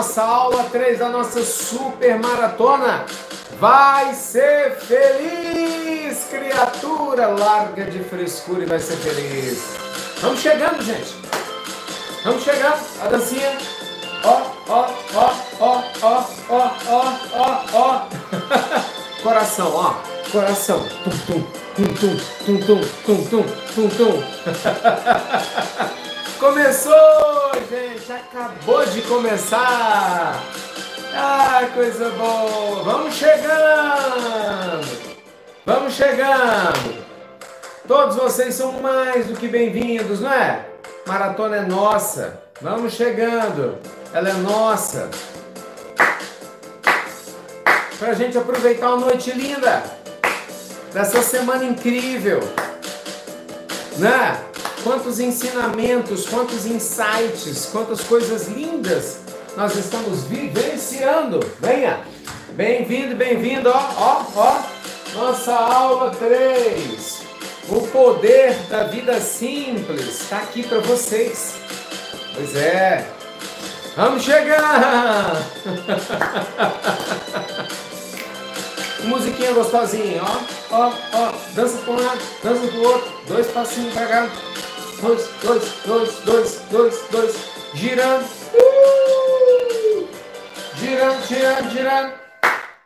[0.00, 3.04] Nossa aula 3 da nossa super maratona.
[3.58, 7.26] Vai ser feliz, criatura!
[7.26, 9.62] Larga de frescura e vai ser feliz.
[10.22, 11.14] Vamos chegando, gente.
[12.24, 12.80] Vamos chegando.
[13.02, 13.58] A dancinha.
[14.24, 18.08] Ó, ó, ó, ó, ó, ó, ó, ó, ó.
[19.22, 19.96] Coração, ó.
[20.32, 20.82] Coração.
[21.26, 21.42] Tum,
[21.76, 23.44] tum, tum, tum, tum, tum, tum,
[23.74, 24.16] tum, tum.
[26.40, 28.10] Começou, gente!
[28.10, 30.42] Acabou de começar!
[31.14, 32.82] Ah, coisa boa!
[32.82, 34.88] Vamos chegando!
[35.66, 37.04] Vamos chegando!
[37.86, 40.64] Todos vocês são mais do que bem-vindos, não é?
[41.06, 42.40] Maratona é nossa!
[42.62, 43.76] Vamos chegando!
[44.10, 45.10] Ela é nossa!
[47.98, 49.82] Pra gente aproveitar uma noite linda!
[50.90, 52.40] Dessa semana incrível!
[53.98, 54.49] Né?
[54.82, 59.18] Quantos ensinamentos, quantos insights, quantas coisas lindas
[59.56, 61.38] nós estamos vivenciando.
[61.60, 62.00] Venha!
[62.52, 64.60] Bem-vindo, bem-vindo, ó, ó, ó,
[65.14, 67.20] nossa aula 3.
[67.68, 71.54] O poder da vida simples está aqui para vocês.
[72.34, 73.06] Pois é.
[73.96, 75.36] Vamos chegar!
[79.04, 81.32] Musiquinha gostosinha, ó, ó, ó.
[81.54, 83.12] Dança para um lado, dança para o outro.
[83.26, 84.28] Dois passinhos para cá
[85.00, 87.34] dois, dois, dois, dois, dois, dois,
[87.74, 88.28] girando,
[90.76, 92.12] girando, girando, girando,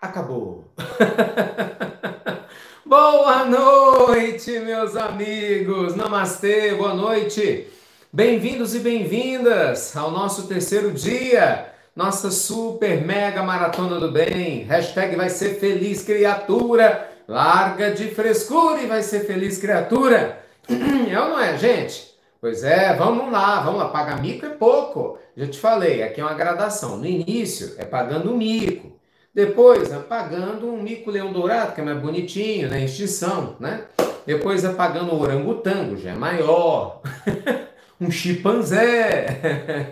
[0.01, 0.65] acabou.
[2.87, 7.67] boa noite, meus amigos, namastê, boa noite.
[8.13, 14.63] Bem-vindos e bem-vindas ao nosso terceiro dia, nossa super mega maratona do bem.
[14.63, 20.44] Hashtag vai ser feliz criatura, larga de frescura e vai ser feliz criatura.
[21.11, 22.15] É ou não é, gente?
[22.41, 23.89] Pois é, vamos lá, vamos lá.
[23.89, 25.19] Pagar mico é pouco.
[25.37, 26.97] Já te falei, aqui é uma gradação.
[26.97, 28.93] No início é pagando um mico.
[29.33, 32.85] Depois é pagando um mico leão dourado, que é mais bonitinho, né?
[32.85, 33.85] Extinção, né?
[34.27, 37.01] Depois é pagando o orangotango, já é maior.
[38.01, 39.41] um chimpanzé.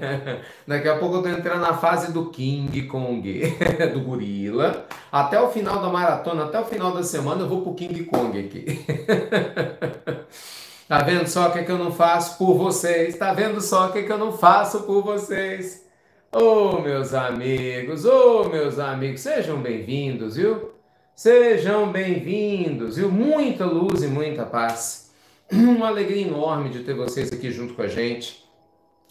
[0.67, 3.57] Daqui a pouco eu tô entrando na fase do King Kong,
[3.93, 4.87] do gorila.
[5.11, 8.39] Até o final da maratona, até o final da semana eu vou pro King Kong
[8.39, 8.85] aqui.
[10.93, 13.17] Tá vendo só o que, é que eu não faço por vocês?
[13.17, 15.87] Tá vendo só o que, é que eu não faço por vocês?
[16.31, 20.73] Ô oh, meus amigos, ô oh, meus amigos, sejam bem-vindos, viu?
[21.17, 23.11] Sejam bem-vindos, viu?
[23.11, 25.11] Muita luz e muita paz.
[25.51, 28.45] Uma alegria enorme de ter vocês aqui junto com a gente.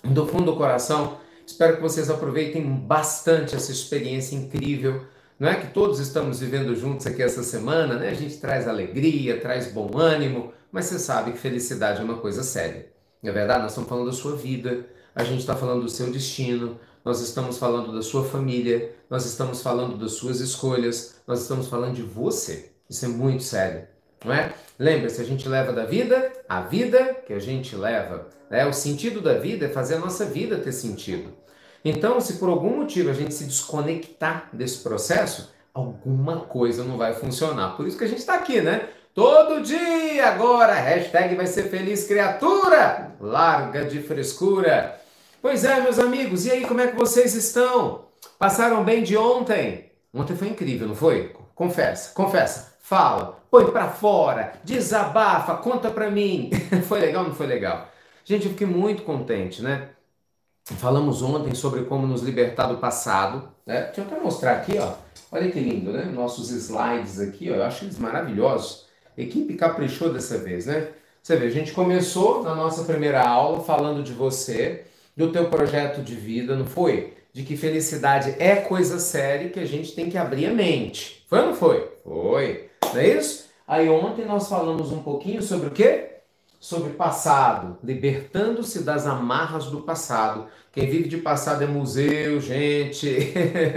[0.03, 5.01] Do fundo do coração, espero que vocês aproveitem bastante essa experiência incrível.
[5.39, 8.09] Não é que todos estamos vivendo juntos aqui essa semana, né?
[8.09, 12.43] A gente traz alegria, traz bom ânimo, mas você sabe que felicidade é uma coisa
[12.43, 12.91] séria.
[13.23, 13.61] É verdade?
[13.61, 17.57] Nós estamos falando da sua vida, a gente está falando do seu destino, nós estamos
[17.57, 22.71] falando da sua família, nós estamos falando das suas escolhas, nós estamos falando de você.
[22.89, 23.87] Isso é muito sério,
[24.23, 24.53] não é?
[24.77, 28.27] Lembre-se, a gente leva da vida a vida que a gente leva.
[28.49, 28.65] Né?
[28.65, 31.31] O sentido da vida é fazer a nossa vida ter sentido.
[31.83, 37.13] Então, se por algum motivo a gente se desconectar desse processo, alguma coisa não vai
[37.13, 37.77] funcionar.
[37.77, 38.89] Por isso que a gente está aqui, né?
[39.13, 45.01] Todo dia agora, hashtag vai ser feliz criatura, larga de frescura.
[45.41, 48.05] Pois é, meus amigos, e aí, como é que vocês estão?
[48.39, 49.91] Passaram bem de ontem?
[50.13, 51.35] Ontem foi incrível, não foi?
[51.53, 56.49] Confessa, confessa, fala, põe pra fora, desabafa, conta pra mim.
[56.87, 57.89] foi legal, não foi legal?
[58.23, 59.89] Gente, eu fiquei muito contente, né?
[60.63, 63.81] Falamos ontem sobre como nos libertar do passado, né?
[63.87, 64.93] Deixa eu até mostrar aqui, ó.
[65.33, 66.05] Olha que lindo, né?
[66.05, 67.55] Nossos slides aqui, ó.
[67.55, 68.89] Eu acho eles maravilhosos.
[69.17, 70.89] Equipe caprichou dessa vez, né?
[71.21, 74.85] Você vê, a gente começou na nossa primeira aula falando de você,
[75.15, 77.13] do teu projeto de vida, não foi?
[77.31, 81.23] De que felicidade é coisa séria que a gente tem que abrir a mente.
[81.29, 81.91] Foi ou não foi?
[82.03, 82.69] Foi.
[82.91, 83.45] Não é isso?
[83.67, 86.07] Aí ontem nós falamos um pouquinho sobre o quê?
[86.59, 90.47] Sobre passado, libertando-se das amarras do passado.
[90.71, 93.07] Quem vive de passado é museu, gente,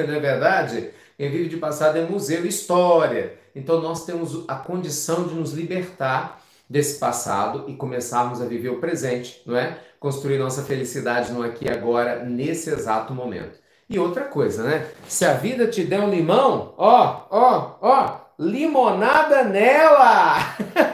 [0.06, 0.90] não é verdade?
[1.16, 3.38] Quem vive de passado é museu, história.
[3.54, 8.80] Então nós temos a condição de nos libertar desse passado e começarmos a viver o
[8.80, 9.78] presente, não é?
[10.00, 13.58] Construir nossa felicidade no aqui e agora, nesse exato momento.
[13.88, 14.86] E outra coisa, né?
[15.06, 20.36] Se a vida te der um limão, ó, ó, ó, limonada nela!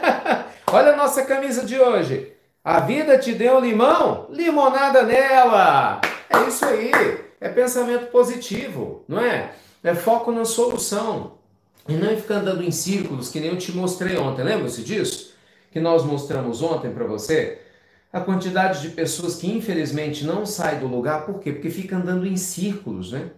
[0.71, 2.33] Olha a nossa camisa de hoje.
[2.63, 6.01] A vida te deu um limão, limonada nela!
[6.29, 6.91] É isso aí.
[7.39, 9.51] É pensamento positivo, não é?
[9.83, 11.40] É foco na solução.
[11.87, 14.43] E não ficar andando em círculos, que nem eu te mostrei ontem.
[14.43, 15.33] Lembra-se disso?
[15.71, 17.59] Que nós mostramos ontem para você?
[18.11, 21.53] a quantidade de pessoas que infelizmente não sai do lugar, por quê?
[21.53, 23.31] Porque fica andando em círculos, né?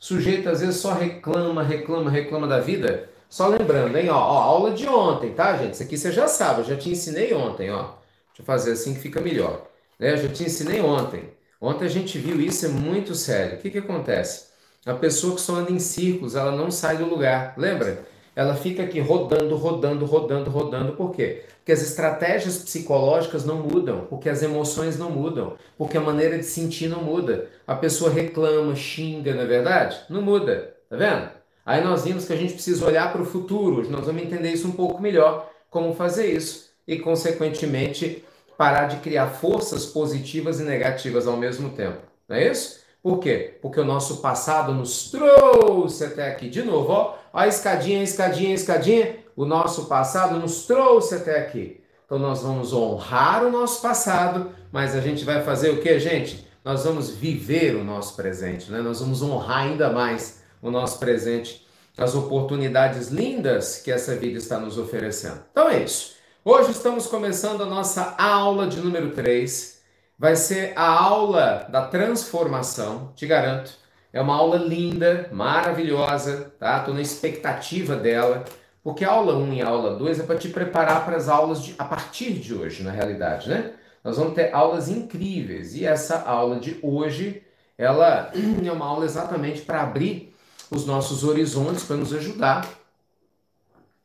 [0.00, 3.08] O sujeito às vezes só reclama, reclama, reclama da vida.
[3.28, 4.08] Só lembrando, hein?
[4.08, 5.74] Ó, ó, aula de ontem, tá, gente?
[5.74, 7.82] Isso aqui você já sabe, eu já te ensinei ontem, ó.
[8.28, 9.66] Deixa eu fazer assim que fica melhor.
[9.98, 10.12] Né?
[10.12, 11.30] Eu já te ensinei ontem.
[11.60, 13.58] Ontem a gente viu isso, é muito sério.
[13.58, 14.49] O que, que acontece?
[14.86, 17.54] A pessoa que só anda em círculos, ela não sai do lugar.
[17.56, 18.04] Lembra?
[18.34, 20.92] Ela fica aqui rodando, rodando, rodando, rodando.
[20.92, 21.44] Por quê?
[21.58, 26.44] Porque as estratégias psicológicas não mudam, porque as emoções não mudam, porque a maneira de
[26.44, 27.50] sentir não muda.
[27.66, 30.00] A pessoa reclama, xinga, não é verdade?
[30.08, 30.74] Não muda.
[30.88, 31.28] Tá vendo?
[31.66, 33.88] Aí nós vimos que a gente precisa olhar para o futuro.
[33.90, 38.24] Nós vamos entender isso um pouco melhor, como fazer isso e, consequentemente,
[38.56, 41.98] parar de criar forças positivas e negativas ao mesmo tempo.
[42.28, 42.79] Não é isso?
[43.02, 43.58] Por quê?
[43.62, 46.48] Porque o nosso passado nos trouxe até aqui.
[46.48, 49.16] De novo, ó, a escadinha, escadinha, escadinha.
[49.34, 51.80] O nosso passado nos trouxe até aqui.
[52.04, 56.46] Então nós vamos honrar o nosso passado, mas a gente vai fazer o que, gente?
[56.62, 58.80] Nós vamos viver o nosso presente, né?
[58.80, 64.58] Nós vamos honrar ainda mais o nosso presente, as oportunidades lindas que essa vida está
[64.58, 65.40] nos oferecendo.
[65.50, 66.16] Então é isso.
[66.44, 69.79] Hoje estamos começando a nossa aula de número 3.
[70.20, 73.72] Vai ser a aula da transformação, te garanto.
[74.12, 76.80] É uma aula linda, maravilhosa, tá?
[76.80, 78.44] Tô na expectativa dela,
[78.84, 81.62] porque a aula 1 e a aula 2 é para te preparar para as aulas
[81.62, 83.72] de, a partir de hoje, na realidade, né?
[84.04, 87.42] Nós vamos ter aulas incríveis e essa aula de hoje,
[87.78, 88.30] ela
[88.62, 90.34] é uma aula exatamente para abrir
[90.70, 92.68] os nossos horizontes, para nos ajudar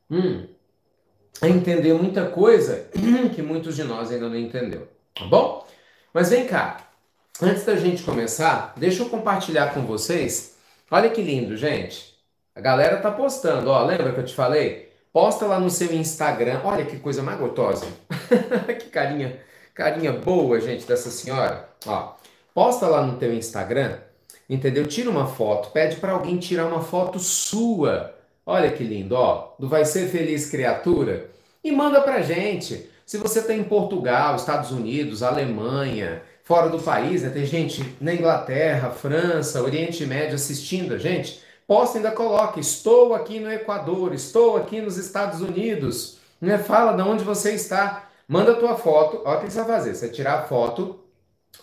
[0.09, 0.47] hum,
[1.41, 2.87] a entender muita coisa
[3.35, 5.64] que muitos de nós ainda não entendeu, tá bom?
[6.15, 6.77] Mas vem cá,
[7.41, 10.55] antes da gente começar, deixa eu compartilhar com vocês.
[10.89, 12.15] Olha que lindo, gente.
[12.55, 14.93] A galera tá postando, ó, lembra que eu te falei?
[15.11, 16.61] Posta lá no seu Instagram.
[16.63, 17.85] Olha que coisa mais gostosa.
[18.79, 19.41] que carinha,
[19.73, 21.67] carinha boa, gente, dessa senhora.
[21.85, 22.13] Ó,
[22.53, 23.97] posta lá no teu Instagram,
[24.49, 24.85] entendeu?
[24.85, 28.15] Tira uma foto, pede para alguém tirar uma foto sua.
[28.45, 31.29] Olha que lindo, ó, do Vai Ser Feliz Criatura
[31.61, 32.94] e manda pra gente.
[33.05, 37.29] Se você está em Portugal, Estados Unidos, Alemanha, fora do país, né?
[37.29, 43.39] tem gente na Inglaterra, França, Oriente Médio assistindo a gente, posta ainda coloca, estou aqui
[43.39, 46.57] no Equador, estou aqui nos Estados Unidos, né?
[46.57, 49.93] fala de onde você está, manda a tua foto, olha o que você vai fazer,
[49.93, 50.99] você tirar a foto,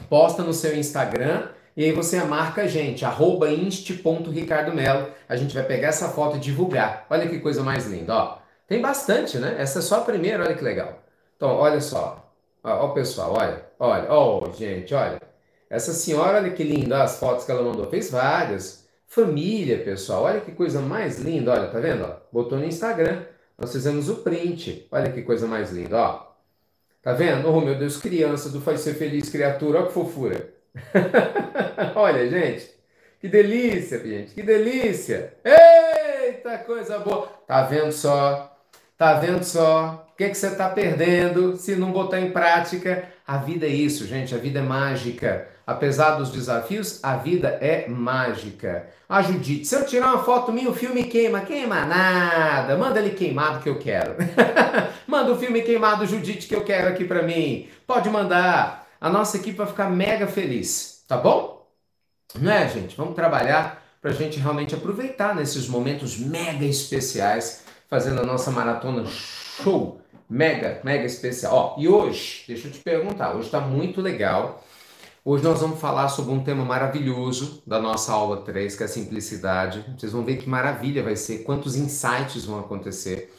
[0.09, 5.65] posta no seu Instagram, e aí você marca a gente, arroba inst.ricardomelo, a gente vai
[5.65, 8.39] pegar essa foto e divulgar, olha que coisa mais linda, ó.
[8.69, 9.57] Tem bastante, né?
[9.59, 11.02] Essa é só a primeira, olha que legal.
[11.43, 12.33] Então, olha só.
[12.63, 13.65] Ó, pessoal, olha.
[13.77, 14.07] Olha.
[14.13, 15.21] Ó, gente, olha.
[15.69, 17.91] Essa senhora, olha que linda as fotos que ela mandou.
[17.91, 18.87] Fez várias.
[19.09, 20.23] Família, pessoal.
[20.23, 21.51] Olha que coisa mais linda.
[21.51, 22.15] Olha, tá vendo?
[22.31, 23.25] Botou no Instagram.
[23.59, 24.87] Nós fizemos o print.
[24.93, 26.33] Olha que coisa mais linda, ó.
[27.03, 27.53] Tá vendo?
[27.53, 29.81] Oh, meu Deus, criança do Faz Ser Feliz Criatura.
[29.81, 30.49] Olha que fofura.
[31.97, 32.71] olha, gente.
[33.21, 34.33] Que delícia, gente.
[34.33, 35.35] Que delícia.
[35.45, 37.27] Eita, coisa boa.
[37.49, 38.57] Tá vendo só?
[38.97, 40.07] Tá vendo só?
[40.23, 43.09] Que, que você está perdendo se não botar em prática?
[43.27, 44.33] A vida é isso, gente.
[44.33, 45.49] A vida é mágica.
[45.67, 48.87] Apesar dos desafios, a vida é mágica.
[49.09, 51.41] A Judite, se eu tirar uma foto minha, o filme queima.
[51.41, 52.77] Queima nada.
[52.77, 54.15] Manda ele queimado que eu quero.
[55.09, 57.69] Manda o filme queimado, Judite, que eu quero aqui para mim.
[57.85, 58.87] Pode mandar.
[59.01, 61.05] A nossa equipe vai ficar mega feliz.
[61.09, 61.67] Tá bom?
[62.39, 62.97] Não é, gente?
[62.97, 69.05] Vamos trabalhar para a gente realmente aproveitar nesses momentos mega especiais, fazendo a nossa maratona
[69.07, 70.01] show
[70.33, 71.55] mega, mega especial.
[71.55, 74.65] Ó, e hoje, deixa eu te perguntar, hoje está muito legal.
[75.25, 78.89] Hoje nós vamos falar sobre um tema maravilhoso da nossa aula 3, que é a
[78.89, 79.85] simplicidade.
[79.97, 83.33] Vocês vão ver que maravilha vai ser, quantos insights vão acontecer.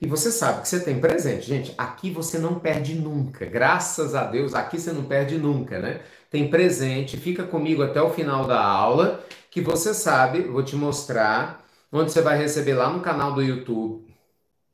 [0.00, 1.74] E você sabe que você tem presente, gente.
[1.76, 3.44] Aqui você não perde nunca.
[3.44, 6.00] Graças a Deus, aqui você não perde nunca, né?
[6.30, 11.64] Tem presente, fica comigo até o final da aula, que você sabe, vou te mostrar,
[11.92, 14.06] onde você vai receber lá no canal do YouTube.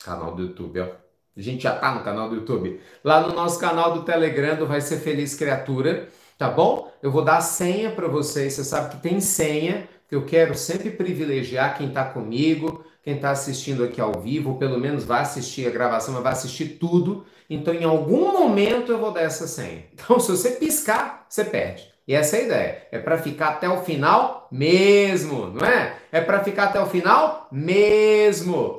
[0.02, 1.03] Canal do YouTube, ó
[1.36, 2.80] a gente já tá no canal do YouTube.
[3.02, 6.92] Lá no nosso canal do Telegram do Vai Ser Feliz Criatura, tá bom?
[7.02, 8.52] Eu vou dar a senha para vocês.
[8.52, 13.30] Você sabe que tem senha, que eu quero sempre privilegiar quem está comigo, quem está
[13.30, 17.26] assistindo aqui ao vivo, ou pelo menos vai assistir a gravação, mas vai assistir tudo.
[17.50, 19.84] Então, em algum momento eu vou dar essa senha.
[19.92, 21.92] Então, se você piscar, você perde.
[22.06, 22.82] E essa é a ideia.
[22.92, 25.96] É para ficar até o final mesmo, não é?
[26.12, 28.78] É para ficar até o final mesmo.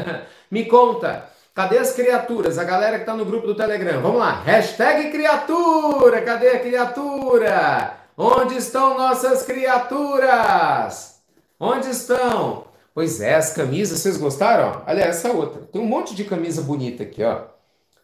[0.50, 1.35] Me conta.
[1.56, 2.58] Cadê as criaturas?
[2.58, 4.02] A galera que está no grupo do Telegram.
[4.02, 4.42] Vamos lá.
[4.42, 6.20] Hashtag criatura.
[6.20, 7.94] Cadê a criatura?
[8.14, 11.18] Onde estão nossas criaturas?
[11.58, 12.66] Onde estão?
[12.92, 14.82] Pois é, as camisas, vocês gostaram?
[14.86, 15.62] Olha essa outra.
[15.62, 17.44] Tem um monte de camisa bonita aqui, ó.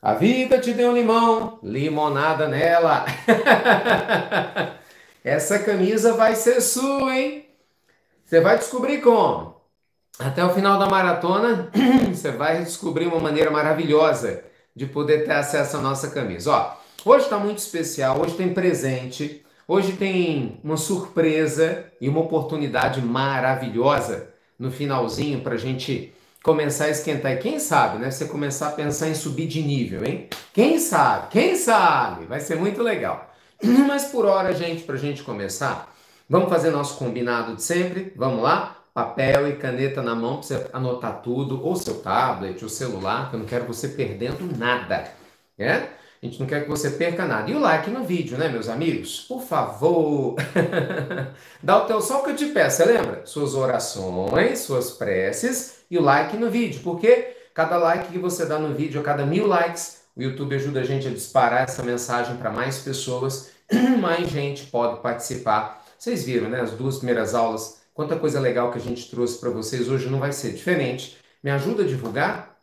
[0.00, 3.04] A vida te deu limão, limonada nela.
[5.22, 7.44] Essa camisa vai ser sua, hein?
[8.24, 9.51] Você vai descobrir como.
[10.18, 11.70] Até o final da maratona,
[12.12, 16.50] você vai descobrir uma maneira maravilhosa de poder ter acesso à nossa camisa.
[16.50, 16.76] Ó,
[17.10, 24.28] hoje está muito especial, hoje tem presente, hoje tem uma surpresa e uma oportunidade maravilhosa
[24.58, 27.32] no finalzinho para a gente começar a esquentar.
[27.32, 28.10] E quem sabe, né?
[28.10, 30.28] Você começar a pensar em subir de nível, hein?
[30.52, 31.28] Quem sabe?
[31.30, 32.26] Quem sabe?
[32.26, 33.32] Vai ser muito legal.
[33.88, 35.92] Mas por hora, gente, para a gente começar,
[36.28, 38.12] vamos fazer nosso combinado de sempre?
[38.14, 38.81] Vamos lá?
[38.94, 43.36] Papel e caneta na mão para você anotar tudo, ou seu tablet, ou celular, que
[43.36, 45.10] eu não quero você perdendo nada,
[45.56, 45.88] né?
[46.22, 47.50] A gente não quer que você perca nada.
[47.50, 49.20] E o like no vídeo, né, meus amigos?
[49.20, 50.36] Por favor,
[51.60, 53.26] dá o teu só que eu te peço, você lembra?
[53.26, 58.56] Suas orações, suas preces e o like no vídeo, porque cada like que você dá
[58.56, 62.36] no vídeo, a cada mil likes, o YouTube ajuda a gente a disparar essa mensagem
[62.36, 63.50] para mais pessoas,
[64.00, 65.84] mais gente pode participar.
[65.98, 66.60] Vocês viram, né?
[66.60, 69.88] As duas primeiras aulas, quanta coisa legal que a gente trouxe para vocês.
[69.88, 71.18] Hoje não vai ser diferente.
[71.42, 72.58] Me ajuda a divulgar,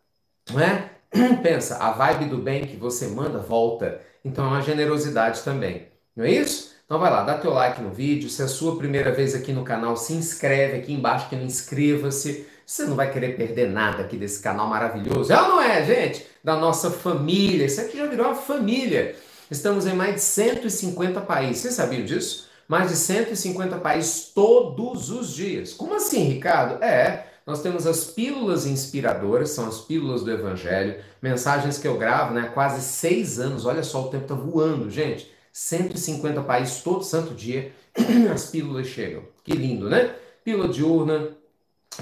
[0.52, 0.90] não é?
[1.42, 4.02] Pensa, a vibe do bem que você manda volta.
[4.24, 5.88] Então é uma generosidade também.
[6.16, 6.76] Não é isso?
[6.86, 8.30] Então vai lá, dá teu like no vídeo.
[8.30, 11.44] Se é a sua primeira vez aqui no canal, se inscreve aqui embaixo que não
[11.44, 12.48] inscreva-se.
[12.66, 15.32] Você não vai querer perder nada aqui desse canal maravilhoso.
[15.32, 16.26] É ou não é, gente?
[16.44, 17.66] Da nossa família.
[17.66, 19.16] Isso aqui já virou uma família.
[19.50, 21.62] Estamos em mais de 150 países.
[21.62, 22.49] Vocês sabiam disso?
[22.70, 25.74] Mais de 150 países todos os dias.
[25.74, 26.84] Como assim, Ricardo?
[26.84, 32.32] É, nós temos as pílulas inspiradoras, são as pílulas do Evangelho, mensagens que eu gravo
[32.32, 33.66] né, há quase seis anos.
[33.66, 35.32] Olha só, o tempo está voando, gente.
[35.52, 37.74] 150 países todo santo dia,
[38.32, 39.24] as pílulas chegam.
[39.44, 40.14] Que lindo, né?
[40.46, 41.30] Pílula diurna,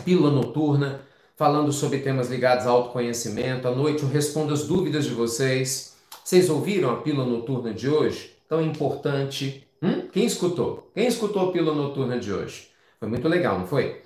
[0.04, 1.00] pílula noturna,
[1.38, 3.70] falando sobre temas ligados ao autoconhecimento.
[3.70, 5.96] À noite eu respondo as dúvidas de vocês.
[6.26, 8.36] Vocês ouviram a pílula noturna de hoje?
[8.50, 9.66] Tão importante.
[9.82, 10.08] Hum?
[10.12, 10.90] Quem escutou?
[10.94, 12.70] Quem escutou a pílula noturna de hoje?
[13.00, 14.02] Foi muito legal, não foi?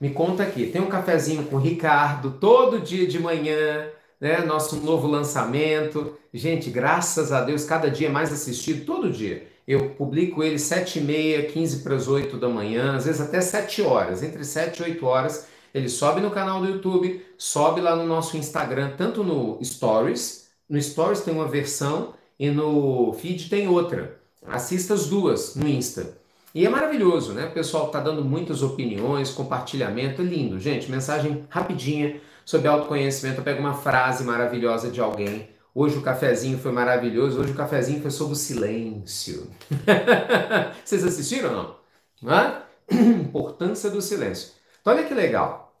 [0.00, 0.66] Me conta aqui.
[0.66, 3.86] Tem um cafezinho com o Ricardo todo dia de manhã,
[4.18, 4.38] né?
[4.44, 6.16] Nosso novo lançamento.
[6.32, 9.46] Gente, graças a Deus, cada dia é mais assistido, todo dia.
[9.68, 13.40] Eu publico ele 7 e meia, 15 para as 8 da manhã, às vezes até
[13.40, 15.46] 7 horas, entre 7 e 8 horas.
[15.72, 20.80] Ele sobe no canal do YouTube, sobe lá no nosso Instagram, tanto no Stories, no
[20.80, 24.19] Stories tem uma versão e no feed tem outra.
[24.50, 26.18] Assista as duas no Insta.
[26.54, 27.46] E é maravilhoso, né?
[27.46, 30.58] O pessoal está dando muitas opiniões, compartilhamento, é lindo.
[30.58, 33.40] Gente, mensagem rapidinha sobre autoconhecimento.
[33.40, 38.02] Eu pego uma frase maravilhosa de alguém, Hoje o cafezinho foi maravilhoso, hoje o cafezinho
[38.02, 39.48] foi sobre o silêncio.
[40.84, 41.78] Vocês assistiram ou
[42.22, 42.32] não?
[42.32, 42.62] é?
[42.92, 44.50] Importância do silêncio.
[44.80, 45.72] Então olha que legal.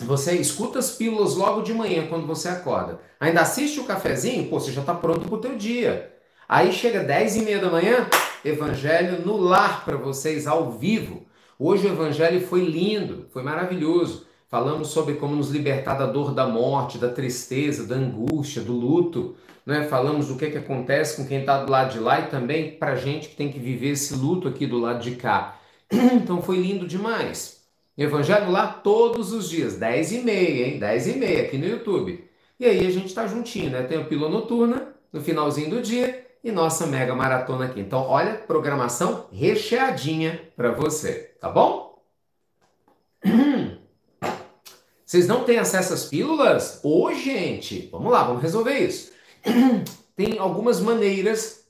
[0.00, 3.00] Você escuta as pílulas logo de manhã quando você acorda.
[3.20, 6.15] Ainda assiste o cafezinho, pô, você já está pronto para o teu dia.
[6.48, 8.06] Aí chega 10 e meia da manhã,
[8.44, 11.26] evangelho no lar para vocês ao vivo.
[11.58, 14.28] Hoje o evangelho foi lindo, foi maravilhoso.
[14.48, 19.34] Falamos sobre como nos libertar da dor da morte, da tristeza, da angústia, do luto.
[19.66, 19.88] Né?
[19.88, 22.94] Falamos do que, que acontece com quem está do lado de lá e também para
[22.94, 25.58] gente que tem que viver esse luto aqui do lado de cá.
[25.90, 27.60] Então foi lindo demais.
[27.98, 30.78] Evangelho lá todos os dias, 10 e meia, hein?
[30.78, 32.24] 10 e meia aqui no YouTube.
[32.60, 33.82] E aí a gente está juntinho, né?
[33.82, 37.80] Tem a pílula noturna no finalzinho do dia e nossa mega maratona aqui.
[37.80, 42.00] Então, olha, programação recheadinha para você, tá bom?
[45.04, 46.78] Vocês não têm acesso às pílulas?
[46.84, 49.10] Ô, gente, vamos lá, vamos resolver isso.
[50.14, 51.64] Tem algumas maneiras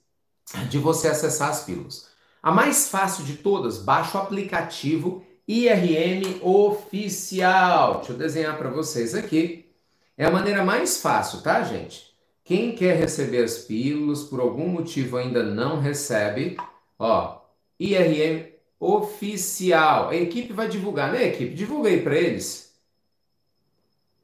[0.68, 2.08] de você acessar as pílulas.
[2.42, 7.96] A mais fácil de todas, baixa o aplicativo IRM Oficial.
[7.96, 9.70] Deixa eu desenhar para vocês aqui.
[10.18, 12.05] É a maneira mais fácil, tá, gente?
[12.46, 16.56] Quem quer receber as pílulas, por algum motivo ainda não recebe,
[16.96, 17.42] ó,
[17.76, 20.10] IRM Oficial.
[20.10, 21.54] A equipe vai divulgar, né, equipe?
[21.54, 22.66] Divulguei para eles.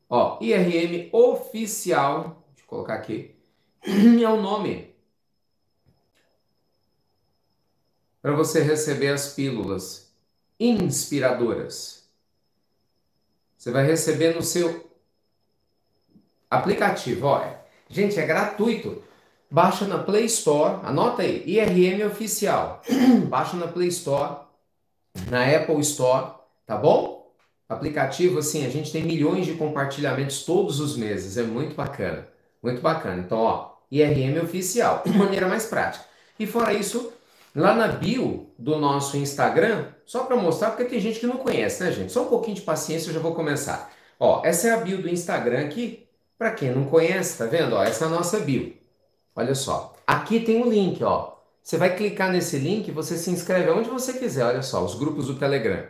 [0.09, 3.35] Ó, IRM oficial, deixa eu colocar aqui,
[3.83, 4.95] é o nome
[8.21, 10.14] para você receber as pílulas
[10.61, 12.09] inspiradoras.
[13.57, 14.93] Você vai receber no seu
[16.49, 17.51] aplicativo, olha.
[17.93, 19.03] Gente, é gratuito.
[19.51, 22.83] Baixa na Play Store, anota aí, IRM oficial.
[23.29, 24.37] Baixa na Play Store,
[25.31, 26.33] na Apple Store,
[26.67, 27.31] tá bom?
[27.69, 32.27] Aplicativo, assim, a gente tem milhões de compartilhamentos todos os meses, é muito bacana,
[32.63, 33.21] muito bacana.
[33.21, 36.07] Então, ó, IRM oficial, maneira mais prática.
[36.39, 37.13] E fora isso,
[37.55, 41.85] lá na bio do nosso Instagram, só para mostrar, porque tem gente que não conhece,
[41.85, 42.11] né, gente?
[42.11, 43.93] Só um pouquinho de paciência, eu já vou começar.
[44.19, 46.01] Ó, essa é a bio do Instagram aqui,
[46.39, 47.75] Para quem não conhece, tá vendo?
[47.75, 48.75] Ó, essa é a nossa bio.
[49.35, 49.95] Olha só.
[50.07, 51.37] Aqui tem um link, ó.
[51.62, 54.45] Você vai clicar nesse link, você se inscreve onde você quiser.
[54.45, 55.85] Olha só, os grupos do Telegram.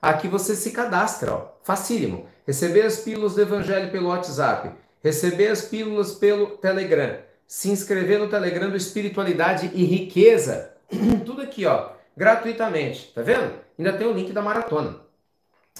[0.00, 1.48] Aqui você se cadastra, ó.
[1.62, 2.26] Facílimo.
[2.46, 4.70] Receber as pílulas do Evangelho pelo WhatsApp.
[5.02, 7.18] Receber as pílulas pelo Telegram.
[7.46, 10.72] Se inscrever no Telegram do Espiritualidade e Riqueza.
[11.26, 11.90] Tudo aqui, ó.
[12.16, 13.12] Gratuitamente.
[13.14, 13.52] Tá vendo?
[13.78, 15.00] Ainda tem o link da maratona.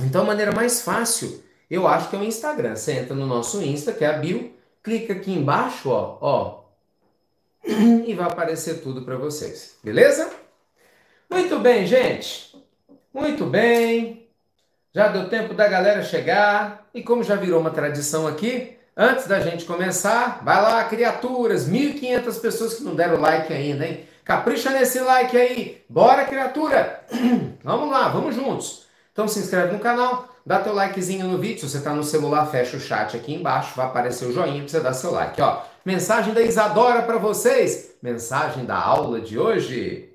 [0.01, 2.77] Então, a maneira mais fácil, eu acho que é o Instagram.
[2.77, 6.59] Você entra no nosso Insta, que é a bio, clica aqui embaixo, ó, ó,
[8.07, 9.77] e vai aparecer tudo para vocês.
[9.83, 10.31] Beleza?
[11.29, 12.57] Muito bem, gente.
[13.13, 14.29] Muito bem.
[14.95, 16.89] Já deu tempo da galera chegar.
[16.95, 22.41] E como já virou uma tradição aqui, antes da gente começar, vai lá, criaturas, 1.500
[22.41, 24.09] pessoas que não deram like ainda, hein?
[24.25, 25.85] Capricha nesse like aí.
[25.89, 27.05] Bora, criatura!
[27.63, 28.87] vamos lá, vamos juntos.
[29.13, 31.61] Então se inscreve no canal, dá teu likezinho no vídeo.
[31.61, 34.69] Se você está no celular, fecha o chat aqui embaixo, vai aparecer o joinha para
[34.69, 35.41] você dar seu like.
[35.43, 37.95] Ó, mensagem da Isadora para vocês.
[38.03, 40.09] Mensagem da aula de hoje.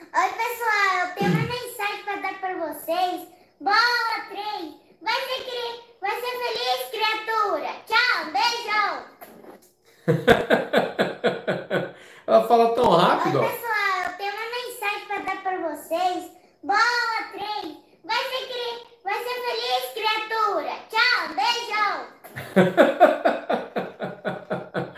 [0.00, 3.26] Oi, pessoal, eu tenho uma mensagem para dar para vocês.
[3.60, 4.74] Bola 3.
[5.02, 7.70] Vai ser, vai ser feliz, criatura.
[7.86, 8.92] Tchau, beijão.
[12.24, 13.40] Ela fala tão rápido.
[13.40, 16.30] Oi, pessoal, eu tenho uma mensagem para dar para vocês.
[16.62, 17.76] Bola 3.
[18.04, 18.38] Vai ser,
[19.08, 20.74] vai ser feliz, criatura.
[20.90, 21.94] Tchau, beijão.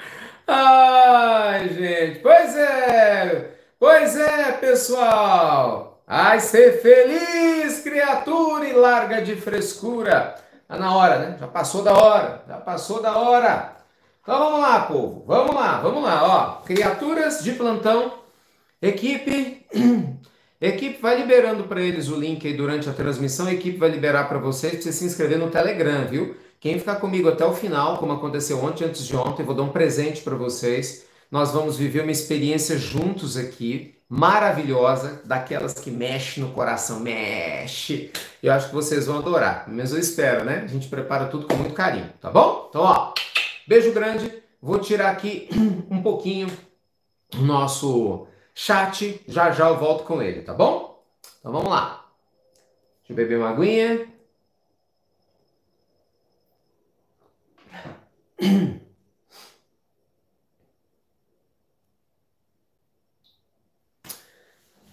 [0.49, 2.19] Ai, gente.
[2.19, 3.53] Pois é.
[3.79, 6.03] Pois é, pessoal.
[6.09, 10.35] Ai, ser feliz, criatura, e larga de frescura.
[10.67, 11.37] Tá na hora, né?
[11.39, 12.43] Já passou da hora.
[12.49, 13.77] Já passou da hora.
[14.23, 15.23] Então vamos lá, povo.
[15.25, 16.25] Vamos lá, vamos lá.
[16.25, 18.15] Ó, criaturas de plantão,
[18.83, 19.65] equipe
[20.61, 23.47] Equipe vai liberando para eles o link aí durante a transmissão.
[23.47, 26.37] A equipe vai liberar para vocês para você se inscrever no Telegram, viu?
[26.61, 29.71] Quem ficar comigo até o final, como aconteceu ontem, antes de ontem, vou dar um
[29.71, 31.07] presente para vocês.
[31.31, 38.11] Nós vamos viver uma experiência juntos aqui, maravilhosa, daquelas que mexe no coração, mexe.
[38.43, 40.61] Eu acho que vocês vão adorar, mas eu espero, né?
[40.63, 42.67] A gente prepara tudo com muito carinho, tá bom?
[42.69, 43.15] Então, ó,
[43.67, 44.31] beijo grande.
[44.61, 45.49] Vou tirar aqui
[45.91, 46.49] um pouquinho
[47.35, 48.27] o nosso
[48.61, 51.03] chat, já já eu volto com ele, tá bom?
[51.39, 52.07] Então vamos lá.
[52.99, 54.07] Deixa eu beber uma aguinha.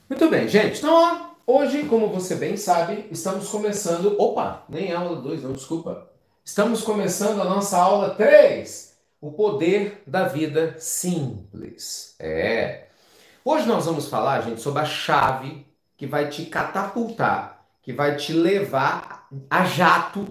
[0.10, 0.78] Muito bem, gente.
[0.78, 4.16] Então, ó, hoje, como você bem sabe, estamos começando.
[4.18, 6.10] Opa, nem aula 2, não, desculpa.
[6.44, 8.98] Estamos começando a nossa aula 3.
[9.20, 12.16] O poder da vida simples.
[12.18, 12.87] É.
[13.50, 18.34] Hoje nós vamos falar, gente, sobre a chave que vai te catapultar, que vai te
[18.34, 20.28] levar a jato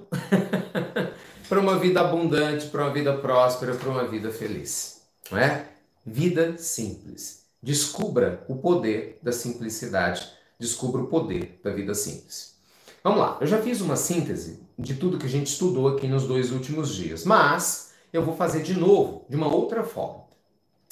[1.49, 5.01] para uma vida abundante, para uma vida próspera, para uma vida feliz.
[5.31, 5.67] Não é?
[6.05, 7.47] Vida simples.
[7.63, 10.31] Descubra o poder da simplicidade.
[10.59, 12.59] Descubra o poder da vida simples.
[13.03, 16.25] Vamos lá, eu já fiz uma síntese de tudo que a gente estudou aqui nos
[16.29, 20.25] dois últimos dias, mas eu vou fazer de novo, de uma outra forma.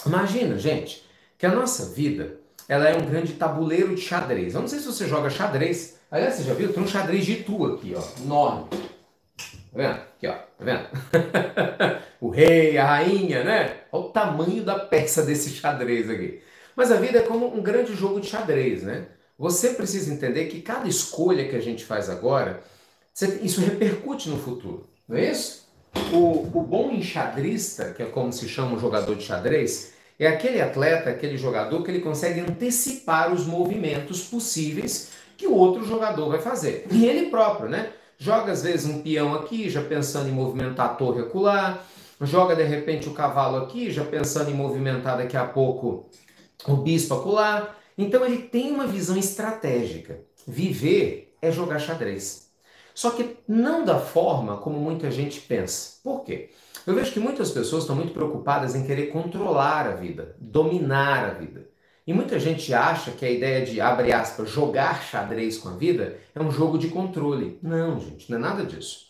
[0.06, 1.04] Imagina, gente,
[1.44, 4.54] que a nossa vida ela é um grande tabuleiro de xadrez.
[4.54, 5.98] Eu não sei se você joga xadrez.
[6.10, 6.72] Aliás, você já viu?
[6.72, 8.70] Tem um xadrez de tu aqui, ó, enorme.
[8.70, 9.90] Tá vendo?
[9.90, 10.88] Aqui, ó, tá vendo?
[12.18, 13.80] o rei, a rainha, né?
[13.92, 16.40] Olha o tamanho da peça desse xadrez aqui.
[16.74, 19.08] Mas a vida é como um grande jogo de xadrez, né?
[19.38, 22.62] Você precisa entender que cada escolha que a gente faz agora,
[23.42, 25.68] isso repercute no futuro, não é isso?
[26.10, 30.60] O, o bom enxadrista, que é como se chama um jogador de xadrez, é aquele
[30.60, 36.40] atleta, aquele jogador que ele consegue antecipar os movimentos possíveis que o outro jogador vai
[36.40, 36.86] fazer.
[36.90, 37.92] E ele próprio, né?
[38.16, 41.82] Joga às vezes um peão aqui, já pensando em movimentar a torre acolá,
[42.20, 46.08] joga de repente o cavalo aqui, já pensando em movimentar daqui a pouco
[46.66, 47.74] o bispo acolá.
[47.98, 50.20] Então ele tem uma visão estratégica.
[50.46, 52.48] Viver é jogar xadrez.
[52.94, 55.98] Só que não da forma como muita gente pensa.
[56.02, 56.50] Por quê?
[56.86, 61.30] Eu vejo que muitas pessoas estão muito preocupadas em querer controlar a vida, dominar a
[61.30, 61.66] vida.
[62.06, 66.18] E muita gente acha que a ideia de, abre aspas, jogar xadrez com a vida
[66.34, 67.58] é um jogo de controle.
[67.62, 69.06] Não, gente, não é nada disso.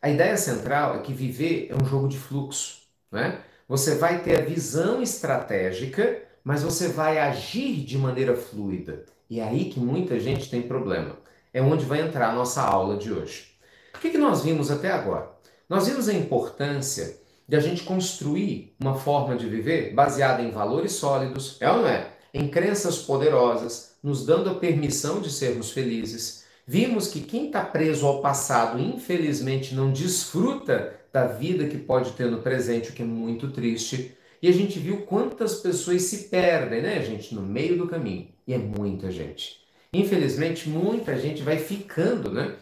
[0.00, 2.82] A ideia central é que viver é um jogo de fluxo.
[3.10, 3.40] Né?
[3.68, 9.04] Você vai ter a visão estratégica, mas você vai agir de maneira fluida.
[9.28, 11.16] E é aí que muita gente tem problema.
[11.52, 13.56] É onde vai entrar a nossa aula de hoje.
[13.96, 15.35] O que, que nós vimos até agora?
[15.68, 20.92] Nós vimos a importância de a gente construir uma forma de viver baseada em valores
[20.92, 22.12] sólidos, é ou não é?
[22.32, 26.44] Em crenças poderosas, nos dando a permissão de sermos felizes.
[26.64, 32.30] Vimos que quem está preso ao passado, infelizmente, não desfruta da vida que pode ter
[32.30, 34.16] no presente, o que é muito triste.
[34.40, 38.28] E a gente viu quantas pessoas se perdem, né, gente, no meio do caminho.
[38.46, 39.60] E é muita gente.
[39.92, 42.54] Infelizmente, muita gente vai ficando, né,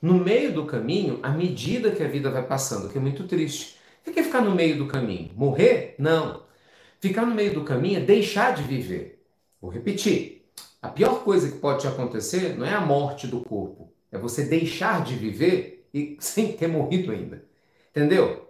[0.00, 3.76] no meio do caminho à medida que a vida vai passando, que é muito triste.
[4.06, 5.30] O que é ficar no meio do caminho?
[5.36, 5.94] Morrer?
[5.98, 6.42] Não.
[7.00, 9.22] Ficar no meio do caminho é deixar de viver.
[9.60, 10.40] Vou repetir.
[10.82, 14.44] A pior coisa que pode te acontecer não é a morte do corpo, é você
[14.44, 17.44] deixar de viver e sem ter morrido ainda.
[17.90, 18.48] Entendeu?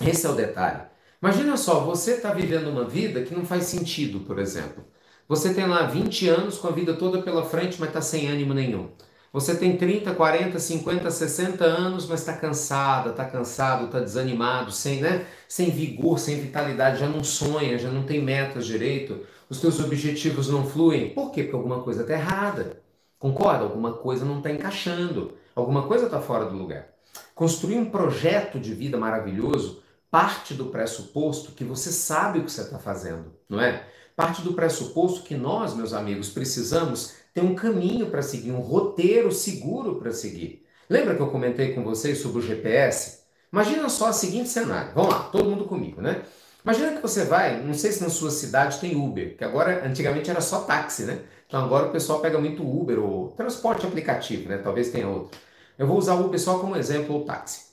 [0.00, 0.82] Esse é o detalhe.
[1.22, 4.84] Imagina só, você está vivendo uma vida que não faz sentido, por exemplo.
[5.28, 8.54] Você tem lá 20 anos com a vida toda pela frente, mas está sem ânimo
[8.54, 8.90] nenhum.
[9.32, 15.00] Você tem 30, 40, 50, 60 anos, mas está cansada, está cansado, está desanimado, sem,
[15.00, 15.26] né?
[15.48, 20.48] sem vigor, sem vitalidade, já não sonha, já não tem metas direito, os teus objetivos
[20.48, 21.10] não fluem.
[21.10, 21.42] Por quê?
[21.42, 22.80] Porque alguma coisa está errada.
[23.18, 23.64] Concorda?
[23.64, 26.86] Alguma coisa não está encaixando, alguma coisa está fora do lugar.
[27.34, 32.62] Construir um projeto de vida maravilhoso parte do pressuposto que você sabe o que você
[32.62, 33.86] está fazendo, não é?
[34.14, 39.30] Parte do pressuposto que nós, meus amigos, precisamos ter um caminho para seguir, um roteiro
[39.30, 40.64] seguro para seguir.
[40.88, 43.24] Lembra que eu comentei com vocês sobre o GPS?
[43.52, 44.92] Imagina só o seguinte cenário.
[44.94, 46.22] Vamos lá, todo mundo comigo, né?
[46.64, 50.30] Imagina que você vai, não sei se na sua cidade tem Uber, que agora antigamente
[50.30, 51.18] era só táxi, né?
[51.46, 54.56] Então agora o pessoal pega muito Uber ou transporte aplicativo, né?
[54.56, 55.38] Talvez tenha outro.
[55.78, 57.66] Eu vou usar o Uber só como exemplo ou táxi.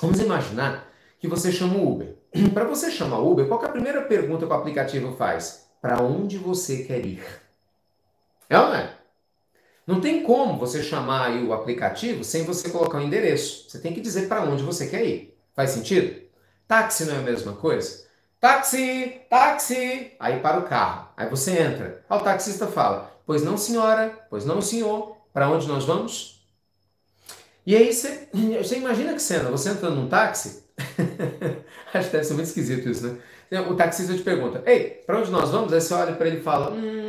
[0.00, 2.14] Vamos imaginar que você chama o Uber.
[2.54, 5.66] Para você chamar o Uber, qual é a primeira pergunta que o aplicativo faz?
[5.82, 7.43] Para onde você quer ir?
[8.54, 8.90] É ou não é?
[9.84, 13.68] Não tem como você chamar o aplicativo sem você colocar o um endereço.
[13.68, 15.36] Você tem que dizer para onde você quer ir.
[15.56, 16.22] Faz sentido?
[16.68, 18.04] Táxi não é a mesma coisa?
[18.40, 20.12] Táxi, táxi.
[20.20, 21.08] Aí para o carro.
[21.16, 22.04] Aí você entra.
[22.08, 24.16] Aí o taxista fala: Pois não, senhora.
[24.30, 25.16] Pois não, senhor.
[25.32, 26.46] Para onde nós vamos?
[27.66, 28.28] E aí você,
[28.62, 29.50] você imagina que cena?
[29.50, 30.62] Você entrando num táxi.
[31.92, 33.18] Acho que deve ser muito esquisito isso, né?
[33.68, 35.72] O taxista te pergunta: Ei, para onde nós vamos?
[35.72, 37.03] Aí você olha para ele e fala: Hum,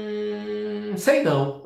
[0.97, 1.61] sei não.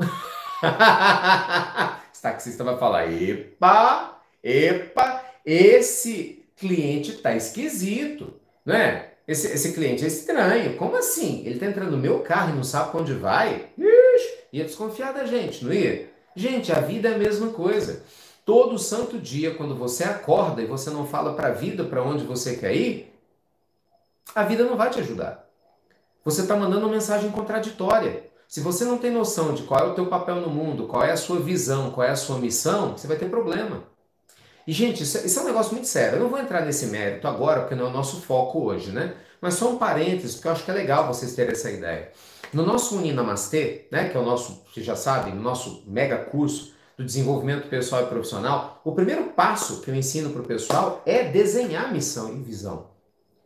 [2.11, 8.33] Esse taxista vai falar: epa, epa, esse cliente tá esquisito,
[8.65, 9.13] não é?
[9.27, 10.75] Esse, esse cliente é estranho.
[10.75, 11.43] Como assim?
[11.45, 13.69] Ele tá entrando no meu carro e não sabe para onde vai?
[13.77, 16.09] Ixi, ia desconfiar da gente, não ia?
[16.35, 18.03] Gente, a vida é a mesma coisa.
[18.45, 22.23] Todo santo dia, quando você acorda e você não fala para a vida para onde
[22.23, 23.13] você quer ir,
[24.33, 25.47] a vida não vai te ajudar.
[26.25, 28.28] Você está mandando uma mensagem contraditória.
[28.49, 31.11] Se você não tem noção de qual é o teu papel no mundo, qual é
[31.11, 33.83] a sua visão, qual é a sua missão, você vai ter problema.
[34.65, 36.15] E, gente, isso é, isso é um negócio muito sério.
[36.15, 39.13] Eu não vou entrar nesse mérito agora, porque não é o nosso foco hoje, né?
[39.39, 42.11] Mas só um parênteses, porque eu acho que é legal vocês terem essa ideia.
[42.51, 46.73] No nosso Uninamastê, né, que é o nosso, vocês já sabem, no nosso mega curso
[46.97, 51.23] do desenvolvimento pessoal e profissional, o primeiro passo que eu ensino para o pessoal é
[51.23, 52.87] desenhar missão e visão.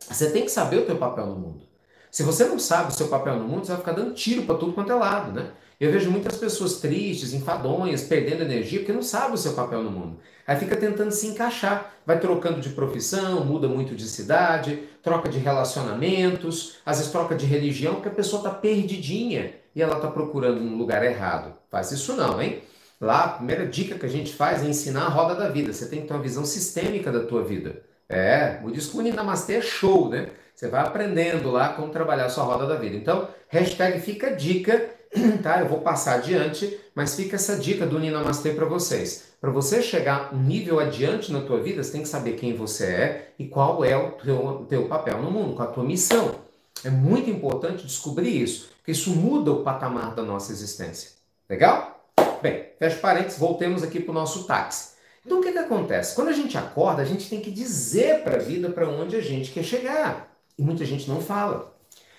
[0.08, 1.73] Você tem que saber o teu papel no mundo.
[2.14, 4.54] Se você não sabe o seu papel no mundo, você vai ficar dando tiro para
[4.54, 5.50] tudo quanto é lado, né?
[5.80, 9.90] Eu vejo muitas pessoas tristes, enfadonhas, perdendo energia porque não sabe o seu papel no
[9.90, 10.20] mundo.
[10.46, 15.40] Aí fica tentando se encaixar, vai trocando de profissão, muda muito de cidade, troca de
[15.40, 20.60] relacionamentos, às vezes troca de religião porque a pessoa está perdidinha e ela está procurando
[20.60, 21.52] um lugar errado.
[21.68, 22.62] Faz isso não, hein?
[23.00, 25.72] Lá, a primeira dica que a gente faz é ensinar a roda da vida.
[25.72, 27.82] Você tem que ter uma visão sistêmica da tua vida.
[28.08, 30.28] É, o Discune Namastê é show, né?
[30.54, 32.96] Você vai aprendendo lá como trabalhar a sua roda da vida.
[32.96, 34.88] Então, hashtag fica dica,
[35.42, 35.60] tá?
[35.60, 39.34] Eu vou passar adiante, mas fica essa dica do Ninamastê para vocês.
[39.40, 42.86] Para você chegar um nível adiante na tua vida, você tem que saber quem você
[42.86, 46.36] é e qual é o teu, teu papel no mundo, qual a tua missão.
[46.84, 51.10] É muito importante descobrir isso, porque isso muda o patamar da nossa existência.
[51.50, 52.08] Legal?
[52.40, 54.94] Bem, fecha parênteses, voltemos aqui para o nosso táxi.
[55.24, 56.14] Então o que, que acontece?
[56.14, 59.20] Quando a gente acorda, a gente tem que dizer para a vida para onde a
[59.20, 60.33] gente quer chegar.
[60.58, 61.74] E muita gente não fala.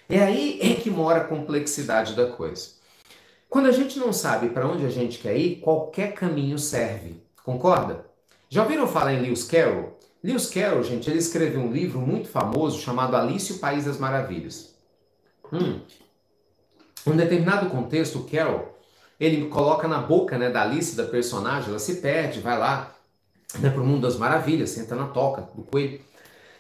[0.07, 2.69] É aí é que mora a complexidade da coisa.
[3.49, 7.21] Quando a gente não sabe para onde a gente quer ir, qualquer caminho serve.
[7.43, 8.05] Concorda?
[8.49, 9.97] Já ouviram falar em Lewis Carroll?
[10.23, 14.75] Lewis Carroll, gente, ele escreveu um livro muito famoso chamado Alice o País das Maravilhas.
[15.51, 15.79] Hum.
[17.05, 18.75] Um determinado contexto, o Carroll,
[19.19, 22.95] ele coloca na boca né, da Alice, da personagem, ela se perde, vai lá
[23.59, 26.01] né, para o mundo das maravilhas, senta na toca do coelho.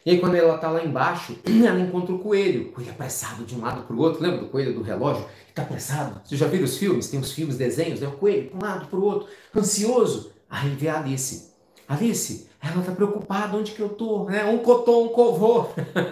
[0.05, 2.69] E aí quando ela tá lá embaixo, ela encontra o coelho.
[2.69, 4.21] O coelho apressado de um lado para o outro.
[4.21, 5.25] Lembra do coelho do relógio?
[5.49, 6.21] Está apressado.
[6.23, 7.09] Você já viu os filmes?
[7.09, 8.07] Tem os filmes, desenhos, né?
[8.07, 10.31] O coelho para um lado para o outro, ansioso.
[10.47, 11.55] Aí vê a Alice.
[11.87, 14.43] Alice, ela tá preocupada onde que eu tô, né?
[14.45, 15.69] Um cotô, um covô.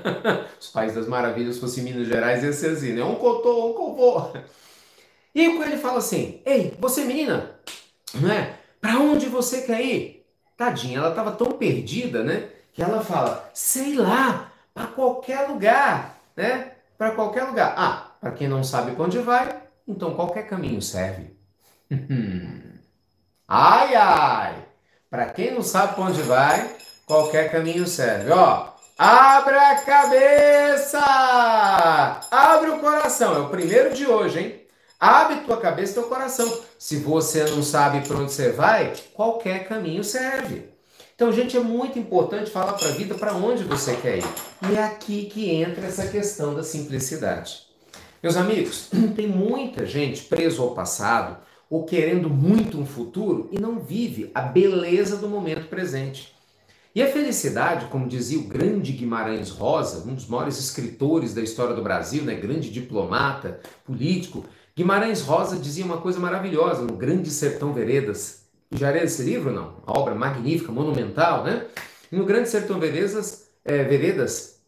[0.59, 3.03] Os pais das maravilhas, se fosse Minas Gerais, ia ser assim, né?
[3.03, 4.29] Um cotô, um covô.
[5.35, 7.59] E aí o coelho fala assim, ei, você menina,
[8.15, 8.57] né?
[8.79, 10.25] Para onde você quer ir?
[10.55, 12.49] Tadinha, ela estava tão perdida, né?
[12.73, 16.71] Que ela fala, sei lá, para qualquer lugar, né?
[16.97, 17.73] Para qualquer lugar.
[17.77, 21.37] Ah, para quem não sabe para onde vai, então qualquer caminho serve.
[23.47, 24.55] ai, ai!
[25.09, 28.31] Para quem não sabe para onde vai, qualquer caminho serve.
[28.31, 30.99] Ó, abra a cabeça!
[32.31, 33.35] Abre o coração.
[33.35, 34.63] É o primeiro de hoje, hein?
[34.99, 36.61] Abre tua cabeça e teu coração.
[36.79, 40.72] Se você não sabe para onde você vai, qualquer caminho serve.
[41.15, 44.25] Então, gente, é muito importante falar para a vida para onde você quer ir.
[44.69, 47.63] E é aqui que entra essa questão da simplicidade.
[48.21, 51.37] Meus amigos, tem muita gente preso ao passado
[51.69, 56.33] ou querendo muito um futuro e não vive a beleza do momento presente.
[56.95, 61.75] E a felicidade, como dizia o grande Guimarães Rosa, um dos maiores escritores da história
[61.75, 64.45] do Brasil, né, grande diplomata, político,
[64.75, 68.42] Guimarães Rosa dizia uma coisa maravilhosa no Grande Sertão Veredas,
[68.75, 69.75] já leu esse livro, não?
[69.85, 71.65] Uma obra magnífica, monumental, né?
[72.11, 74.59] No Grande Sertão Veredas, é, Veredas,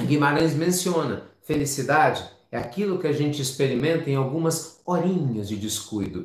[0.00, 6.24] Guimarães menciona felicidade é aquilo que a gente experimenta em algumas horinhas de descuido,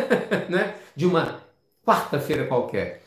[0.48, 0.74] né?
[0.94, 1.40] De uma
[1.84, 3.02] quarta-feira qualquer.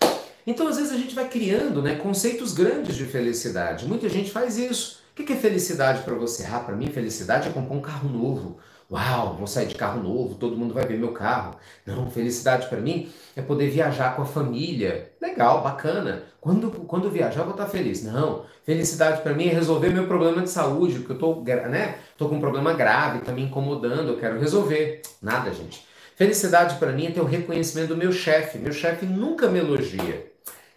[0.46, 3.86] Então, às vezes, a gente vai criando né, conceitos grandes de felicidade.
[3.86, 5.02] Muita gente faz isso.
[5.12, 6.46] O que é felicidade para você?
[6.46, 8.58] Ah, para mim, felicidade é comprar um carro novo.
[8.92, 11.56] Uau, vou sair de carro novo, todo mundo vai ver meu carro.
[11.86, 15.12] Não, felicidade para mim é poder viajar com a família.
[15.22, 16.24] Legal, bacana.
[16.40, 18.04] Quando, quando viajar, vou estar feliz.
[18.04, 22.28] Não, felicidade para mim é resolver meu problema de saúde, porque eu tô, né, tô
[22.28, 25.02] com um problema grave, tá me incomodando, eu quero resolver.
[25.22, 25.86] Nada, gente.
[26.16, 28.60] Felicidade para mim é ter o reconhecimento do meu chefe.
[28.60, 30.33] Meu chefe nunca me elogia.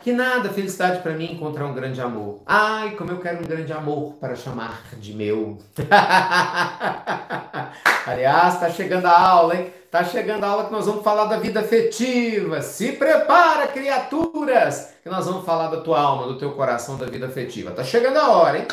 [0.07, 2.41] Que nada, felicidade para mim encontrar um grande amor.
[2.47, 5.59] Ai, como eu quero um grande amor para chamar de meu.
[8.07, 9.73] Aliás, está chegando a aula, hein?
[9.85, 12.63] Está chegando a aula que nós vamos falar da vida afetiva.
[12.63, 17.27] Se prepara, criaturas, que nós vamos falar da tua alma, do teu coração, da vida
[17.27, 17.71] afetiva.
[17.71, 18.69] Está chegando a hora, hein?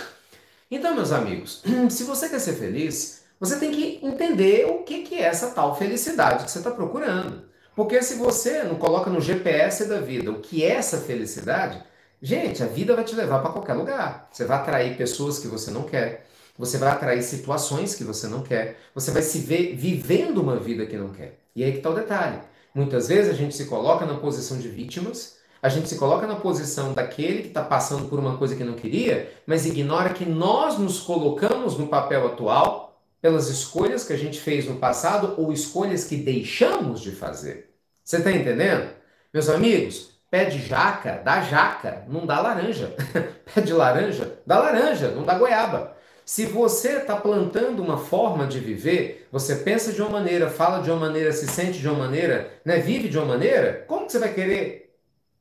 [0.69, 5.15] Então, meus amigos, se você quer ser feliz, você tem que entender o que, que
[5.15, 7.51] é essa tal felicidade que você está procurando.
[7.75, 11.81] Porque se você não coloca no GPS da vida o que é essa felicidade,
[12.21, 14.29] gente, a vida vai te levar para qualquer lugar.
[14.31, 16.25] Você vai atrair pessoas que você não quer,
[16.57, 20.85] você vai atrair situações que você não quer, você vai se ver vivendo uma vida
[20.85, 21.39] que não quer.
[21.55, 22.39] E aí que está o detalhe.
[22.75, 26.35] Muitas vezes a gente se coloca na posição de vítimas, a gente se coloca na
[26.35, 30.77] posição daquele que está passando por uma coisa que não queria, mas ignora que nós
[30.77, 32.92] nos colocamos no papel atual
[33.23, 37.69] pelas escolhas que a gente fez no passado ou escolhas que deixamos de fazer.
[38.03, 38.89] Você está entendendo?
[39.33, 42.93] Meus amigos, pé de jaca dá jaca, não dá laranja.
[43.55, 45.95] pé de laranja dá laranja, não dá goiaba.
[46.25, 50.91] Se você está plantando uma forma de viver, você pensa de uma maneira, fala de
[50.91, 54.19] uma maneira, se sente de uma maneira, né, vive de uma maneira, como que você
[54.19, 54.97] vai querer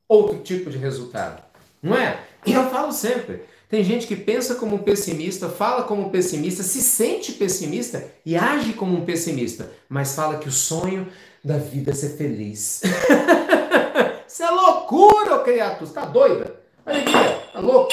[0.08, 1.42] outro tipo de resultado?
[1.82, 2.20] Não é?
[2.46, 3.42] E eu falo sempre,
[3.72, 8.36] tem gente que pensa como um pessimista, fala como um pessimista, se sente pessimista e
[8.36, 11.08] age como um pessimista, mas fala que o sonho
[11.42, 12.82] da vida é ser feliz.
[14.28, 15.86] Isso é loucura, criatura.
[15.86, 16.54] Você tá doida?
[16.84, 17.52] Olha aqui, ó.
[17.54, 17.92] Tá louco?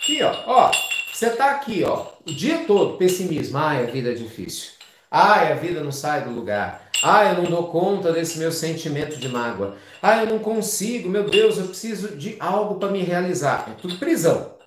[0.00, 0.34] Aqui, ó.
[0.46, 0.70] Ó,
[1.12, 2.06] você tá aqui, ó.
[2.24, 3.58] O dia todo, pessimismo.
[3.58, 4.70] Ai, a vida é difícil.
[5.10, 6.88] Ai, a vida não sai do lugar.
[7.02, 9.76] Ai, eu não dou conta desse meu sentimento de mágoa.
[10.00, 11.08] Ai, eu não consigo.
[11.08, 13.66] Meu Deus, eu preciso de algo para me realizar.
[13.68, 14.61] É tudo prisão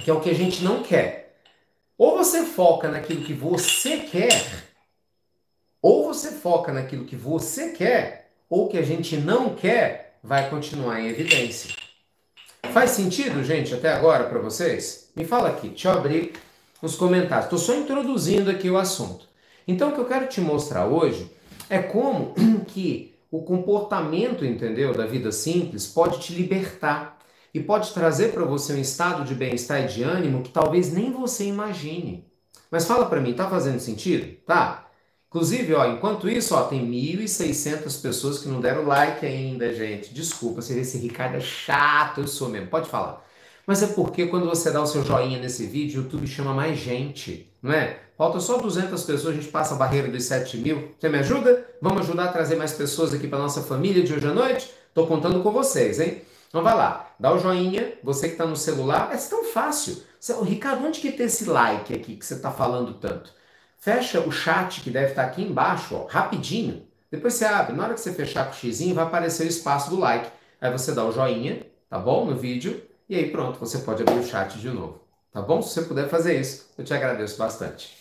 [0.00, 1.36] que é o que a gente não quer.
[1.96, 4.44] Ou você foca naquilo que você quer,
[5.80, 11.00] ou você foca naquilo que você quer, ou que a gente não quer, vai continuar
[11.00, 11.74] em evidência.
[12.72, 15.10] Faz sentido, gente, até agora para vocês?
[15.14, 16.32] Me fala aqui, deixa eu abrir
[16.80, 17.46] os comentários.
[17.46, 19.28] Estou só introduzindo aqui o assunto.
[19.66, 21.30] Então, o que eu quero te mostrar hoje
[21.68, 22.34] é como
[22.68, 27.18] que o comportamento, entendeu, da vida simples pode te libertar
[27.54, 31.12] e pode trazer para você um estado de bem-estar e de ânimo que talvez nem
[31.12, 32.26] você imagine.
[32.70, 34.36] Mas fala para mim, tá fazendo sentido?
[34.46, 34.88] Tá?
[35.28, 40.12] Inclusive, ó, enquanto isso, ó, tem 1.600 pessoas que não deram like ainda, gente.
[40.12, 42.68] Desculpa, se esse Ricardo é chato, eu sou mesmo.
[42.68, 43.24] Pode falar.
[43.66, 46.78] Mas é porque quando você dá o seu joinha nesse vídeo, o YouTube chama mais
[46.78, 47.98] gente, não é?
[48.18, 50.90] Falta só 200 pessoas, a gente passa a barreira dos 7 mil.
[50.98, 51.66] Você me ajuda?
[51.80, 54.70] Vamos ajudar a trazer mais pessoas aqui para nossa família de hoje à noite?
[54.92, 56.22] Tô contando com vocês, hein?
[56.52, 60.02] Então vai lá, dá o joinha, você que está no celular, é tão fácil.
[60.44, 63.32] Ricardo, onde que tem esse like aqui que você está falando tanto?
[63.78, 66.86] Fecha o chat que deve estar tá aqui embaixo, ó, rapidinho.
[67.10, 69.88] Depois você abre, na hora que você fechar com o xizinho, vai aparecer o espaço
[69.88, 70.30] do like.
[70.60, 72.26] Aí você dá o joinha, tá bom?
[72.26, 75.00] No vídeo, e aí pronto, você pode abrir o chat de novo.
[75.32, 75.62] Tá bom?
[75.62, 77.96] Se você puder fazer isso, eu te agradeço bastante.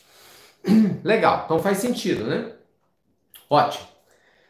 [1.05, 2.51] Legal, então faz sentido, né?
[3.49, 3.87] Ótimo.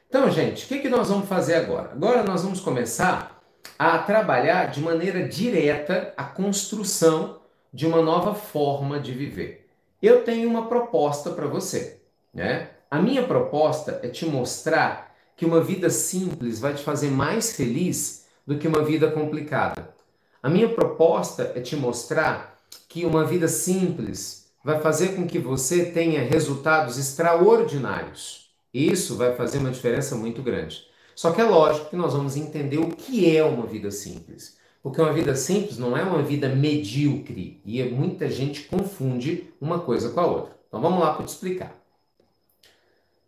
[0.10, 1.92] Então, gente, o que, que nós vamos fazer agora?
[1.92, 3.41] Agora nós vamos começar
[3.78, 7.42] a trabalhar de maneira direta a construção
[7.74, 9.70] de uma nova forma de viver.
[10.02, 12.02] Eu tenho uma proposta para você,
[12.34, 12.70] né?
[12.90, 18.28] A minha proposta é te mostrar que uma vida simples vai te fazer mais feliz
[18.46, 19.94] do que uma vida complicada.
[20.44, 22.58] A minha proposta é te mostrar
[22.90, 28.52] que uma vida simples vai fazer com que você tenha resultados extraordinários.
[28.74, 30.91] Isso vai fazer uma diferença muito grande.
[31.22, 34.58] Só que é lógico que nós vamos entender o que é uma vida simples.
[34.82, 40.10] Porque uma vida simples não é uma vida medíocre e muita gente confunde uma coisa
[40.10, 40.58] com a outra.
[40.68, 41.80] Então vamos lá para te explicar.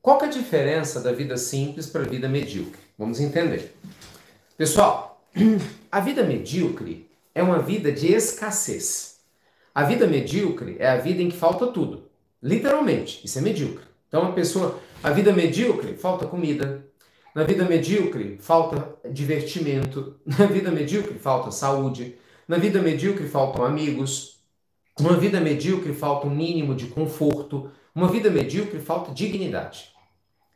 [0.02, 2.82] Qual é a diferença da vida simples para a vida medíocre?
[2.98, 3.76] Vamos entender.
[4.58, 5.22] Pessoal,
[5.92, 9.20] a vida medíocre é uma vida de escassez.
[9.72, 12.10] A vida medíocre é a vida em que falta tudo.
[12.42, 13.86] Literalmente, isso é medíocre.
[14.08, 16.83] Então a pessoa, a vida medíocre, falta comida,
[17.34, 20.20] na vida medíocre, falta divertimento.
[20.26, 22.16] Na vida medíocre, falta saúde.
[22.48, 24.40] Na vida medíocre, faltam amigos.
[25.00, 27.72] Uma vida medíocre, falta um mínimo de conforto.
[27.96, 29.92] Uma vida medíocre, falta dignidade.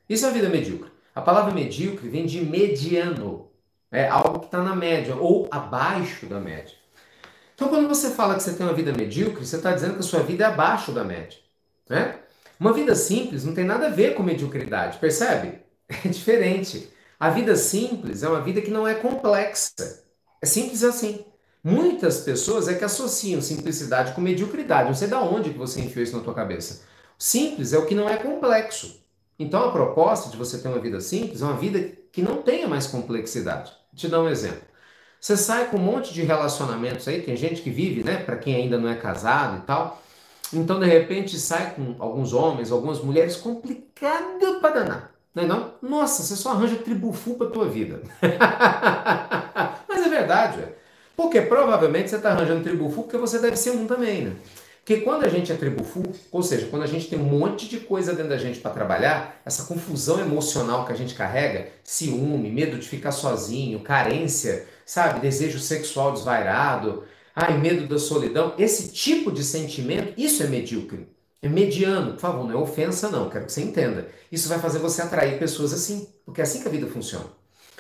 [0.08, 0.92] Isso é a vida medíocre.
[1.16, 3.50] A palavra medíocre vem de mediano.
[3.92, 6.76] É algo que está na média ou abaixo da média.
[7.56, 10.04] Então, quando você fala que você tem uma vida medíocre, você está dizendo que a
[10.04, 11.40] sua vida é abaixo da média.
[11.90, 12.20] Né?
[12.60, 15.67] Uma vida simples não tem nada a ver com mediocridade, percebe?
[16.06, 16.92] É diferente.
[17.20, 20.04] A vida simples é uma vida que não é complexa.
[20.42, 21.26] É simples assim.
[21.64, 24.88] Muitas pessoas é que associam simplicidade com mediocridade.
[24.88, 26.84] Não sei de onde que você enfiou isso na tua cabeça.
[27.18, 29.02] Simples é o que não é complexo.
[29.40, 32.68] Então a proposta de você ter uma vida simples é uma vida que não tenha
[32.68, 33.72] mais complexidade.
[33.92, 34.62] Vou te dar um exemplo.
[35.20, 38.56] Você sai com um monte de relacionamentos aí, tem gente que vive, né, para quem
[38.56, 40.02] ainda não é casado e tal.
[40.54, 45.17] Então de repente sai com alguns homens, algumas mulheres complicado para danar.
[45.38, 45.74] Não é não?
[45.84, 48.02] Nossa, você só arranja tribufu para tua vida.
[49.88, 50.74] Mas é verdade, é.
[51.16, 54.36] Porque provavelmente você está arranjando tribufu porque você deve ser um também, né?
[54.84, 57.78] Porque quando a gente é tribufu, ou seja, quando a gente tem um monte de
[57.82, 62.80] coisa dentro da gente para trabalhar, essa confusão emocional que a gente carrega, ciúme, medo
[62.80, 67.04] de ficar sozinho, carência, sabe, desejo sexual desvairado,
[67.36, 71.08] ai, medo da solidão, esse tipo de sentimento, isso é medíocre.
[71.42, 74.08] É mediano, por favor, não é ofensa não, quero que você entenda.
[74.32, 77.26] Isso vai fazer você atrair pessoas assim, porque é assim que a vida funciona.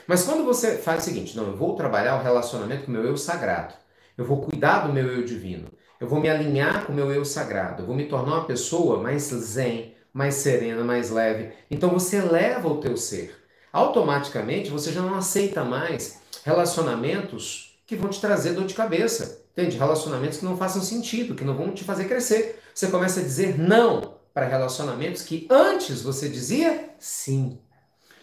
[0.07, 3.03] Mas quando você faz o seguinte, não, eu vou trabalhar o relacionamento com o meu
[3.03, 3.73] eu sagrado,
[4.17, 5.67] eu vou cuidar do meu eu divino,
[5.99, 9.01] eu vou me alinhar com o meu eu sagrado, eu vou me tornar uma pessoa
[9.01, 11.51] mais zen, mais serena, mais leve.
[11.69, 13.35] Então você eleva o teu ser.
[13.73, 19.41] Automaticamente você já não aceita mais relacionamentos que vão te trazer dor de cabeça.
[19.53, 19.77] Entende?
[19.77, 22.61] Relacionamentos que não façam sentido, que não vão te fazer crescer.
[22.75, 27.57] Você começa a dizer não para relacionamentos que antes você dizia sim.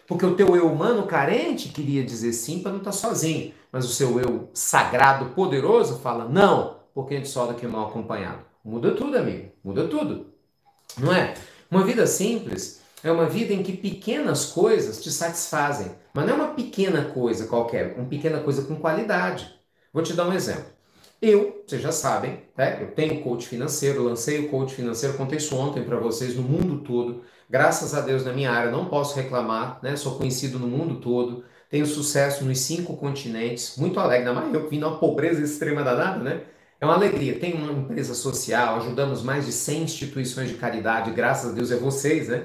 [0.07, 3.53] Porque o teu eu humano carente queria dizer sim para não estar tá sozinho.
[3.73, 8.45] Mas o seu eu sagrado, poderoso, fala não, porque a gente só daqui mal acompanhado.
[8.63, 9.51] Muda tudo, amigo.
[9.65, 10.27] Muda tudo.
[10.99, 11.35] Não é?
[11.71, 15.91] Uma vida simples é uma vida em que pequenas coisas te satisfazem.
[16.13, 19.54] Mas não é uma pequena coisa qualquer, uma pequena coisa com qualidade.
[19.95, 20.65] Vou te dar um exemplo.
[21.23, 22.83] Eu, vocês já sabem, né?
[22.83, 26.81] eu tenho coach financeiro, lancei o coach financeiro, contei isso ontem para vocês no mundo
[26.81, 27.23] todo.
[27.49, 29.95] Graças a Deus na minha área, não posso reclamar, né?
[29.95, 34.65] sou conhecido no mundo todo, tenho sucesso nos cinco continentes, muito alegre, ainda mais eu
[34.65, 36.43] que vim numa pobreza extrema danada, né?
[36.81, 37.39] É uma alegria.
[37.39, 41.77] Tenho uma empresa social, ajudamos mais de 100 instituições de caridade, graças a Deus é
[41.77, 42.45] vocês, né?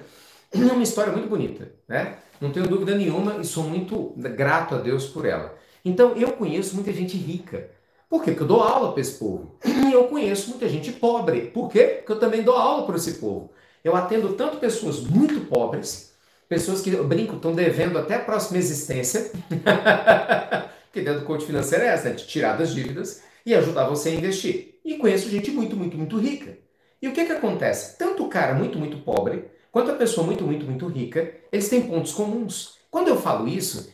[0.54, 2.18] É uma história muito bonita, né?
[2.40, 5.58] Não tenho dúvida nenhuma e sou muito grato a Deus por ela.
[5.89, 7.69] Então eu conheço muita gente rica
[8.10, 8.32] por quê?
[8.32, 9.56] Porque eu dou aula para esse povo.
[9.63, 11.41] E eu conheço muita gente pobre.
[11.41, 11.97] Por quê?
[11.97, 13.52] Porque eu também dou aula para esse povo.
[13.84, 16.12] Eu atendo tanto pessoas muito pobres,
[16.49, 19.32] pessoas que, eu brinco, estão devendo até a próxima existência.
[20.89, 24.10] Porque dentro do coach financeiro é essa, é de tirar das dívidas e ajudar você
[24.10, 24.80] a investir.
[24.84, 26.58] E conheço gente muito, muito, muito rica.
[27.00, 27.96] E o que, que acontece?
[28.00, 31.83] Tanto o cara muito, muito pobre, quanto a pessoa muito, muito, muito rica, eles têm
[31.83, 32.79] pontos comuns.
[32.90, 33.94] Quando eu falo isso,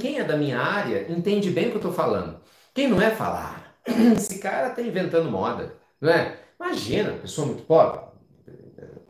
[0.00, 2.40] quem é da minha área entende bem o que eu estou falando.
[2.74, 3.76] Quem não é falar,
[4.16, 6.38] esse cara está inventando moda, não é?
[6.60, 8.00] Imagina, pessoa muito pobre,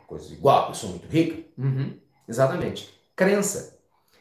[0.07, 1.43] coisa igual, pessoa muito rica.
[1.57, 1.97] Uhum,
[2.27, 2.89] exatamente.
[3.15, 3.79] Crença.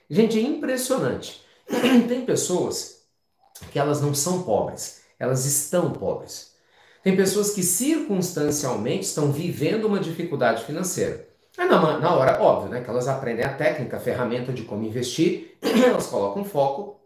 [0.09, 1.43] Gente, é impressionante.
[2.07, 3.03] Tem pessoas
[3.71, 6.55] que elas não são pobres, elas estão pobres.
[7.03, 11.26] Tem pessoas que circunstancialmente estão vivendo uma dificuldade financeira.
[11.57, 14.85] É na, na hora, óbvio, né, que elas aprendem a técnica, a ferramenta de como
[14.85, 16.99] investir, elas colocam foco.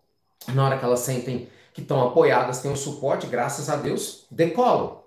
[0.54, 5.02] Na hora que elas sentem que estão apoiadas, têm um suporte, graças a Deus, decolam.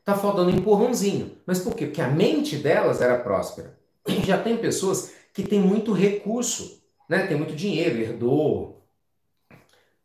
[0.00, 1.36] Está faltando um empurrãozinho.
[1.46, 1.86] Mas por quê?
[1.86, 3.78] Porque a mente delas era próspera.
[4.24, 7.26] Já tem pessoas que têm muito recurso, né?
[7.26, 8.78] tem muito dinheiro, herdou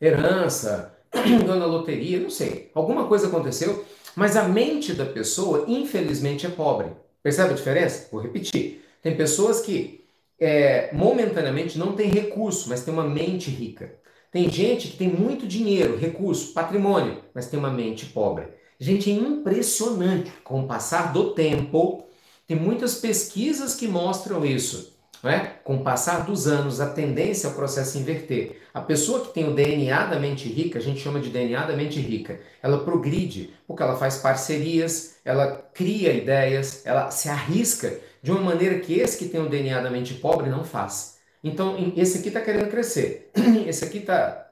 [0.04, 2.70] herança, ganhou na loteria, não sei.
[2.74, 3.86] Alguma coisa aconteceu,
[4.16, 6.92] mas a mente da pessoa, infelizmente, é pobre.
[7.22, 8.10] Percebe a diferença?
[8.12, 8.83] Vou repetir.
[9.04, 10.06] Tem pessoas que
[10.40, 14.00] é, momentaneamente não têm recurso, mas têm uma mente rica.
[14.32, 18.48] Tem gente que tem muito dinheiro, recurso, patrimônio, mas tem uma mente pobre.
[18.80, 20.32] Gente, é impressionante.
[20.44, 22.08] Com o passar do tempo,
[22.48, 24.93] tem muitas pesquisas que mostram isso.
[25.24, 25.54] Né?
[25.64, 28.62] Com o passar dos anos, a tendência é o processo inverter.
[28.74, 31.78] A pessoa que tem o DNA da mente rica, a gente chama de DNA da
[31.78, 38.32] mente rica, ela progride, porque ela faz parcerias, ela cria ideias, ela se arrisca de
[38.32, 41.20] uma maneira que esse que tem o DNA da mente pobre não faz.
[41.42, 43.32] Então, esse aqui está querendo crescer,
[43.66, 44.50] esse aqui está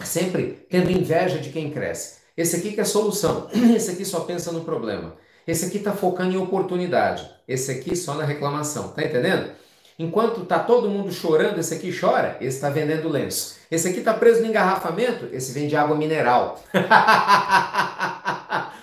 [0.00, 2.22] sempre tendo inveja de quem cresce.
[2.36, 5.14] Esse aqui quer solução, esse aqui só pensa no problema.
[5.46, 8.88] Esse aqui está focando em oportunidade, esse aqui só na reclamação.
[8.88, 9.62] Tá entendendo?
[9.98, 13.56] Enquanto tá todo mundo chorando, esse aqui chora, esse está vendendo lenço.
[13.70, 16.62] Esse aqui está preso no engarrafamento, esse vende água mineral.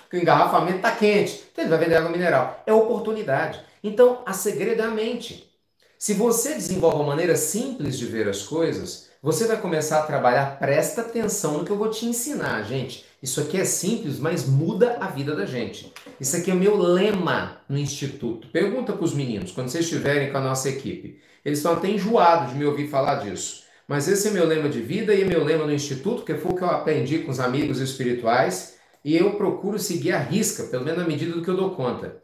[0.02, 2.62] Porque o engarrafamento está quente, então ele vai vender água mineral.
[2.66, 3.60] É oportunidade.
[3.82, 5.50] Então, a segredo é a mente.
[5.98, 10.58] Se você desenvolve uma maneira simples de ver as coisas, você vai começar a trabalhar.
[10.58, 13.04] Presta atenção no que eu vou te ensinar, gente.
[13.22, 15.92] Isso aqui é simples, mas muda a vida da gente.
[16.18, 18.48] Isso aqui é o meu lema no instituto.
[18.48, 21.20] Pergunta para os meninos, quando vocês estiverem com a nossa equipe.
[21.44, 23.64] Eles estão até enjoados de me ouvir falar disso.
[23.86, 26.52] Mas esse é meu lema de vida e é meu lema no instituto, que foi
[26.52, 28.78] o que eu aprendi com os amigos espirituais.
[29.04, 32.22] E eu procuro seguir a risca, pelo menos na medida do que eu dou conta.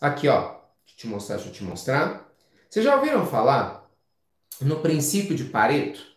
[0.00, 0.40] Aqui, ó.
[0.40, 2.28] Deixa eu te mostrar, deixa eu te mostrar.
[2.68, 3.88] Vocês já ouviram falar
[4.60, 6.07] no princípio de Pareto?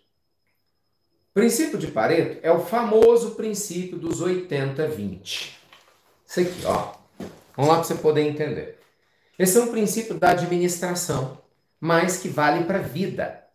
[1.32, 5.52] O princípio de Pareto é o famoso princípio dos 80-20.
[6.28, 6.92] Isso aqui, ó.
[7.56, 8.78] Vamos lá para você poder entender.
[9.40, 11.38] Esse é um princípio da administração,
[11.80, 13.46] mas que vale para a vida.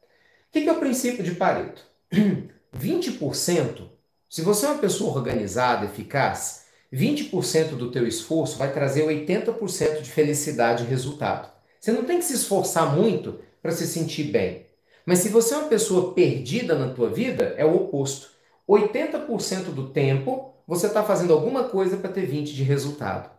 [0.49, 1.83] O que é o princípio de Pareto?
[2.75, 3.83] 20%,
[4.31, 10.11] se você é uma pessoa organizada, eficaz, 20% do teu esforço vai trazer 80% de
[10.11, 11.53] felicidade e resultado.
[11.79, 14.66] Você não tem que se esforçar muito para se sentir bem.
[15.07, 18.29] Mas se você é uma pessoa perdida na tua vida, é o oposto.
[18.69, 23.31] 80% do tempo você está fazendo alguma coisa para ter 20 de resultado.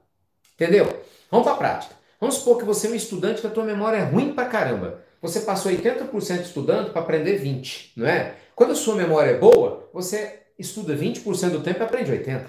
[0.56, 1.04] Entendeu?
[1.30, 1.94] Vamos para a prática.
[2.22, 5.04] Vamos supor que você é um estudante que a tua memória é ruim pra caramba.
[5.22, 8.36] Você passou 80% estudando para aprender 20, não é?
[8.56, 12.46] Quando a sua memória é boa, você estuda 20% do tempo e aprende 80,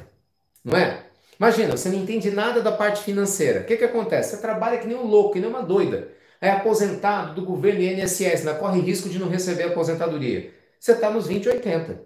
[0.65, 1.03] não é?
[1.39, 3.61] Imagina, você não entende nada da parte financeira.
[3.61, 4.37] O que, que acontece?
[4.37, 6.09] Você trabalha que nem um louco, que nem uma doida
[6.41, 10.53] é aposentado do governo INSS, ainda corre risco de não receber aposentadoria.
[10.79, 12.03] Você está nos 20, 80.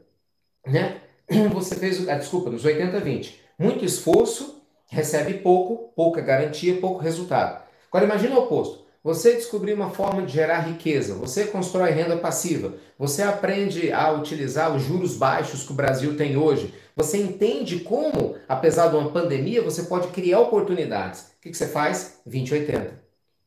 [0.67, 1.01] Né?
[1.53, 3.41] Você fez, ah, desculpa, nos 80, 20.
[3.59, 7.63] Muito esforço, recebe pouco, pouca garantia, pouco resultado.
[7.89, 8.83] Agora imagine o oposto.
[9.05, 14.75] Você descobriu uma forma de gerar riqueza, você constrói renda passiva, você aprende a utilizar
[14.75, 19.61] os juros baixos que o Brasil tem hoje, você entende como, apesar de uma pandemia,
[19.61, 21.23] você pode criar oportunidades.
[21.23, 22.21] O que você faz?
[22.25, 23.03] 2080.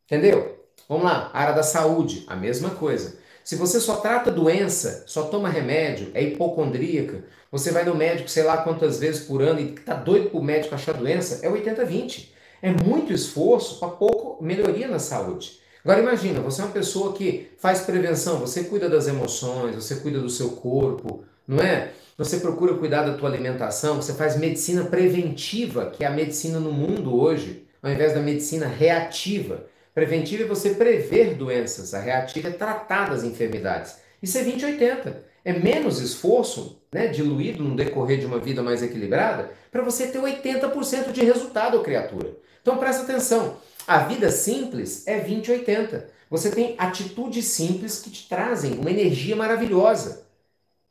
[0.05, 0.54] Entendeu?
[0.87, 3.17] Vamos lá, área da saúde, a mesma coisa.
[3.43, 8.43] Se você só trata doença, só toma remédio, é hipocondríaca, você vai no médico sei
[8.43, 12.29] lá quantas vezes por ano e tá doido pro médico achar doença, é 80-20.
[12.61, 15.59] É muito esforço para pouco melhoria na saúde.
[15.83, 20.19] Agora imagina, você é uma pessoa que faz prevenção, você cuida das emoções, você cuida
[20.19, 21.91] do seu corpo, não é?
[22.17, 26.71] Você procura cuidar da tua alimentação, você faz medicina preventiva, que é a medicina no
[26.71, 29.67] mundo hoje, ao invés da medicina reativa.
[29.95, 33.95] Preventiva é você prever doenças, a reativa é tratar das enfermidades.
[34.21, 35.23] Isso é 2080.
[35.45, 40.19] É menos esforço, né, diluído no decorrer de uma vida mais equilibrada, para você ter
[40.19, 42.35] 80% de resultado, criatura.
[42.61, 43.57] Então presta atenção.
[43.87, 46.09] A vida simples é 2080.
[46.29, 50.25] Você tem atitudes simples que te trazem uma energia maravilhosa.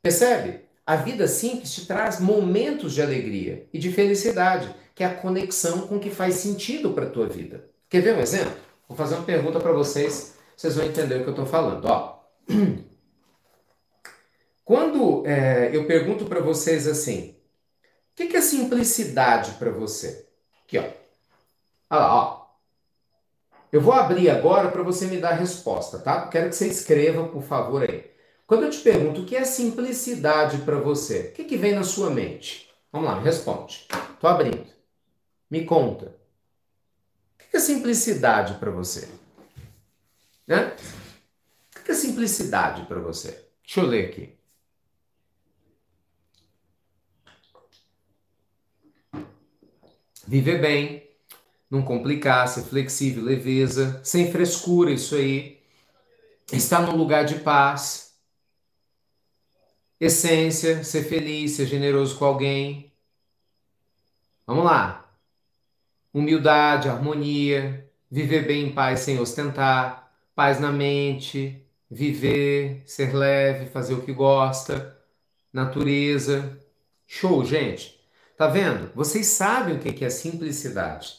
[0.01, 0.61] Percebe?
[0.83, 5.81] A vida simples te traz momentos de alegria e de felicidade, que é a conexão
[5.81, 7.69] com o que faz sentido para a tua vida.
[7.87, 8.65] Quer ver um exemplo?
[8.87, 11.85] Vou fazer uma pergunta para vocês, vocês vão entender o que eu estou falando.
[11.85, 12.19] Ó,
[14.63, 20.27] quando é, eu pergunto para vocês assim, o que, que é simplicidade para você?
[20.63, 20.83] Aqui, ó.
[20.83, 22.45] Olha lá, ó.
[23.71, 26.27] Eu vou abrir agora para você me dar a resposta, tá?
[26.27, 28.11] Quero que você escreva, por favor, aí.
[28.47, 31.83] Quando eu te pergunto o que é simplicidade para você, o que, que vem na
[31.83, 32.69] sua mente?
[32.91, 33.87] Vamos lá, me responde.
[34.13, 34.67] Estou abrindo.
[35.49, 36.15] Me conta
[37.55, 39.07] que é simplicidade para você?
[40.45, 40.75] Né?
[41.73, 43.47] O que é simplicidade para você?
[43.63, 44.35] Deixa eu ler aqui.
[50.27, 51.09] Viver bem,
[51.71, 55.63] não complicar, ser flexível, leveza, sem frescura, isso aí.
[56.51, 58.17] Estar num lugar de paz.
[59.97, 62.91] Essência, ser feliz, ser generoso com alguém.
[64.45, 65.04] Vamos lá.
[66.15, 71.61] Humildade, harmonia, viver bem em paz sem ostentar, paz na mente,
[71.91, 74.97] viver, ser leve, fazer o que gosta,
[75.51, 76.57] natureza.
[77.05, 77.99] Show, gente.
[78.37, 78.89] Tá vendo?
[78.95, 81.17] Vocês sabem o que é simplicidade.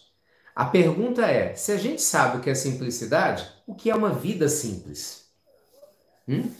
[0.54, 4.14] A pergunta é: se a gente sabe o que é simplicidade, o que é uma
[4.14, 5.26] vida simples?
[6.26, 6.50] Hum?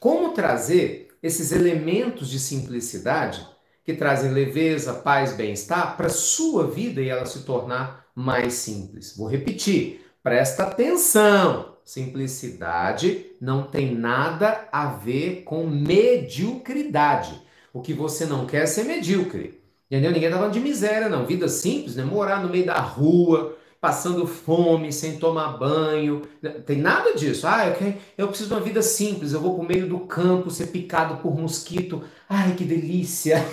[0.00, 3.53] Como trazer esses elementos de simplicidade
[3.84, 9.14] que trazem leveza, paz, bem-estar para sua vida e ela se tornar mais simples?
[9.16, 11.74] Vou repetir, presta atenção.
[11.84, 17.42] Simplicidade não tem nada a ver com mediocridade.
[17.74, 19.60] O que você não quer é ser medíocre.
[19.90, 20.10] Entendeu?
[20.10, 21.26] Ninguém tá falando de miséria, não.
[21.26, 22.04] Vida simples, né?
[22.04, 23.54] Morar no meio da rua,
[23.84, 26.22] passando fome, sem tomar banho.
[26.64, 27.46] Tem nada disso.
[27.46, 29.34] Ah, eu, eu preciso de uma vida simples.
[29.34, 32.02] Eu vou pro meio do campo, ser picado por mosquito.
[32.26, 33.44] Ai, que delícia!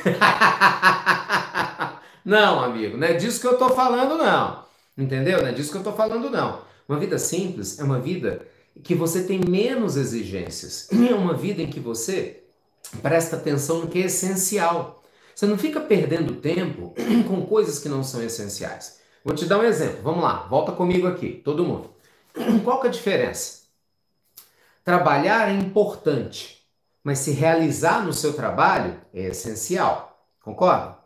[2.23, 4.63] não, amigo, não é disso que eu tô falando, não.
[4.97, 5.41] Entendeu?
[5.41, 6.61] Não é disso que eu tô falando, não.
[6.87, 8.47] Uma vida simples é uma vida
[8.81, 10.87] que você tem menos exigências.
[10.93, 12.41] É uma vida em que você
[13.01, 15.03] presta atenção no que é essencial.
[15.35, 16.93] Você não fica perdendo tempo
[17.27, 19.00] com coisas que não são essenciais.
[19.23, 20.01] Vou te dar um exemplo.
[20.01, 21.91] Vamos lá, volta comigo aqui, todo mundo.
[22.63, 23.61] Qual que é a diferença?
[24.83, 26.65] Trabalhar é importante,
[27.03, 30.25] mas se realizar no seu trabalho é essencial.
[30.41, 30.97] Concorda?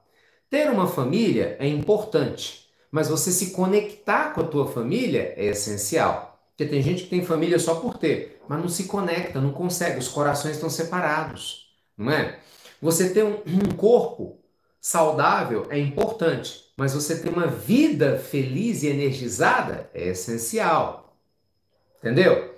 [0.50, 6.40] Ter uma família é importante, mas você se conectar com a tua família é essencial.
[6.50, 10.00] Porque tem gente que tem família só por ter, mas não se conecta, não consegue,
[10.00, 12.40] os corações estão separados, não é?
[12.82, 14.40] Você ter um, um corpo
[14.80, 21.18] saudável é importante, mas você ter uma vida feliz e energizada é essencial.
[22.00, 22.54] Entendeu?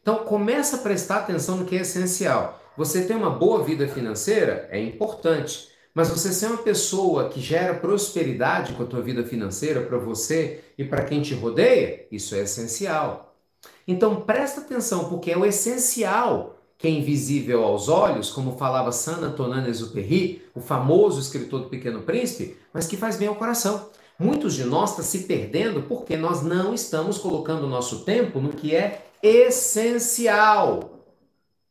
[0.00, 2.60] Então começa a prestar atenção no que é essencial.
[2.76, 7.74] Você ter uma boa vida financeira é importante, mas você ser uma pessoa que gera
[7.74, 12.40] prosperidade com a tua vida financeira para você e para quem te rodeia, isso é
[12.40, 13.36] essencial.
[13.86, 19.20] Então presta atenção, porque é o essencial que é invisível aos olhos, como falava Saint
[19.20, 23.90] Antonin Exupéry, o famoso escritor do Pequeno Príncipe, mas que faz bem ao coração.
[24.16, 28.50] Muitos de nós estão se perdendo porque nós não estamos colocando o nosso tempo no
[28.50, 31.04] que é essencial.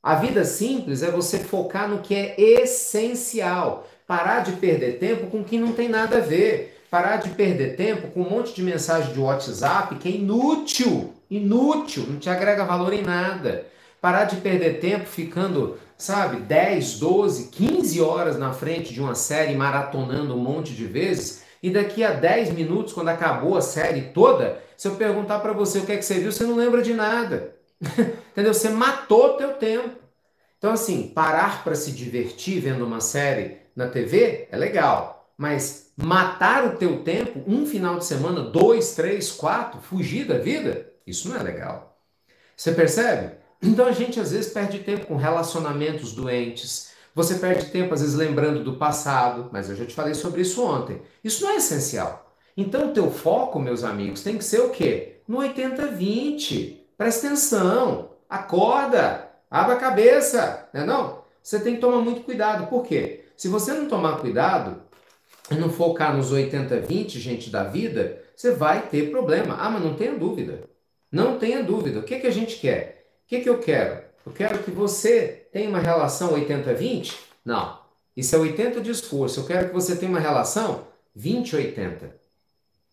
[0.03, 3.87] A vida simples é você focar no que é essencial.
[4.05, 6.81] Parar de perder tempo com o que não tem nada a ver.
[6.89, 11.13] Parar de perder tempo com um monte de mensagem de WhatsApp que é inútil.
[11.29, 13.65] Inútil, não te agrega valor em nada.
[14.07, 19.53] Parar de perder tempo ficando, sabe, 10, 12, 15 horas na frente de uma série
[19.53, 24.63] maratonando um monte de vezes e daqui a 10 minutos, quando acabou a série toda,
[24.77, 26.93] se eu perguntar para você o que é que você viu, você não lembra de
[26.93, 27.53] nada.
[28.31, 28.53] Entendeu?
[28.53, 29.97] Você matou teu tempo.
[30.57, 36.65] Então, assim, parar para se divertir vendo uma série na TV é legal, mas matar
[36.65, 41.35] o teu tempo um final de semana, dois, três, quatro, fugir da vida, isso não
[41.35, 41.99] é legal.
[42.55, 43.45] Você percebe?
[43.61, 46.91] Então a gente às vezes perde tempo com relacionamentos doentes.
[47.15, 50.63] Você perde tempo às vezes lembrando do passado, mas eu já te falei sobre isso
[50.63, 51.01] ontem.
[51.23, 52.35] Isso não é essencial.
[52.55, 55.17] Então o teu foco, meus amigos, tem que ser o quê?
[55.27, 56.77] No 80-20.
[56.97, 58.11] Presta atenção.
[58.29, 59.29] Acorda.
[59.49, 60.67] Abra a cabeça.
[60.73, 61.23] Não é não?
[61.41, 62.67] Você tem que tomar muito cuidado.
[62.67, 63.25] Por quê?
[63.37, 64.81] Se você não tomar cuidado
[65.49, 69.55] e não focar nos 80-20, gente, da vida, você vai ter problema.
[69.59, 70.63] Ah, mas não tenha dúvida.
[71.11, 71.99] Não tenha dúvida.
[71.99, 72.96] O que, que a gente quer?
[73.27, 73.99] O que, que eu quero?
[74.25, 77.13] Eu quero que você tenha uma relação 80-20?
[77.43, 77.77] Não.
[78.15, 79.41] Isso é 80 de esforço.
[79.41, 80.87] Eu quero que você tenha uma relação
[81.19, 82.09] 20-80.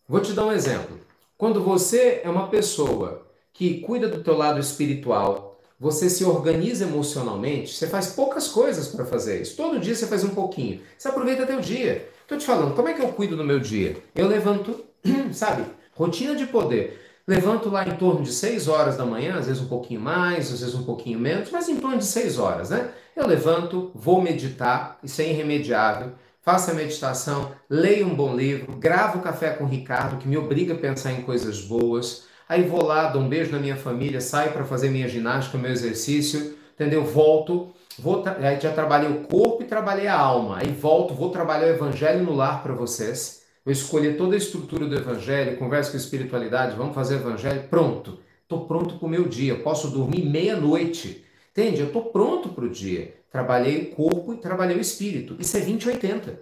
[0.09, 0.99] Vou te dar um exemplo.
[1.37, 7.73] Quando você é uma pessoa que cuida do teu lado espiritual, você se organiza emocionalmente,
[7.73, 9.55] você faz poucas coisas para fazer isso.
[9.55, 10.81] Todo dia você faz um pouquinho.
[10.97, 12.09] Você aproveita teu dia.
[12.23, 13.95] Estou te falando, como é que eu cuido do meu dia?
[14.13, 14.83] Eu levanto,
[15.31, 15.63] sabe,
[15.93, 17.05] rotina de poder.
[17.27, 20.59] Levanto lá em torno de 6 horas da manhã, às vezes um pouquinho mais, às
[20.59, 22.91] vezes um pouquinho menos, mas em torno de 6 horas, né?
[23.15, 26.11] Eu levanto, vou meditar, isso é irremediável.
[26.43, 30.75] Faço a meditação, leio um bom livro, gravo café com o Ricardo, que me obriga
[30.75, 32.25] a pensar em coisas boas.
[32.47, 35.71] Aí vou lá, dou um beijo na minha família, saio para fazer minha ginástica, meu
[35.71, 37.03] exercício, entendeu?
[37.03, 40.59] Volto, vou aí já trabalhei o corpo e trabalhei a alma.
[40.59, 44.85] Aí volto, vou trabalhar o evangelho no lar para vocês eu escolhi toda a estrutura
[44.85, 48.19] do evangelho, converso com a espiritualidade, vamos fazer evangelho, pronto.
[48.43, 51.25] Estou pronto para o meu dia, posso dormir meia-noite.
[51.51, 51.79] Entende?
[51.79, 53.15] Eu estou pronto para o dia.
[53.31, 55.35] Trabalhei o corpo e trabalhei o espírito.
[55.39, 56.37] Isso é 20-80.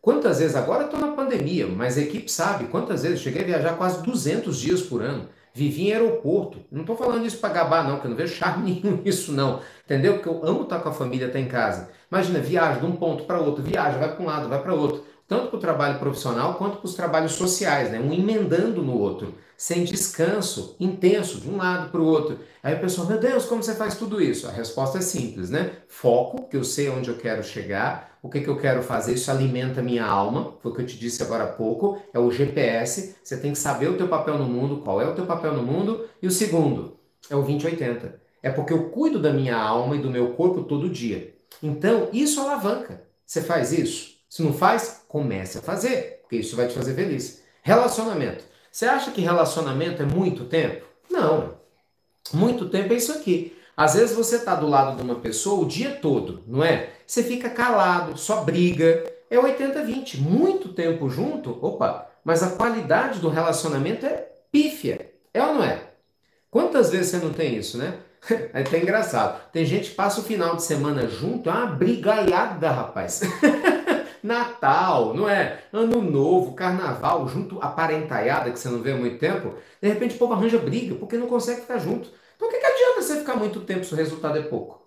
[0.00, 3.76] Quantas vezes, agora estou na pandemia, mas a equipe sabe quantas vezes, cheguei a viajar
[3.76, 5.28] quase 200 dias por ano.
[5.54, 6.58] Vivi em aeroporto.
[6.70, 9.60] Não estou falando isso para gabar, não, porque eu não vejo charme nenhum nisso, não.
[9.86, 10.14] Entendeu?
[10.14, 11.88] Porque eu amo estar com a família, estar em casa.
[12.12, 15.07] Imagina, viaja de um ponto para outro, viaja, vai para um lado, vai para outro.
[15.28, 18.00] Tanto para o trabalho profissional quanto para os trabalhos sociais, né?
[18.00, 22.38] Um emendando no outro, sem descanso, intenso, de um lado para o outro.
[22.62, 24.48] Aí a pessoa, meu Deus, como você faz tudo isso?
[24.48, 25.72] A resposta é simples, né?
[25.86, 29.30] Foco, que eu sei onde eu quero chegar, o que, que eu quero fazer, isso
[29.30, 32.30] alimenta a minha alma, foi o que eu te disse agora há pouco, é o
[32.30, 35.52] GPS, você tem que saber o teu papel no mundo, qual é o teu papel
[35.52, 36.96] no mundo, e o segundo
[37.28, 38.18] é o 2080.
[38.42, 41.34] É porque eu cuido da minha alma e do meu corpo todo dia.
[41.62, 43.02] Então, isso alavanca.
[43.26, 44.17] Você faz isso?
[44.28, 47.42] Se não faz, comece a fazer, porque isso vai te fazer feliz.
[47.62, 48.44] Relacionamento.
[48.70, 50.86] Você acha que relacionamento é muito tempo?
[51.10, 51.54] Não.
[52.32, 53.56] Muito tempo é isso aqui.
[53.76, 56.90] Às vezes você está do lado de uma pessoa o dia todo, não é?
[57.06, 59.04] Você fica calado, só briga.
[59.30, 60.18] É 80-20.
[60.18, 65.12] Muito tempo junto, opa, mas a qualidade do relacionamento é pífia.
[65.32, 65.80] É ou não é?
[66.50, 67.94] Quantas vezes você não tem isso, né?
[68.52, 69.40] É até engraçado.
[69.52, 73.20] Tem gente que passa o final de semana junto, é uma brigaiada, rapaz.
[74.28, 75.60] Natal, não é?
[75.72, 79.54] Ano Novo, Carnaval, junto a parentaiada que você não vê há muito tempo.
[79.80, 82.10] De repente o povo arranja briga porque não consegue ficar junto.
[82.36, 84.86] Então o que, que adianta você ficar muito tempo se o resultado é pouco?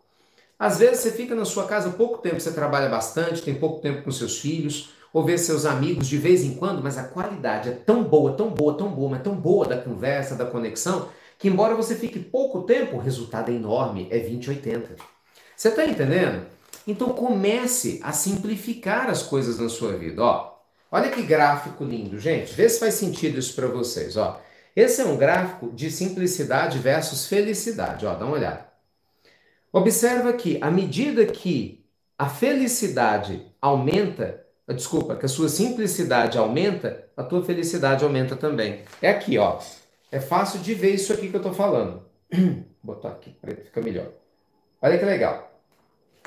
[0.60, 4.04] Às vezes você fica na sua casa pouco tempo, você trabalha bastante, tem pouco tempo
[4.04, 7.72] com seus filhos, ou vê seus amigos de vez em quando, mas a qualidade é
[7.72, 11.74] tão boa, tão boa, tão boa, mas tão boa da conversa, da conexão, que embora
[11.74, 14.96] você fique pouco tempo, o resultado é enorme, é 2080.
[15.56, 16.46] Você está entendendo?
[16.88, 20.24] Então comece a simplificar as coisas na sua vida.
[20.24, 20.54] Ó,
[20.92, 22.54] olha que gráfico lindo, gente.
[22.54, 24.18] Vê se faz sentido isso para vocês.
[24.18, 24.40] Ó,
[24.76, 28.06] esse é um gráfico de simplicidade versus felicidade.
[28.06, 28.66] Ó, dá uma olhada.
[29.72, 31.86] Observa que à medida que
[32.18, 38.84] a felicidade aumenta, desculpa, que a sua simplicidade aumenta, a tua felicidade aumenta também.
[39.02, 39.60] É aqui, ó.
[40.12, 42.04] É fácil de ver isso aqui que eu estou falando.
[42.84, 44.12] Vou botar aqui para ficar melhor.
[44.82, 45.51] Olha que legal.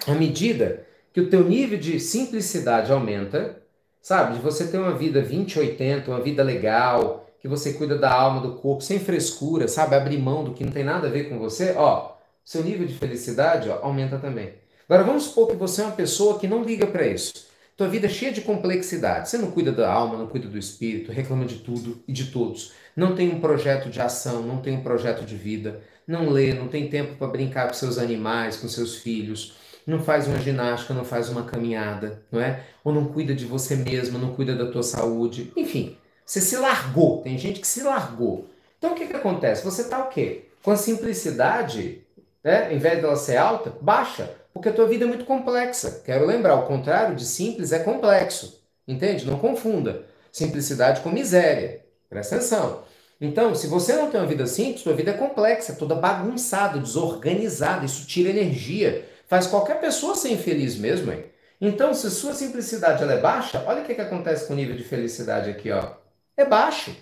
[0.07, 3.63] À medida que o teu nível de simplicidade aumenta,
[4.03, 8.41] sabe, de você ter uma vida 20-80, uma vida legal, que você cuida da alma,
[8.41, 9.95] do corpo, sem frescura, sabe?
[9.95, 12.15] Abrir mão do que não tem nada a ver com você, ó,
[12.45, 14.55] seu nível de felicidade ó, aumenta também.
[14.89, 17.33] Agora vamos supor que você é uma pessoa que não liga para isso.
[17.77, 19.29] Tua vida é cheia de complexidade.
[19.29, 22.73] Você não cuida da alma, não cuida do espírito, reclama de tudo e de todos.
[22.95, 26.69] Não tem um projeto de ação, não tem um projeto de vida, não lê, não
[26.69, 29.55] tem tempo para brincar com seus animais, com seus filhos,
[29.87, 32.65] não faz uma ginástica, não faz uma caminhada, não é?
[32.83, 35.53] Ou não cuida de você mesmo, não cuida da tua saúde.
[35.57, 37.23] Enfim, você se largou.
[37.23, 38.49] Tem gente que se largou.
[38.79, 39.65] Então o que, que acontece?
[39.65, 40.47] Você está o quê?
[40.63, 42.03] Com a simplicidade,
[42.43, 42.73] né?
[42.73, 44.31] em vez dela ser alta, baixa.
[44.53, 46.03] Porque a tua vida é muito complexa.
[46.05, 48.63] Quero lembrar, o contrário de simples é complexo.
[48.87, 49.27] Entende?
[49.27, 50.05] Não confunda.
[50.31, 51.85] Simplicidade com miséria.
[52.09, 52.83] Presta atenção.
[53.21, 57.85] Então, se você não tem uma vida simples, sua vida é complexa, toda bagunçada, desorganizada.
[57.85, 59.09] Isso tira energia.
[59.27, 61.25] Faz qualquer pessoa ser infeliz mesmo, hein?
[61.61, 64.77] Então, se sua simplicidade ela é baixa, olha o que, que acontece com o nível
[64.77, 66.05] de felicidade aqui, ó
[66.37, 66.95] é baixo.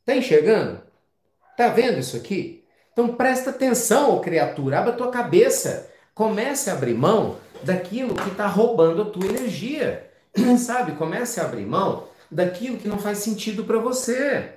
[0.00, 0.80] Está enxergando?
[1.50, 2.64] Está vendo isso aqui?
[2.92, 5.90] Então presta atenção, criatura, abra tua cabeça.
[6.14, 10.10] Comece a abrir mão daquilo que está roubando a tua energia.
[10.58, 10.92] Sabe?
[10.92, 14.52] Comece a abrir mão daquilo que não faz sentido para você.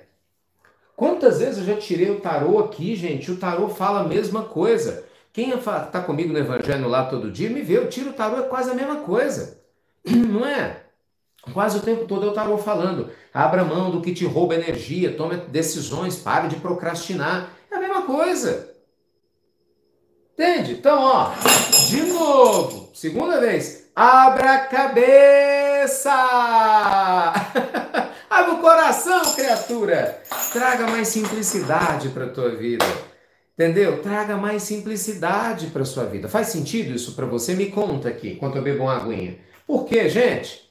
[0.94, 3.30] Quantas vezes eu já tirei o tarô aqui, gente?
[3.30, 5.04] O tarô fala a mesma coisa.
[5.36, 8.42] Quem está comigo no evangelho lá todo dia me vê, eu tiro o tarô, é
[8.44, 9.60] quase a mesma coisa.
[10.08, 10.84] Não é?
[11.52, 13.10] Quase o tempo todo eu estava falando.
[13.34, 17.50] Abra mão do que te rouba energia, tome decisões, pare de procrastinar.
[17.70, 18.74] É a mesma coisa.
[20.32, 20.72] Entende?
[20.72, 21.30] Então, ó,
[21.90, 23.90] de novo, segunda vez.
[23.94, 26.14] Abra a cabeça!
[28.30, 30.18] Abra o coração, criatura!
[30.50, 32.86] Traga mais simplicidade para a tua vida.
[33.56, 34.02] Entendeu?
[34.02, 36.28] Traga mais simplicidade para sua vida.
[36.28, 37.54] Faz sentido isso para você?
[37.54, 39.38] Me conta aqui, enquanto eu bebo uma aguinha.
[39.66, 40.70] Por quê, gente?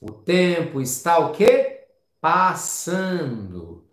[0.00, 1.86] O tempo está o quê?
[2.20, 3.84] Passando.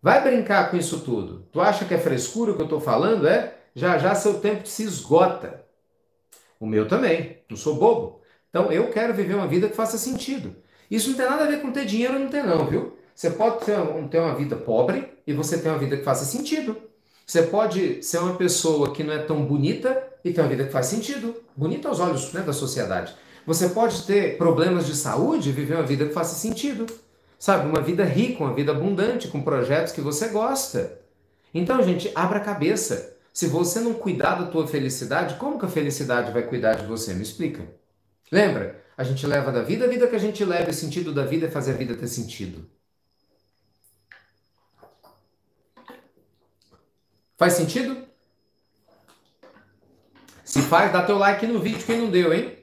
[0.00, 1.46] Vai brincar com isso tudo.
[1.52, 3.28] Tu acha que é frescura o que eu estou falando?
[3.28, 3.54] É?
[3.74, 5.62] Já já seu tempo se esgota.
[6.58, 7.38] O meu também.
[7.50, 8.22] Não sou bobo.
[8.48, 10.56] Então eu quero viver uma vida que faça sentido.
[10.90, 12.96] Isso não tem nada a ver com ter dinheiro, não tem não, viu?
[13.22, 13.76] Você pode ter,
[14.10, 16.76] ter uma vida pobre e você ter uma vida que faça sentido.
[17.24, 20.72] Você pode ser uma pessoa que não é tão bonita e ter uma vida que
[20.72, 21.32] faz sentido.
[21.56, 23.14] Bonita aos olhos né, da sociedade.
[23.46, 26.84] Você pode ter problemas de saúde e viver uma vida que faça sentido.
[27.38, 30.98] Sabe, uma vida rica, uma vida abundante, com projetos que você gosta.
[31.54, 33.14] Então, gente, abra a cabeça.
[33.32, 37.14] Se você não cuidar da tua felicidade, como que a felicidade vai cuidar de você?
[37.14, 37.62] Me explica.
[38.32, 38.82] Lembra?
[38.98, 41.46] A gente leva da vida, a vida que a gente leva, o sentido da vida
[41.46, 42.68] é fazer a vida ter sentido.
[47.42, 47.96] Faz sentido?
[50.44, 52.56] Se faz, dá teu like no vídeo, quem não deu, hein?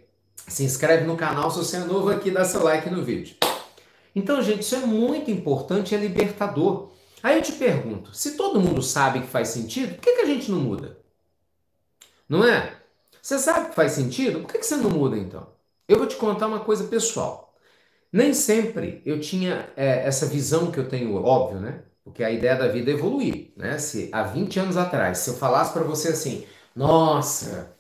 [0.48, 3.36] Se inscreve no canal se você é novo aqui, dá seu like no vídeo.
[4.16, 6.92] Então, gente, isso é muito importante, é libertador.
[7.22, 10.26] Aí eu te pergunto, se todo mundo sabe que faz sentido, por que, que a
[10.26, 10.98] gente não muda?
[12.30, 12.78] Não é?
[13.22, 14.40] Você sabe que faz sentido?
[14.40, 15.46] Por que, que você não muda então?
[15.90, 17.54] Eu vou te contar uma coisa pessoal.
[18.14, 21.84] Nem sempre eu tinha é, essa visão que eu tenho, óbvio, né?
[22.10, 23.78] Porque a ideia da vida é evoluir, né?
[23.78, 26.46] Se há 20 anos atrás, se eu falasse para você assim,
[26.76, 27.76] nossa,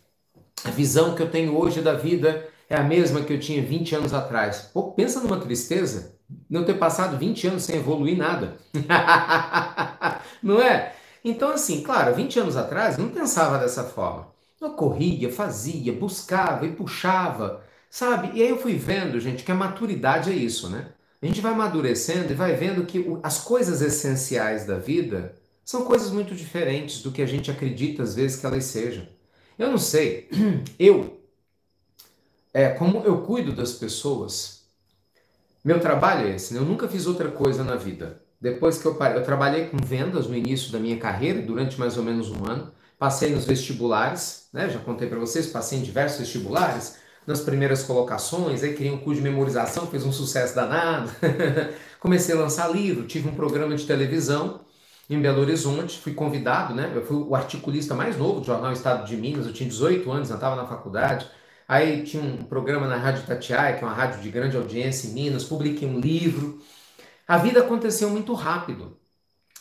[0.63, 3.95] a visão que eu tenho hoje da vida é a mesma que eu tinha 20
[3.95, 4.69] anos atrás.
[4.73, 6.15] Pô, pensa numa tristeza
[6.49, 8.57] não ter passado 20 anos sem evoluir nada.
[10.43, 10.93] não é?
[11.23, 14.27] Então, assim, claro, 20 anos atrás não pensava dessa forma.
[14.61, 18.31] Eu corria, fazia, buscava e puxava, sabe?
[18.37, 20.91] E aí eu fui vendo, gente, que a maturidade é isso, né?
[21.21, 26.11] A gente vai amadurecendo e vai vendo que as coisas essenciais da vida são coisas
[26.11, 29.05] muito diferentes do que a gente acredita às vezes que elas sejam.
[29.57, 30.29] Eu não sei,
[30.79, 31.21] eu,
[32.53, 34.63] é, como eu cuido das pessoas,
[35.63, 36.59] meu trabalho é esse, né?
[36.61, 38.21] eu nunca fiz outra coisa na vida.
[38.39, 41.97] Depois que eu parei, eu trabalhei com vendas no início da minha carreira, durante mais
[41.97, 44.69] ou menos um ano, passei nos vestibulares, né?
[44.69, 46.95] já contei para vocês, passei em diversos vestibulares,
[47.27, 51.11] nas primeiras colocações, aí criei um curso de memorização, fez um sucesso danado.
[51.99, 54.61] Comecei a lançar livro, tive um programa de televisão
[55.09, 56.91] em Belo Horizonte, fui convidado, né?
[56.93, 60.29] Eu fui o articulista mais novo do jornal Estado de Minas, eu tinha 18 anos,
[60.29, 61.27] eu estava na faculdade.
[61.67, 65.13] Aí tinha um programa na Rádio Tatiaia, que é uma rádio de grande audiência em
[65.13, 66.59] Minas, publiquei um livro.
[67.27, 68.97] A vida aconteceu muito rápido.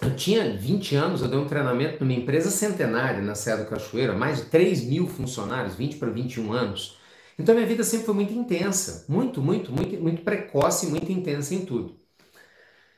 [0.01, 4.15] Eu tinha 20 anos, eu dei um treinamento numa empresa centenária na Serra do Cachoeira,
[4.15, 6.98] mais de 3 mil funcionários, 20 para 21 anos.
[7.39, 11.65] Então minha vida sempre foi muito intensa, muito, muito, muito, muito precoce, muito intensa em
[11.65, 11.97] tudo.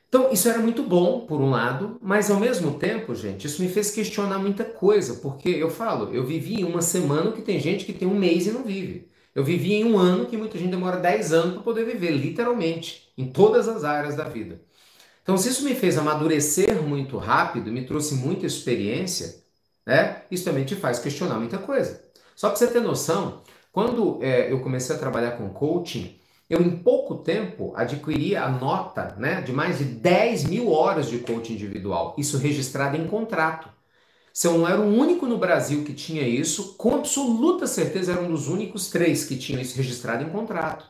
[0.08, 3.68] Então isso era muito bom por um lado, mas ao mesmo tempo, gente, isso me
[3.68, 7.84] fez questionar muita coisa, porque eu falo, eu vivi em uma semana que tem gente
[7.84, 9.08] que tem um mês e não vive.
[9.34, 13.12] Eu vivi em um ano que muita gente demora 10 anos para poder viver, literalmente,
[13.16, 14.60] em todas as áreas da vida.
[15.22, 19.44] Então, se isso me fez amadurecer muito rápido, me trouxe muita experiência,
[19.86, 20.22] né?
[20.30, 22.02] Isso também te faz questionar muita coisa.
[22.34, 26.18] Só para você ter noção, quando é, eu comecei a trabalhar com coaching,
[26.48, 31.18] eu em pouco tempo adquiri a nota né, de mais de 10 mil horas de
[31.18, 33.68] coaching individual, isso registrado em contrato.
[34.32, 38.20] Se eu não era o único no Brasil que tinha isso, com absoluta certeza era
[38.20, 40.86] um dos únicos três que tinham isso registrado em contrato.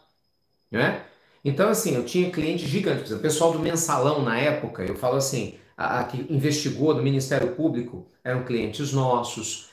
[0.70, 1.02] Né?
[1.44, 3.12] Então, assim, eu tinha clientes gigantes.
[3.12, 7.54] O pessoal do mensalão na época, eu falo assim, a, a que investigou do Ministério
[7.54, 9.70] Público, eram clientes nossos,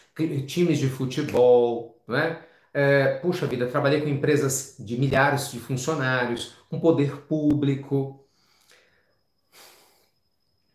[0.47, 2.39] times de futebol, né?
[2.73, 8.23] É, puxa vida, trabalhei com empresas de milhares de funcionários, com poder público.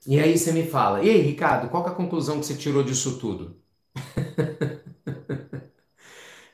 [0.06, 2.82] E aí você me fala, e aí, Ricardo, qual é a conclusão que você tirou
[2.82, 3.56] disso tudo?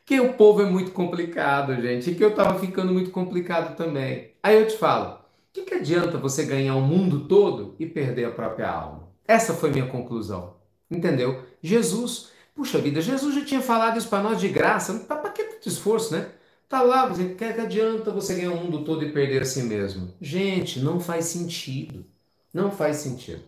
[0.04, 4.32] que o povo é muito complicado, gente, e que eu estava ficando muito complicado também.
[4.42, 5.18] Aí eu te falo, o
[5.52, 9.08] que, que adianta você ganhar o mundo todo e perder a própria alma?
[9.26, 10.56] Essa foi minha conclusão,
[10.90, 11.44] entendeu?
[11.62, 15.68] Jesus Puxa vida, Jesus já tinha falado isso para nós de graça, para que tanto
[15.68, 16.28] esforço, né?
[16.68, 19.62] Tá lá, você quer que adianta você ganhar o mundo todo e perder a si
[19.62, 20.12] mesmo?
[20.20, 22.04] Gente, não faz sentido.
[22.52, 23.44] Não faz sentido.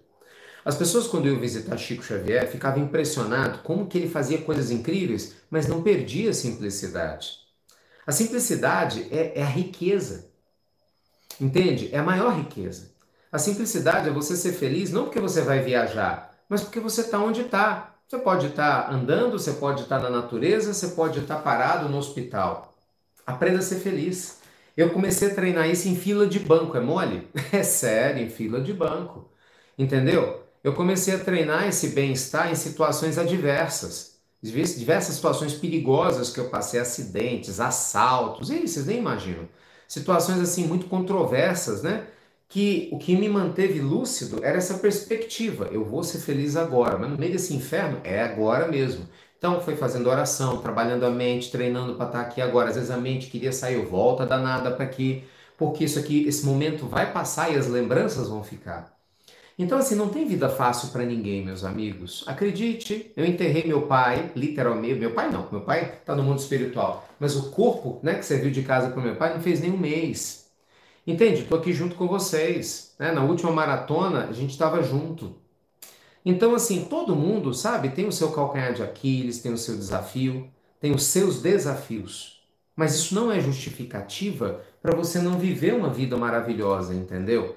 [0.65, 5.35] As pessoas, quando eu visitar Chico Xavier, ficavam impressionadas como que ele fazia coisas incríveis,
[5.51, 7.33] mas não perdia a simplicidade.
[8.07, 10.31] A simplicidade é, é a riqueza.
[11.41, 11.93] Entende?
[11.93, 12.93] É a maior riqueza.
[13.33, 17.19] A simplicidade é você ser feliz não porque você vai viajar, mas porque você está
[17.19, 17.90] onde está.
[18.11, 22.75] Você pode estar andando, você pode estar na natureza, você pode estar parado no hospital.
[23.25, 24.41] Aprenda a ser feliz.
[24.77, 27.29] Eu comecei a treinar isso em fila de banco, é mole?
[27.53, 29.31] É sério, em fila de banco.
[29.79, 30.43] Entendeu?
[30.65, 34.17] Eu comecei a treinar esse bem-estar em situações adversas.
[34.43, 39.49] Diversas situações perigosas que eu passei, acidentes, assaltos, e vocês nem imaginam.
[39.87, 42.09] Situações assim muito controversas, né?
[42.51, 45.69] Que o que me manteve lúcido era essa perspectiva.
[45.71, 49.07] Eu vou ser feliz agora, mas no meio desse inferno é agora mesmo.
[49.39, 52.69] Então foi fazendo oração, trabalhando a mente, treinando para estar aqui agora.
[52.69, 55.23] Às vezes a mente queria sair, eu volta danada para aqui,
[55.57, 58.99] porque isso aqui, esse momento vai passar e as lembranças vão ficar.
[59.57, 62.25] Então assim, não tem vida fácil para ninguém, meus amigos.
[62.27, 67.09] Acredite, eu enterrei meu pai, literalmente, meu pai não, meu pai está no mundo espiritual,
[67.21, 69.79] mas o corpo, né, que serviu de casa para meu pai não fez nem um
[69.79, 70.40] mês.
[71.07, 71.43] Entende?
[71.43, 72.95] Estou aqui junto com vocês.
[72.99, 73.13] Né?
[73.13, 75.37] Na última maratona, a gente estava junto.
[76.25, 80.51] Então, assim, todo mundo, sabe, tem o seu calcanhar de Aquiles, tem o seu desafio,
[80.79, 82.43] tem os seus desafios.
[82.77, 87.57] Mas isso não é justificativa para você não viver uma vida maravilhosa, entendeu?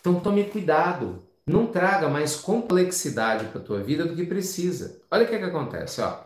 [0.00, 1.22] Então tome cuidado.
[1.46, 5.00] não traga mais complexidade para a tua vida do que precisa.
[5.10, 6.18] Olha o que, é que acontece, ó.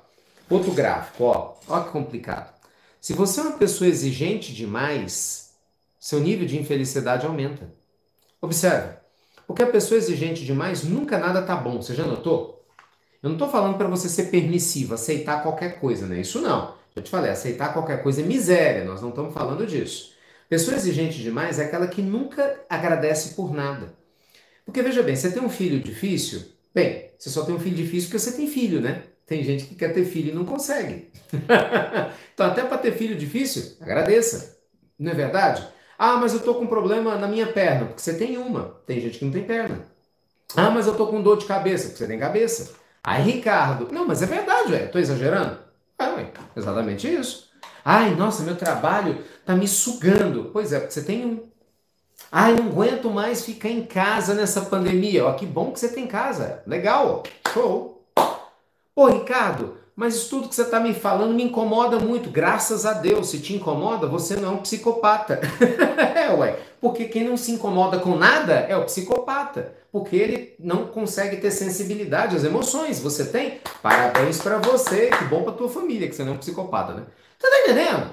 [0.51, 1.55] Outro gráfico, ó.
[1.69, 2.53] Ó que complicado.
[3.01, 5.42] Se você é uma pessoa exigente demais,
[6.03, 7.73] seu nível de infelicidade aumenta.
[8.41, 8.97] Observe,
[9.47, 11.81] porque a pessoa exigente demais nunca nada tá bom.
[11.81, 12.67] Você já notou?
[13.23, 16.21] Eu não estou falando para você ser permissivo, aceitar qualquer coisa, né?
[16.21, 16.75] Isso não.
[16.97, 18.85] Já te falei, aceitar qualquer coisa é miséria.
[18.85, 20.13] Nós não estamos falando disso.
[20.49, 23.95] Pessoa exigente demais é aquela que nunca agradece por nada.
[24.65, 26.43] Porque veja bem, você tem um filho difícil?
[26.75, 29.05] Bem, você só tem um filho difícil porque você tem filho, né?
[29.25, 31.13] Tem gente que quer ter filho e não consegue.
[32.35, 34.59] então, até para ter filho difícil, agradeça.
[34.99, 35.65] Não é verdade?
[36.05, 38.75] Ah, mas eu tô com problema na minha perna, porque você tem uma.
[38.85, 39.87] Tem gente que não tem perna.
[40.57, 42.73] Ah, mas eu tô com dor de cabeça, porque você tem cabeça.
[43.05, 45.59] Aí, Ricardo, não, mas é verdade, ué, tô exagerando?
[45.97, 47.49] É, ué, exatamente isso.
[47.85, 50.51] Ai, nossa, meu trabalho tá me sugando.
[50.53, 51.49] Pois é, porque você tem um.
[52.33, 55.25] Ai, não aguento mais ficar em casa nessa pandemia.
[55.27, 56.65] Ó, que bom que você tem casa.
[56.67, 57.23] Legal,
[57.55, 58.05] show.
[58.93, 62.31] Pô, Ricardo, mas isso tudo que você está me falando me incomoda muito.
[62.31, 65.41] Graças a Deus, se te incomoda, você não é um psicopata.
[66.17, 66.59] é, ué.
[66.81, 69.75] Porque quem não se incomoda com nada é o psicopata.
[69.93, 73.01] Porque ele não consegue ter sensibilidade às emoções.
[73.01, 73.61] Você tem?
[73.83, 75.11] Parabéns para você.
[75.11, 77.03] Que bom para tua família que você não é um psicopata, né?
[77.39, 78.11] Tá entendendo?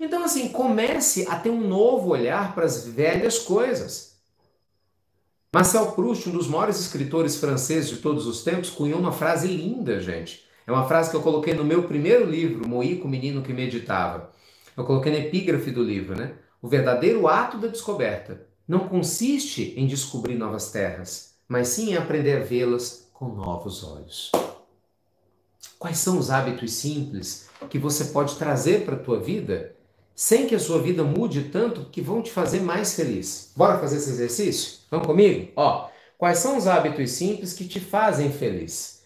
[0.00, 4.16] Então, assim, comece a ter um novo olhar para as velhas coisas.
[5.52, 10.00] Marcel Proust, um dos maiores escritores franceses de todos os tempos, cunhou uma frase linda,
[10.00, 10.47] gente.
[10.68, 14.30] É uma frase que eu coloquei no meu primeiro livro, Moíco, o Menino que Meditava.
[14.76, 16.34] Eu coloquei na epígrafe do livro, né?
[16.60, 22.36] O verdadeiro ato da descoberta não consiste em descobrir novas terras, mas sim em aprender
[22.36, 24.30] a vê-las com novos olhos.
[25.78, 29.74] Quais são os hábitos simples que você pode trazer para a tua vida
[30.14, 33.52] sem que a sua vida mude tanto que vão te fazer mais feliz.
[33.56, 34.80] Bora fazer esse exercício?
[34.90, 35.50] Vamos comigo?
[35.56, 35.88] Ó,
[36.18, 38.97] quais são os hábitos simples que te fazem feliz?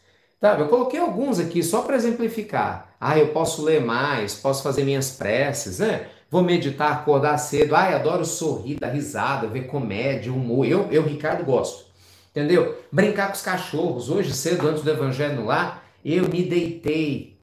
[0.43, 2.89] Tá, eu coloquei alguns aqui só para exemplificar.
[3.01, 6.09] Ah, eu posso ler mais, posso fazer minhas preces, né?
[6.29, 7.77] Vou meditar, acordar cedo.
[7.77, 10.67] Ai, adoro sorrir, dar risada, ver comédia, humor.
[10.67, 11.85] Eu, eu Ricardo, gosto.
[12.33, 12.77] Entendeu?
[12.91, 14.11] Brincar com os cachorros.
[14.11, 17.39] Hoje, cedo, antes do evangelho lá, eu me deitei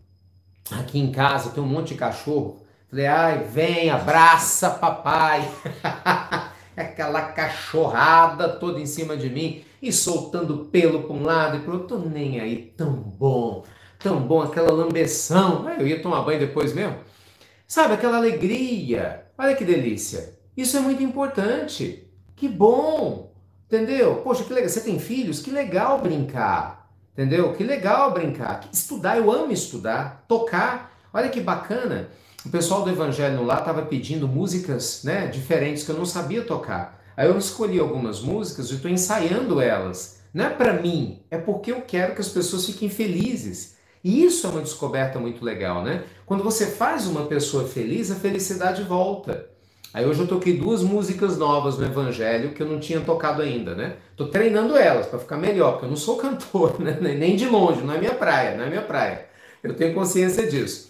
[0.69, 2.61] aqui em casa, tem um monte de cachorro.
[2.89, 5.49] Falei, ai, vem, abraça papai.
[6.75, 11.73] Aquela cachorrada toda em cima de mim e soltando pelo para um lado e para
[11.73, 11.97] outro.
[11.97, 13.63] Tô nem aí, tão bom,
[13.97, 15.69] tão bom, aquela lambeção.
[15.79, 16.97] Eu ia tomar banho depois mesmo.
[17.67, 19.25] Sabe, aquela alegria.
[19.37, 20.37] Olha que delícia.
[20.55, 22.07] Isso é muito importante.
[22.35, 23.31] Que bom.
[23.67, 24.15] Entendeu?
[24.17, 24.69] Poxa, que legal.
[24.69, 25.41] Você tem filhos?
[25.41, 26.89] Que legal brincar.
[27.13, 27.53] Entendeu?
[27.53, 28.67] Que legal brincar.
[28.71, 30.25] Estudar, eu amo estudar.
[30.27, 30.97] Tocar.
[31.13, 32.09] Olha que bacana.
[32.45, 36.98] O pessoal do Evangelho lá estava pedindo músicas né, diferentes que eu não sabia tocar.
[37.19, 40.21] Aí eu escolhi algumas músicas e estou ensaiando elas.
[40.33, 43.75] Não é para mim, é porque eu quero que as pessoas fiquem felizes.
[44.01, 46.05] E isso é uma descoberta muito legal, né?
[46.25, 49.49] Quando você faz uma pessoa feliz, a felicidade volta.
[49.93, 53.75] Aí hoje eu toquei duas músicas novas no Evangelho que eu não tinha tocado ainda,
[53.75, 53.97] né?
[54.15, 56.97] Tô treinando elas para ficar melhor, porque eu não sou cantor, né?
[57.01, 59.25] nem de longe, não é minha praia, não é minha praia.
[59.61, 60.89] Eu tenho consciência disso.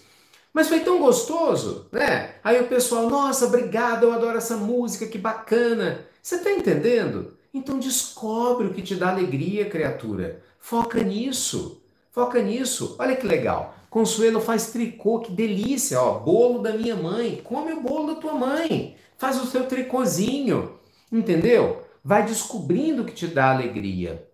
[0.54, 2.34] Mas foi tão gostoso, né?
[2.44, 6.08] Aí o pessoal, nossa, obrigado, eu adoro essa música, que bacana.
[6.22, 7.36] Você está entendendo?
[7.52, 10.42] Então descobre o que te dá alegria, criatura.
[10.58, 11.82] Foca nisso.
[12.12, 12.96] Foca nisso.
[12.98, 13.74] Olha que legal.
[13.88, 16.18] Consuelo faz tricô, que delícia, ó.
[16.20, 17.40] Bolo da minha mãe.
[17.42, 18.96] Come o bolo da tua mãe.
[19.18, 20.78] Faz o seu tricôzinho.
[21.10, 21.82] Entendeu?
[22.04, 24.28] Vai descobrindo o que te dá alegria.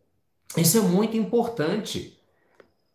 [0.57, 2.18] Isso é muito importante.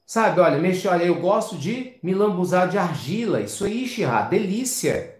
[0.05, 3.41] Sabe, olha, mexe, olha, eu gosto de me lambuzar de argila.
[3.41, 5.17] Isso aí, Xirra, delícia.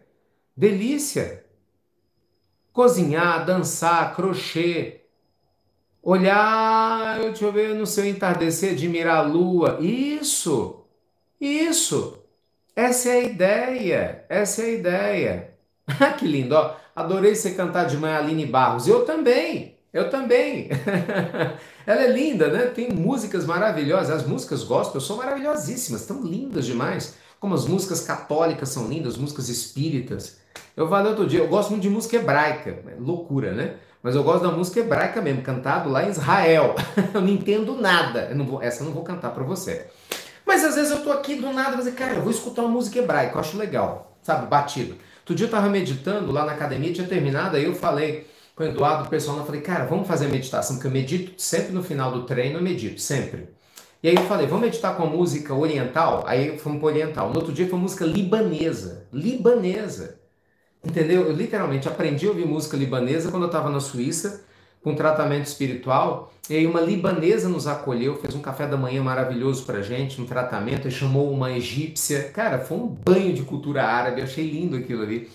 [0.55, 1.41] Delícia.
[2.74, 5.01] Cozinhar, dançar, crochê.
[6.01, 9.78] Olhar, deixa eu ver, no seu entardecer, admirar a lua.
[9.82, 10.84] Isso.
[11.39, 12.17] Isso.
[12.76, 14.26] Essa é a ideia.
[14.30, 15.53] Essa é a ideia.
[16.17, 16.76] que lindo, ó.
[16.95, 18.88] Adorei você cantar de manhã, Aline Barros.
[18.88, 19.78] Eu também.
[19.93, 20.69] Eu também.
[21.86, 22.65] Ela é linda, né?
[22.67, 24.09] Tem músicas maravilhosas.
[24.09, 27.15] As músicas gospel são maravilhosíssimas, tão lindas demais.
[27.39, 30.41] Como as músicas católicas são lindas, músicas espíritas.
[30.76, 32.80] Eu falei outro dia, eu gosto muito de música hebraica.
[32.99, 33.76] Loucura, né?
[34.02, 36.76] Mas eu gosto da música hebraica mesmo, cantado lá em Israel.
[37.14, 38.28] eu não entendo nada.
[38.30, 39.88] Eu não vou, essa eu não vou cantar para você.
[40.45, 42.99] Mas às vezes eu tô aqui do nada dizer, cara, eu vou escutar uma música
[42.99, 44.47] hebraica, eu acho legal, sabe?
[44.47, 44.95] Batido.
[45.20, 48.68] Outro dia eu tava meditando lá na academia, tinha terminado, aí eu falei, com o
[48.68, 52.12] Eduardo, o pessoal, eu falei, cara, vamos fazer meditação, porque eu medito sempre no final
[52.12, 53.49] do treino, eu medito, sempre.
[54.04, 56.24] E aí eu falei, vamos meditar com a música oriental?
[56.26, 57.30] Aí fomos para oriental.
[57.30, 59.08] No outro dia foi música libanesa.
[59.14, 60.20] Libanesa.
[60.84, 61.27] Entendeu?
[61.27, 64.43] Eu literalmente aprendi a ouvir música libanesa quando eu estava na Suíça,
[64.84, 66.34] com tratamento espiritual.
[66.49, 70.25] E aí uma libanesa nos acolheu, fez um café da manhã maravilhoso pra gente, um
[70.25, 72.29] tratamento, e chamou uma egípcia.
[72.29, 75.29] Cara, foi um banho de cultura árabe, achei lindo aquilo ali.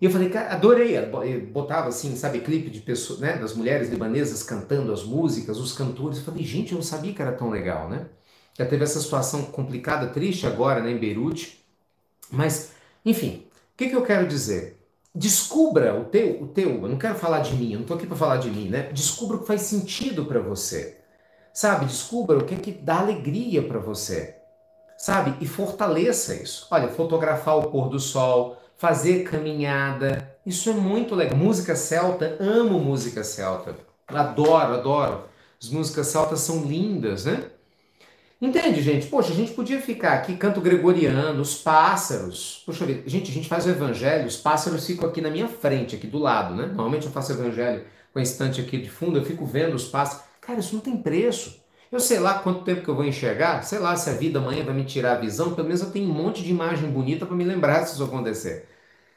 [0.00, 0.96] E eu falei, cara, adorei.
[0.96, 5.72] Eu botava assim, sabe, clipe de pessoas, né, das mulheres libanesas cantando as músicas, os
[5.72, 6.18] cantores.
[6.18, 8.06] Eu falei, gente, eu não sabia que era tão legal, né?
[8.56, 11.60] Já teve essa situação complicada, triste agora, né, em Beirute.
[12.30, 12.72] Mas,
[13.04, 13.44] enfim,
[13.80, 14.78] que, que eu quero dizer?
[15.14, 18.06] Descubra o teu, o teu, eu não quero falar de mim, eu não estou aqui
[18.06, 18.90] para falar de mim, né?
[18.92, 20.98] Descubra o que faz sentido para você.
[21.54, 21.86] Sabe?
[21.86, 24.36] Descubra o que é que dá alegria para você.
[24.98, 25.34] Sabe?
[25.40, 26.68] E fortaleça isso.
[26.70, 31.36] Olha, fotografar o pôr do sol, fazer caminhada, isso é muito legal.
[31.36, 33.74] Música celta, amo música celta.
[34.06, 35.24] Adoro, adoro.
[35.60, 37.50] As músicas celtas são lindas, né?
[38.40, 39.06] Entende, gente?
[39.06, 42.62] Poxa, a gente podia ficar aqui, canto gregoriano, os pássaros.
[42.64, 45.94] Poxa vida, gente, a gente faz o evangelho, os pássaros ficam aqui na minha frente,
[45.94, 46.66] aqui do lado, né?
[46.66, 47.84] Normalmente eu faço evangelho
[48.14, 50.24] com a estante aqui de fundo, eu fico vendo os pássaros.
[50.40, 51.60] Cara, isso não tem preço.
[51.92, 54.64] Eu sei lá quanto tempo que eu vou enxergar, sei lá se a vida amanhã
[54.64, 57.36] vai me tirar a visão, pelo menos eu tenho um monte de imagem bonita para
[57.36, 58.66] me lembrar se isso acontecer.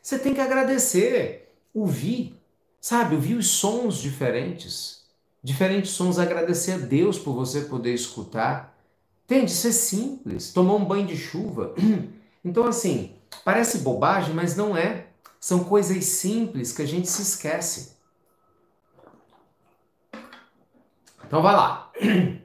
[0.02, 2.36] Você tem que agradecer, ouvir,
[2.82, 3.16] sabe?
[3.16, 5.04] Ouvir os sons diferentes.
[5.42, 8.73] Diferentes sons, agradecer a Deus por você poder escutar
[9.26, 9.52] Entende?
[9.52, 10.52] Isso é simples.
[10.52, 11.74] Tomar um banho de chuva.
[12.46, 13.16] Então, assim,
[13.46, 15.06] parece bobagem, mas não é.
[15.40, 17.94] São coisas simples que a gente se esquece.
[21.26, 21.90] Então, vai lá.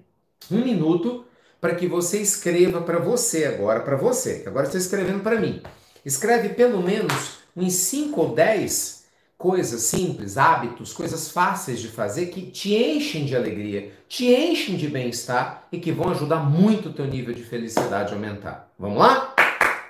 [0.49, 1.27] Um minuto
[1.61, 5.61] para que você escreva para você agora, para você, que agora está escrevendo para mim.
[6.05, 8.98] Escreve pelo menos uns 5 ou 10
[9.39, 14.89] coisas simples, hábitos, coisas fáceis de fazer que te enchem de alegria, te enchem de
[14.89, 18.69] bem-estar e que vão ajudar muito o teu nível de felicidade a aumentar.
[18.77, 19.35] Vamos lá?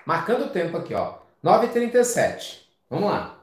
[0.05, 1.15] Marcando o tempo aqui, ó.
[1.43, 2.59] 9h37.
[2.91, 3.37] Vamos lá.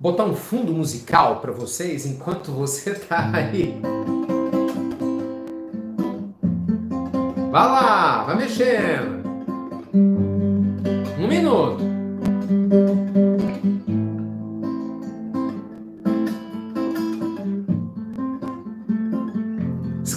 [0.00, 3.78] Botar um fundo musical para vocês enquanto você tá aí.
[7.50, 9.18] Vai lá, vai mexendo.
[11.18, 11.87] Um minuto.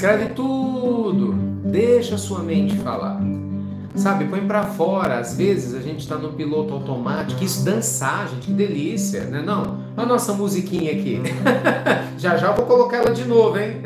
[0.02, 1.34] Escreve tudo.
[1.64, 3.22] Deixa a sua mente falar.
[3.96, 5.20] Sabe, põe para fora.
[5.20, 7.44] Às vezes a gente está no piloto automático.
[7.44, 9.44] Isso dançar, gente, que delícia, né?
[9.44, 11.22] Não, a nossa musiquinha aqui.
[12.18, 13.80] já já vou colocar ela de novo, hein?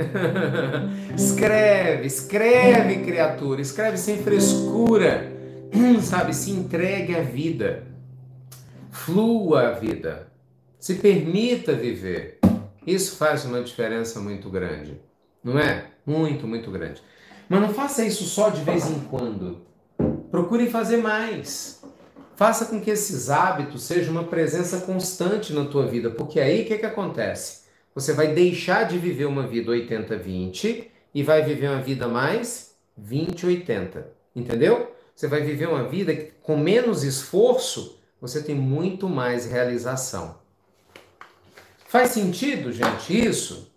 [1.17, 3.59] escreve, escreve, criatura.
[3.59, 5.29] Escreve sem frescura.
[5.99, 7.83] Sabe, se entregue à vida.
[8.89, 10.27] Flua a vida.
[10.79, 12.39] Se permita viver.
[12.87, 14.97] Isso faz uma diferença muito grande,
[15.43, 15.94] não é?
[16.05, 17.01] Muito, muito grande.
[17.49, 19.61] Mas não faça isso só de vez em quando.
[20.29, 21.81] Procure fazer mais.
[22.35, 26.65] Faça com que esses hábitos sejam uma presença constante na tua vida, porque aí o
[26.65, 27.63] que, que acontece?
[27.93, 34.03] Você vai deixar de viver uma vida 80-20 e vai viver uma vida mais 20-80.
[34.35, 34.93] Entendeu?
[35.15, 40.37] Você vai viver uma vida que, com menos esforço, você tem muito mais realização.
[41.87, 43.71] Faz sentido, gente, isso?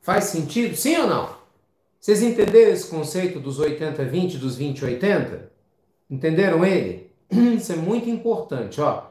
[0.00, 0.74] Faz sentido?
[0.74, 1.41] Sim ou não?
[2.02, 5.42] Vocês entenderam esse conceito dos 80-20, dos 20-80?
[6.10, 7.12] Entenderam ele?
[7.30, 9.04] Isso é muito importante, ó.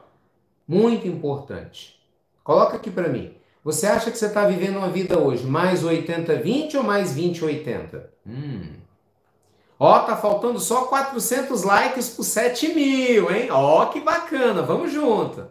[0.68, 1.98] Muito importante.
[2.44, 3.32] Coloca aqui para mim.
[3.64, 8.02] Você acha que você está vivendo uma vida hoje mais 80-20 ou mais 20-80?
[8.26, 8.74] Hum.
[9.78, 13.50] Ó, tá faltando só 400 likes por 7 mil, hein?
[13.50, 14.60] Ó, que bacana.
[14.60, 15.46] Vamos junto.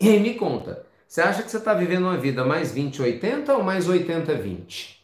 [0.00, 0.86] E me conta.
[1.06, 4.99] Você acha que você está vivendo uma vida mais 20-80 ou mais 80-20?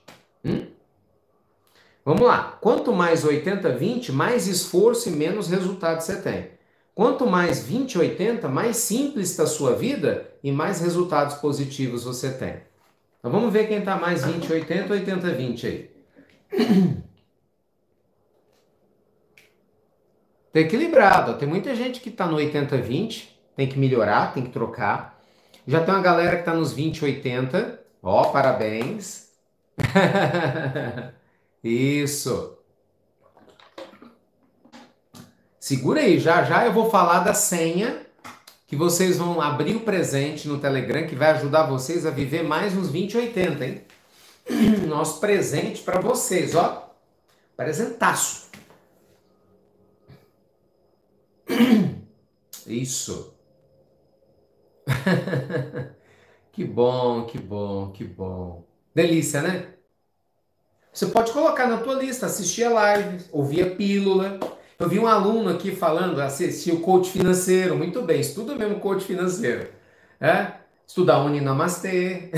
[2.07, 2.57] Vamos lá.
[2.61, 6.51] Quanto mais 80-20, mais esforço e menos resultado você tem.
[6.95, 12.59] Quanto mais 20-80, mais simples está a sua vida e mais resultados positivos você tem.
[13.19, 15.91] Então vamos ver quem está mais 20-80 ou 80-20 aí.
[20.47, 21.37] Está equilibrado.
[21.39, 25.21] Tem muita gente que está no 80-20, tem que melhorar, tem que trocar.
[25.67, 27.81] Já tem uma galera que está nos 20-80.
[28.01, 29.33] Ó, parabéns.
[31.67, 32.57] Isso.
[35.59, 38.07] Segura aí, já já eu vou falar da senha
[38.69, 42.73] que vocês vão abrir o presente no Telegram que vai ajudar vocês a viver mais
[42.73, 43.83] uns 2080, hein?
[44.87, 46.95] Nosso presente para vocês, ó.
[47.57, 48.49] Presentaço.
[52.65, 53.35] Isso.
[56.53, 58.65] que bom, que bom, que bom.
[58.95, 59.76] Delícia, né?
[60.97, 64.41] Você pode colocar na tua lista, assistir a live, ouvir a pílula.
[64.79, 67.77] Eu vi um aluno aqui falando, assistir o coach financeiro.
[67.77, 69.69] Muito bem, estuda mesmo coach financeiro.
[70.19, 70.53] É?
[70.87, 72.31] Estudar Uni Namastê.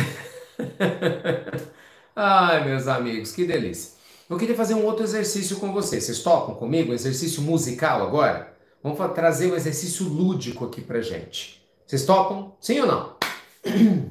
[2.16, 3.92] Ai, meus amigos, que delícia.
[4.28, 6.02] Eu queria fazer um outro exercício com vocês.
[6.02, 6.90] Vocês topam comigo?
[6.90, 8.52] Um exercício musical agora?
[8.82, 11.64] Vamos trazer um exercício lúdico aqui pra gente.
[11.86, 12.56] Vocês topam?
[12.58, 13.16] Sim ou não?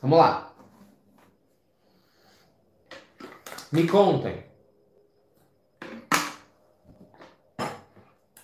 [0.00, 0.43] Vamos lá.
[3.74, 4.36] Me contem.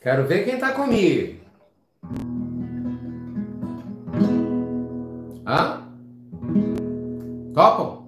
[0.01, 1.39] Quero ver quem tá comigo.
[5.47, 5.87] Hã?
[7.55, 8.07] Topam?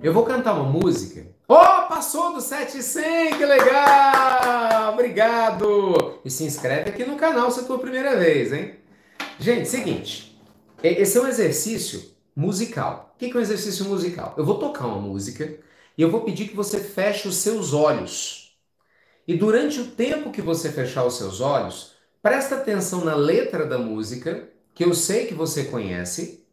[0.00, 1.26] Eu vou cantar uma música.
[1.48, 4.92] Oh, passou do 700, que legal!
[4.92, 6.20] Obrigado!
[6.24, 8.76] E se inscreve aqui no canal se é a tua primeira vez, hein?
[9.40, 10.40] Gente, seguinte.
[10.84, 13.14] Esse é um exercício musical.
[13.14, 14.34] O que é um exercício musical?
[14.36, 15.58] Eu vou tocar uma música
[15.96, 18.56] e eu vou pedir que você feche os seus olhos.
[19.26, 23.78] E durante o tempo que você fechar os seus olhos, presta atenção na letra da
[23.78, 26.44] música, que eu sei que você conhece,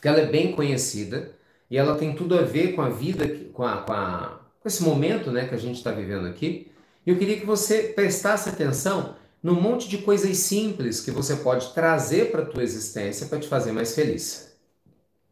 [0.00, 1.32] que ela é bem conhecida
[1.70, 4.82] e ela tem tudo a ver com a vida, com, a, com, a, com esse
[4.82, 6.70] momento né, que a gente está vivendo aqui.
[7.04, 11.72] E eu queria que você prestasse atenção num monte de coisas simples que você pode
[11.74, 14.47] trazer para a tua existência para te fazer mais feliz.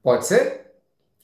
[0.07, 0.71] Pode ser?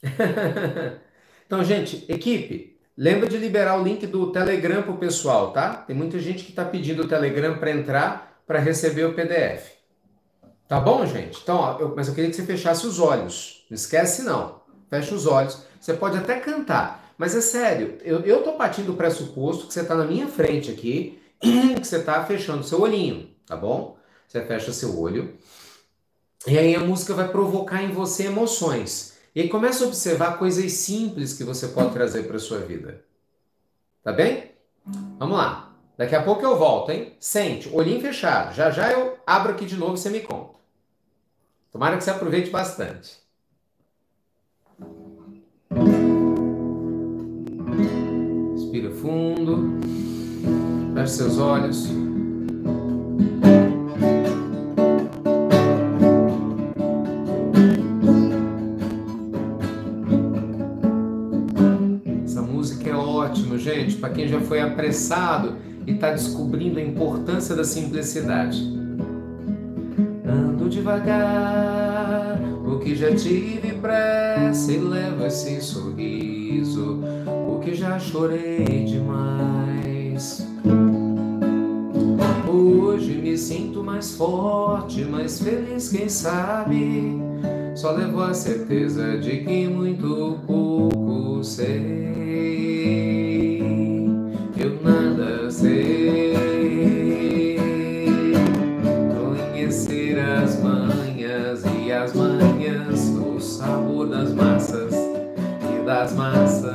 [1.47, 5.73] então, gente, equipe, lembra de liberar o link do Telegram para o pessoal, tá?
[5.73, 9.71] Tem muita gente que está pedindo o Telegram para entrar para receber o PDF.
[10.67, 11.39] Tá bom, gente?
[11.41, 13.65] Então, ó, eu, mas eu queria que você fechasse os olhos.
[13.69, 14.59] Não esquece, não.
[14.89, 15.63] Fecha os olhos.
[15.79, 17.13] Você pode até cantar.
[17.17, 20.69] Mas é sério, eu, eu tô partindo do pressuposto que você está na minha frente
[20.69, 23.97] aqui, que você está fechando seu olhinho, tá bom?
[24.27, 25.37] Você fecha seu olho.
[26.45, 29.13] E aí a música vai provocar em você emoções.
[29.33, 33.03] E aí começa a observar coisas simples que você pode trazer para sua vida.
[34.03, 34.51] Tá bem?
[35.17, 35.73] Vamos lá.
[35.97, 37.15] Daqui a pouco eu volto, hein?
[37.19, 38.53] Sente, olhinho fechado.
[38.53, 40.53] Já já eu abro aqui de novo e você me conta.
[41.71, 43.17] Tomara que você aproveite bastante.
[48.53, 49.79] Respira fundo.
[50.93, 51.87] Feche seus olhos.
[64.03, 65.55] Para quem já foi apressado
[65.87, 68.83] e está descobrindo a importância da simplicidade
[70.69, 76.99] devagar, o que já tive pressa e leva esse sorriso,
[77.47, 80.47] o que já chorei demais.
[82.51, 87.21] Hoje me sinto mais forte, mais feliz, quem sabe.
[87.75, 92.32] Só levo a certeza de que muito pouco sei.
[106.03, 106.73] Das maçãs.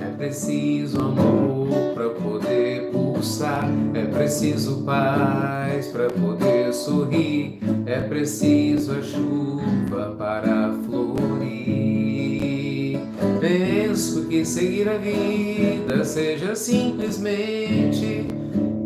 [0.00, 9.02] É preciso amor para poder pulsar, é preciso paz para poder sorrir, é preciso a
[9.02, 12.14] chuva para florir.
[13.40, 18.28] Penso que seguir a vida seja simplesmente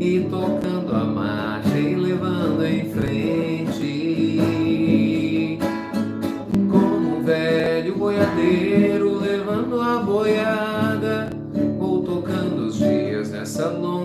[0.01, 3.98] ir tocando a marcha e levando em frente
[9.21, 11.31] levando a boiada,
[11.79, 13.98] vou tocando os dias nessa longa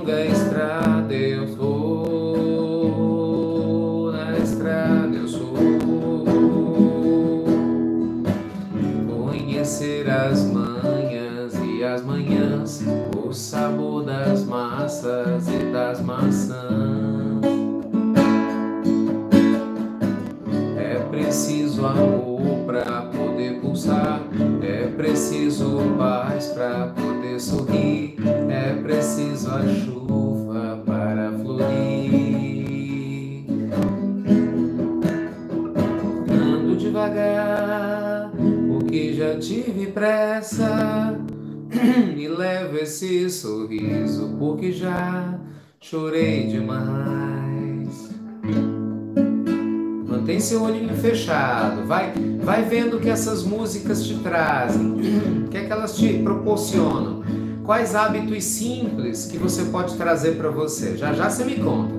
[51.86, 54.96] vai Vai vendo o que essas músicas te trazem,
[55.46, 57.24] o que é que elas te proporcionam.
[57.64, 60.98] Quais hábitos simples que você pode trazer para você?
[60.98, 61.94] Já já você me conta.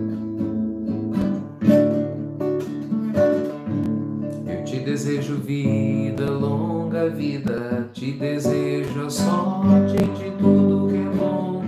[4.47, 11.65] Eu te desejo vida, longa vida, te desejo a sorte de tudo que é bom,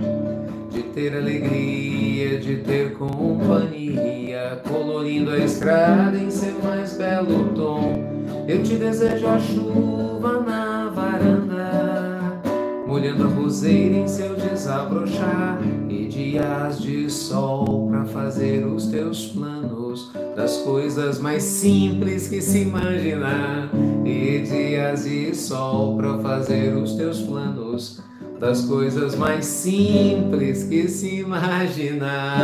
[0.69, 1.96] de ter alegria,
[2.39, 8.03] de ter companhia, colorir estrada em seu mais belo tom.
[8.47, 12.41] Eu te desejo a chuva na varanda,
[12.85, 15.59] molhando a roseira em seu desabrochar,
[15.89, 22.61] e dias de sol para fazer os teus planos das coisas mais simples que se
[22.61, 23.69] imaginar,
[24.05, 28.01] e dias de sol para fazer os teus planos
[28.39, 32.37] das coisas mais simples que se imaginar.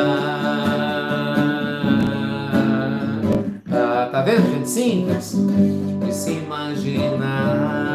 [3.72, 4.70] Ah, tá vendo, gente?
[4.70, 5.36] Simples
[6.06, 7.94] de se imaginar.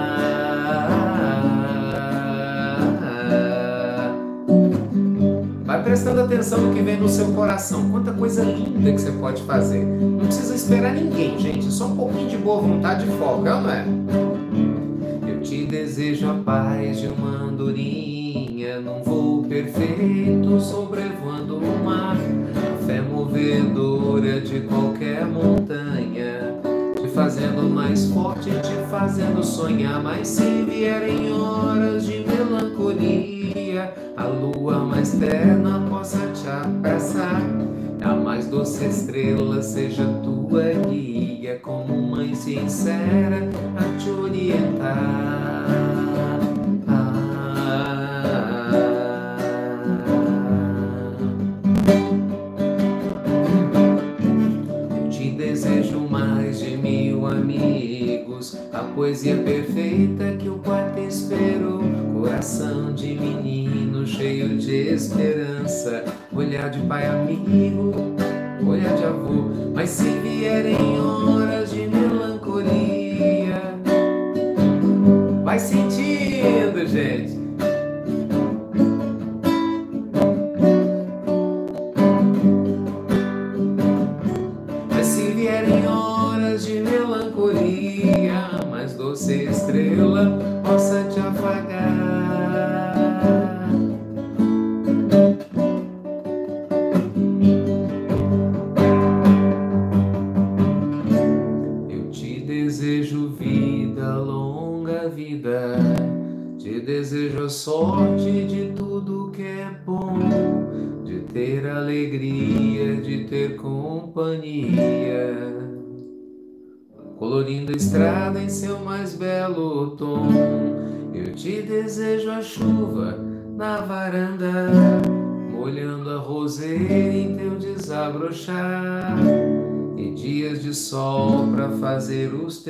[5.64, 7.90] Vai prestando atenção no que vem no seu coração.
[7.90, 9.84] Quanta coisa linda que você pode fazer.
[9.84, 11.70] Não precisa esperar ninguém, gente.
[11.70, 14.77] Só um pouquinho de boa vontade e foco, é não é?
[15.48, 23.00] Te desejo a paz de uma andorinha num voo perfeito sobrevoando o mar, a fé
[23.00, 26.54] movedora de qualquer montanha,
[27.00, 30.02] te fazendo mais forte, te fazendo sonhar.
[30.02, 37.40] Mas se vierem horas de melancolia, a lua mais terna possa te apressar.
[38.02, 45.66] A mais doce estrela seja tua guia, como mãe sincera a te orientar.
[54.96, 60.87] Eu te desejo mais de mil amigos, a poesia perfeita que o esperou,
[62.38, 67.92] coração de menino cheio de esperança olhar de pai amigo,
[68.64, 69.50] olhar de avô.
[69.74, 71.88] Mas se vierem horas de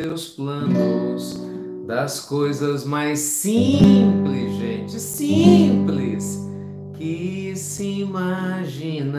[0.03, 1.43] teus planos
[1.85, 6.39] das coisas mais simples, gente, simples
[6.97, 9.19] que se imaginar.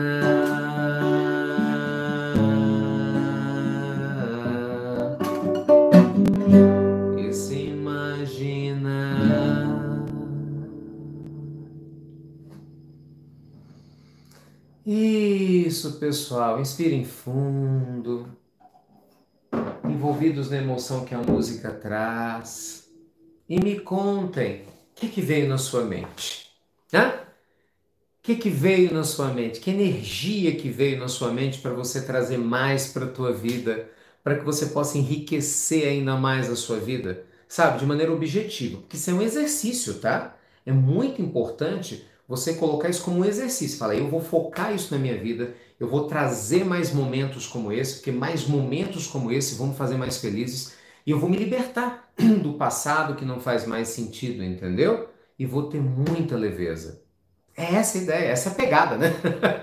[7.14, 8.86] Que se imaginar.
[14.86, 16.58] Isso, pessoal.
[16.58, 18.26] Inspirem fundo,
[19.90, 22.88] envolvidos na emoção que a música traz.
[23.48, 26.50] E me contem o que, que veio na sua mente.
[26.92, 27.08] Hã?
[28.20, 29.60] O que, que veio na sua mente?
[29.60, 33.88] Que energia que veio na sua mente para você trazer mais para a tua vida,
[34.22, 38.96] para que você possa enriquecer ainda mais a sua vida, sabe, de maneira objetiva, porque
[38.96, 40.36] isso é um exercício, tá?
[40.66, 43.78] É muito importante você colocar isso como um exercício.
[43.78, 47.96] Fala, eu vou focar isso na minha vida, eu vou trazer mais momentos como esse,
[47.96, 50.74] porque mais momentos como esse vão me fazer mais felizes
[51.06, 52.12] e eu vou me libertar
[52.42, 55.08] do passado que não faz mais sentido, entendeu?
[55.38, 57.02] E vou ter muita leveza.
[57.56, 59.08] É essa a ideia, essa é a pegada, né?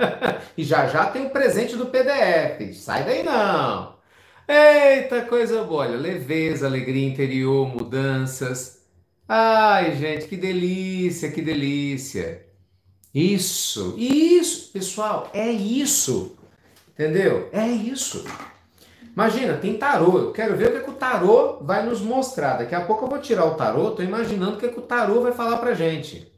[0.57, 2.73] e já já tem o presente do PDF.
[2.76, 3.98] Sai daí não.
[4.48, 5.84] Eita, coisa boa.
[5.88, 8.84] Olha, leveza, alegria interior, mudanças.
[9.27, 12.46] Ai, gente, que delícia, que delícia.
[13.18, 16.38] Isso, isso, pessoal, é isso.
[16.89, 17.49] Entendeu?
[17.52, 18.23] É isso.
[19.11, 20.19] Imagina, tem tarô.
[20.19, 22.57] Eu quero ver o que, é que o tarô vai nos mostrar.
[22.57, 24.84] Daqui a pouco eu vou tirar o tarô, tô imaginando o que, é que o
[24.84, 26.31] tarô vai falar pra gente.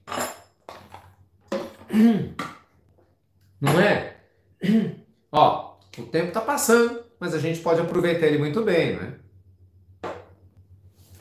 [3.60, 4.16] Não é?
[5.34, 9.16] Ó, o tempo tá passando, mas a gente pode aproveitar ele muito bem, né?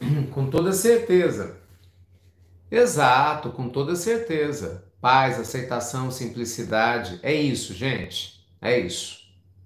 [0.31, 1.59] Com toda certeza.
[2.71, 4.88] Exato, com toda certeza.
[5.01, 7.20] Paz, aceitação, simplicidade.
[7.23, 8.45] É isso, gente.
[8.61, 9.19] É isso.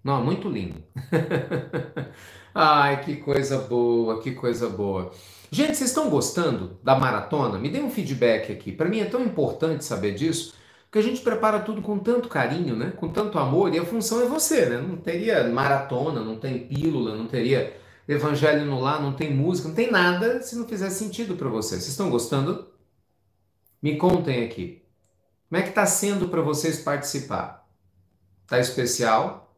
[0.04, 0.82] Não, é muito lindo.
[2.54, 5.10] Ai, que coisa boa, que coisa boa.
[5.50, 7.58] Gente, vocês estão gostando da maratona?
[7.58, 8.72] Me dê um feedback aqui.
[8.72, 10.54] Para mim é tão importante saber disso,
[10.86, 12.92] Porque a gente prepara tudo com tanto carinho, né?
[12.92, 14.78] Com tanto amor, e a função é você, né?
[14.78, 17.74] Não teria maratona, não tem pílula, não teria
[18.06, 21.82] evangelho no lar, não tem música, não tem nada se não fizer sentido para vocês.
[21.82, 22.68] Vocês estão gostando?
[23.82, 24.81] Me contem aqui.
[25.52, 27.68] Como é que está sendo para vocês participar?
[28.46, 29.54] Tá especial?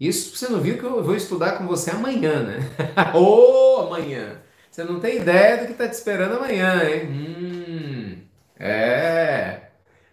[0.00, 2.60] Isso você não viu que eu vou estudar com você amanhã, né?
[3.12, 4.40] Ô, oh, amanhã!
[4.70, 7.08] Você não tem ideia do que está te esperando amanhã, hein?
[7.10, 8.22] Hum,
[8.58, 9.68] é.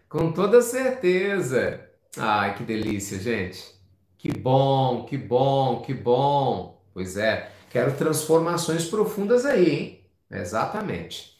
[0.09, 1.79] Com toda certeza.
[2.17, 3.73] Ai, que delícia, gente.
[4.17, 6.83] Que bom, que bom, que bom.
[6.93, 9.99] Pois é, quero transformações profundas aí, hein?
[10.29, 11.37] Exatamente.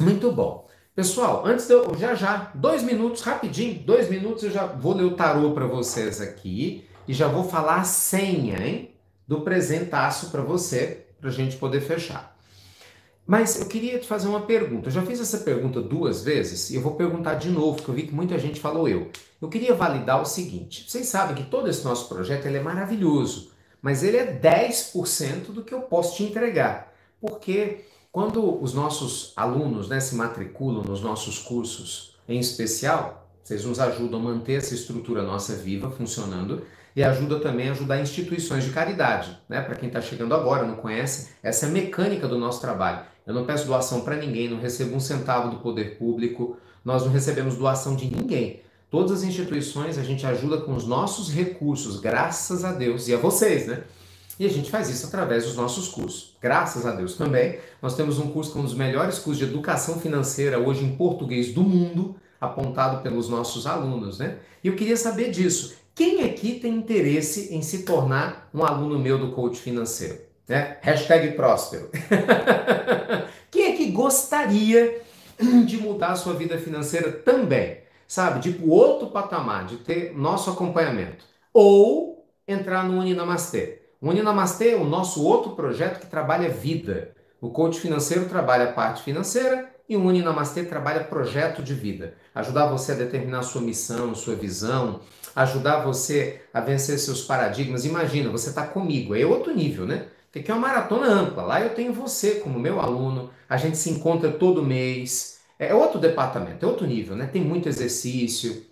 [0.00, 0.65] Muito bom.
[0.96, 1.94] Pessoal, antes de eu.
[1.94, 6.22] Já já, dois minutos, rapidinho, dois minutos eu já vou ler o tarô para vocês
[6.22, 8.94] aqui e já vou falar a senha, hein?
[9.28, 12.34] Do presentaço para você, para a gente poder fechar.
[13.26, 14.88] Mas eu queria te fazer uma pergunta.
[14.88, 17.94] Eu já fiz essa pergunta duas vezes e eu vou perguntar de novo, porque eu
[17.94, 19.10] vi que muita gente falou eu.
[19.42, 23.52] Eu queria validar o seguinte: vocês sabem que todo esse nosso projeto ele é maravilhoso,
[23.82, 26.90] mas ele é 10% do que eu posso te entregar.
[27.20, 27.84] Porque
[28.16, 34.18] quando os nossos alunos né, se matriculam nos nossos cursos, em especial, vocês nos ajudam
[34.18, 36.62] a manter essa estrutura nossa viva, funcionando,
[36.96, 39.36] e ajuda também a ajudar instituições de caridade.
[39.46, 39.60] Né?
[39.60, 43.00] Para quem está chegando agora, não conhece, essa é a mecânica do nosso trabalho.
[43.26, 47.12] Eu não peço doação para ninguém, não recebo um centavo do poder público, nós não
[47.12, 48.62] recebemos doação de ninguém.
[48.90, 53.18] Todas as instituições a gente ajuda com os nossos recursos, graças a Deus e a
[53.18, 53.82] vocês, né?
[54.38, 56.36] E a gente faz isso através dos nossos cursos.
[56.40, 59.44] Graças a Deus também, nós temos um curso que é um dos melhores cursos de
[59.44, 64.38] educação financeira hoje em português do mundo, apontado pelos nossos alunos, né?
[64.62, 65.74] E eu queria saber disso.
[65.94, 70.18] Quem aqui tem interesse em se tornar um aluno meu do coach financeiro?
[70.46, 70.76] Né?
[70.82, 71.90] Hashtag próspero.
[73.50, 75.00] Quem que gostaria
[75.64, 77.78] de mudar a sua vida financeira também?
[78.06, 81.24] Sabe, de outro patamar, de ter nosso acompanhamento.
[81.52, 83.85] Ou entrar no Uninamastê.
[84.00, 87.14] O Uninamastê é o nosso outro projeto que trabalha vida.
[87.40, 92.14] O coach financeiro trabalha a parte financeira e o Uninamastê trabalha projeto de vida.
[92.34, 95.00] Ajudar você a determinar sua missão, sua visão,
[95.34, 97.84] ajudar você a vencer seus paradigmas.
[97.84, 100.08] Imagina, você está comigo, é outro nível, né?
[100.26, 101.44] Porque aqui é uma maratona ampla.
[101.44, 105.40] Lá eu tenho você como meu aluno, a gente se encontra todo mês.
[105.58, 107.26] É outro departamento, é outro nível, né?
[107.26, 108.66] Tem muito exercício,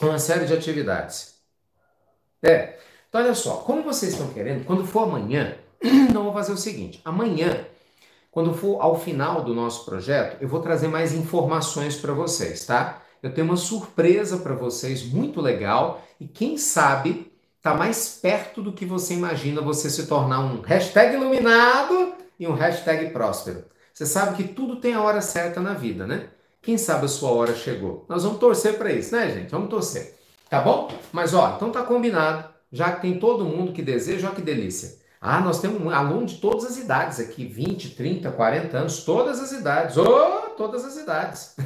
[0.00, 1.34] uma série de atividades.
[2.40, 2.78] É.
[3.08, 7.00] Então, olha só, como vocês estão querendo, quando for amanhã, então vou fazer o seguinte:
[7.04, 7.64] amanhã,
[8.30, 13.02] quando for ao final do nosso projeto, eu vou trazer mais informações para vocês, tá?
[13.22, 18.72] Eu tenho uma surpresa para vocês muito legal e quem sabe está mais perto do
[18.72, 23.64] que você imagina você se tornar um hashtag iluminado e um hashtag próspero.
[23.92, 26.28] Você sabe que tudo tem a hora certa na vida, né?
[26.62, 28.04] Quem sabe a sua hora chegou?
[28.08, 29.50] Nós vamos torcer para isso, né, gente?
[29.50, 30.16] Vamos torcer.
[30.48, 30.88] Tá bom?
[31.12, 32.57] Mas ó, então tá combinado.
[32.72, 34.98] Já que tem todo mundo que deseja, ó que delícia.
[35.20, 39.40] Ah, nós temos um aluno de todas as idades aqui, 20, 30, 40 anos, todas
[39.40, 39.96] as idades.
[39.96, 41.56] Oh, todas as idades.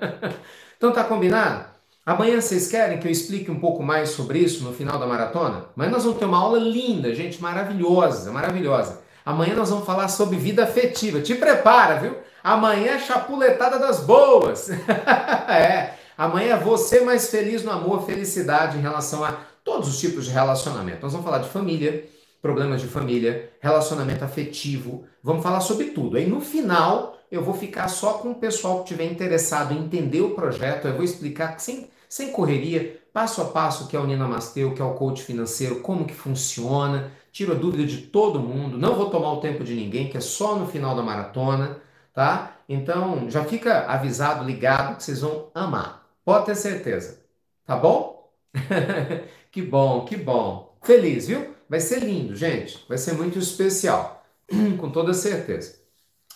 [0.76, 1.64] então tá combinado?
[2.04, 5.64] Amanhã vocês querem que eu explique um pouco mais sobre isso no final da maratona?
[5.74, 9.00] Mas nós vamos ter uma aula linda, gente, maravilhosa, maravilhosa.
[9.24, 11.22] Amanhã nós vamos falar sobre vida afetiva.
[11.22, 12.14] Te prepara, viu?
[12.42, 14.68] Amanhã é chapuletada das boas.
[15.48, 15.94] é.
[16.16, 20.30] Amanhã é você mais feliz no amor, felicidade em relação a todos os tipos de
[20.30, 21.02] relacionamento.
[21.02, 22.04] Nós vamos falar de família,
[22.40, 25.04] problemas de família, relacionamento afetivo.
[25.22, 26.16] Vamos falar sobre tudo.
[26.16, 30.20] Aí no final eu vou ficar só com o pessoal que estiver interessado em entender
[30.20, 30.86] o projeto.
[30.86, 34.80] Eu vou explicar sem sem correria, passo a passo, que é o Nina Masteu, que
[34.80, 39.10] é o coach financeiro, como que funciona, tiro a dúvida de todo mundo, não vou
[39.10, 41.80] tomar o tempo de ninguém, que é só no final da maratona,
[42.12, 42.56] tá?
[42.68, 46.06] Então, já fica avisado, ligado, que vocês vão amar.
[46.24, 47.18] Pode ter certeza.
[47.66, 48.30] Tá bom?
[49.54, 50.76] que bom, que bom.
[50.82, 51.54] Feliz, viu?
[51.68, 52.84] Vai ser lindo, gente.
[52.88, 54.26] Vai ser muito especial.
[54.80, 55.76] Com toda certeza.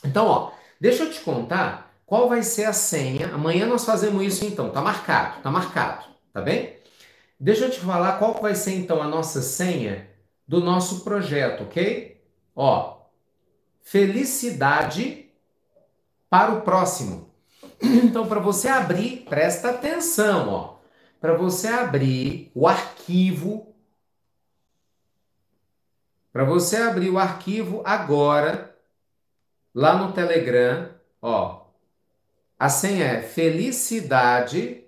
[0.05, 3.35] Então, ó, deixa eu te contar qual vai ser a senha?
[3.35, 6.77] Amanhã nós fazemos isso então, tá marcado, tá marcado, tá bem?
[7.41, 10.09] Deixa eu te falar qual vai ser então a nossa senha
[10.47, 12.23] do nosso projeto, ok?
[12.55, 13.01] Ó,
[13.83, 15.29] felicidade
[16.31, 17.29] para o próximo.
[17.83, 20.78] Então, para você abrir, presta atenção, ó.
[21.21, 23.75] Para você abrir o arquivo,
[26.33, 28.77] para você abrir o arquivo agora,
[29.75, 31.67] lá no Telegram, ó,
[32.59, 34.85] a senha é felicidade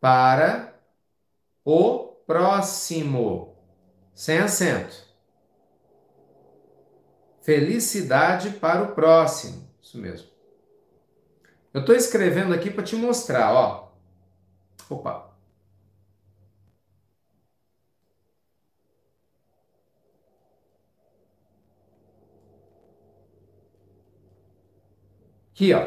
[0.00, 0.74] para
[1.64, 3.56] o próximo.
[4.14, 5.08] Sem acento.
[7.42, 9.68] Felicidade para o próximo.
[9.80, 10.28] Isso mesmo.
[11.72, 13.89] Eu estou escrevendo aqui para te mostrar, ó.
[14.90, 15.30] Opa.
[25.52, 25.86] Aqui, ó.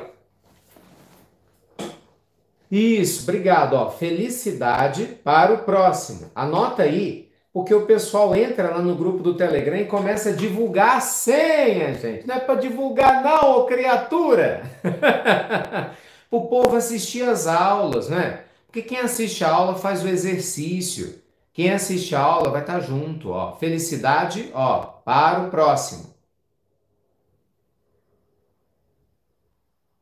[2.71, 3.89] Isso, obrigado, ó.
[3.89, 6.31] Felicidade para o próximo.
[6.33, 10.97] Anota aí, porque o pessoal entra lá no grupo do Telegram e começa a divulgar
[10.97, 12.25] a senha, gente.
[12.25, 14.63] Não é para divulgar não, ô criatura.
[16.31, 18.43] o povo assistir as aulas, né?
[18.73, 21.21] Porque quem assiste a aula faz o exercício.
[21.53, 23.55] Quem assiste a aula vai estar junto, ó.
[23.55, 26.11] Felicidade, ó, para o próximo.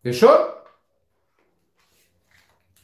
[0.01, 0.63] Fechou?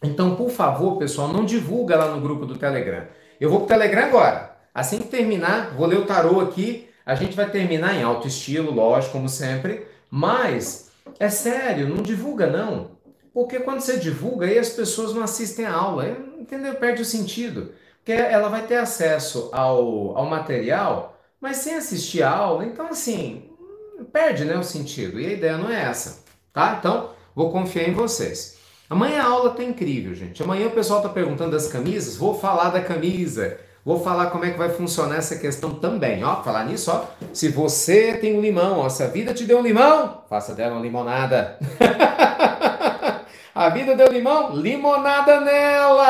[0.03, 3.07] Então, por favor, pessoal, não divulga lá no grupo do Telegram.
[3.39, 4.57] Eu vou pro Telegram agora.
[4.73, 6.89] Assim que terminar, vou ler o tarô aqui.
[7.05, 9.87] A gente vai terminar em alto estilo, lógico, como sempre.
[10.11, 12.96] Mas, é sério, não divulga não.
[13.37, 16.09] Porque quando você divulga, aí as pessoas não assistem a aula.
[16.39, 16.73] Entendeu?
[16.73, 17.71] Perde o sentido.
[17.97, 22.65] Porque ela vai ter acesso ao, ao material, mas sem assistir a aula.
[22.65, 23.47] Então, assim,
[24.11, 25.19] perde né, o sentido.
[25.19, 26.77] E a ideia não é essa tá?
[26.79, 28.57] Então, vou confiar em vocês.
[28.89, 30.41] Amanhã a aula tá incrível, gente.
[30.41, 33.59] Amanhã o pessoal tá perguntando das camisas, vou falar da camisa.
[33.85, 36.41] Vou falar como é que vai funcionar essa questão também, ó.
[36.41, 37.05] Falar nisso, ó.
[37.31, 40.73] Se você tem um limão, ó, se a vida te deu um limão, faça dela
[40.73, 41.59] uma limonada.
[43.57, 46.05] a vida deu limão, limonada nela!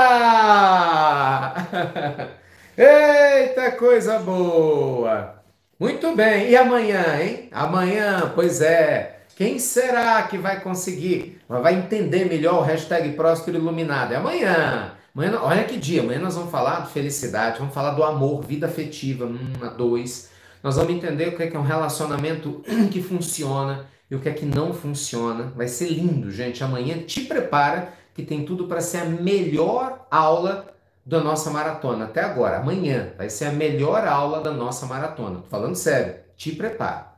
[2.77, 5.35] Eita coisa boa!
[5.79, 7.47] Muito bem, e amanhã, hein?
[7.53, 9.21] Amanhã, pois é.
[9.37, 11.39] Quem será que vai conseguir?
[11.47, 14.11] Vai entender melhor o hashtag Próspero Iluminado?
[14.11, 14.91] É amanhã.
[15.15, 15.39] amanhã.
[15.41, 19.23] Olha que dia, amanhã nós vamos falar de felicidade, vamos falar do amor, vida afetiva,
[19.23, 20.29] um, a dois.
[20.61, 22.61] Nós vamos entender o que é, que é um relacionamento
[22.91, 25.51] que funciona e o que é que não funciona.
[25.55, 26.63] Vai ser lindo, gente.
[26.63, 30.73] Amanhã te prepara que tem tudo para ser a melhor aula
[31.05, 32.57] da nossa maratona até agora.
[32.57, 35.41] Amanhã vai ser a melhor aula da nossa maratona.
[35.41, 36.15] Tô falando sério.
[36.35, 37.13] Te prepara.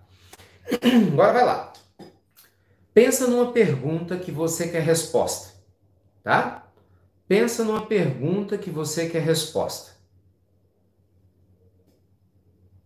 [1.11, 1.73] Agora vai lá.
[2.93, 5.53] Pensa numa pergunta que você quer resposta,
[6.23, 6.67] tá?
[7.27, 9.91] Pensa numa pergunta que você quer resposta.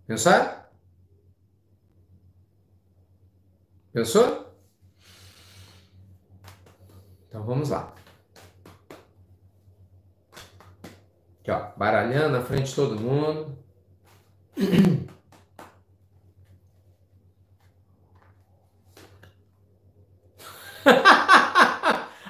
[0.05, 0.62] Pensar?
[3.93, 4.51] Pensou?
[7.29, 7.93] Então vamos lá.
[11.39, 13.55] Aqui, ó, baralhando na frente de todo mundo.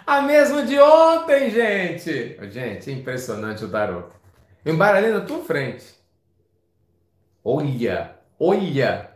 [0.06, 2.38] A mesma de ontem, gente!
[2.52, 4.10] Gente, impressionante o tarô.
[4.65, 5.95] Embaralhando a tua frente.
[7.44, 9.12] Olha, olha!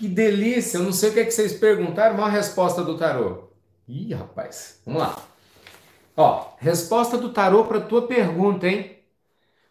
[0.00, 0.78] Que delícia!
[0.78, 3.50] Eu não sei o que, é que vocês perguntaram, mas a resposta do tarô.
[3.86, 5.22] Ih, rapaz, vamos lá.
[6.16, 8.96] Ó, resposta do tarô para tua pergunta, hein?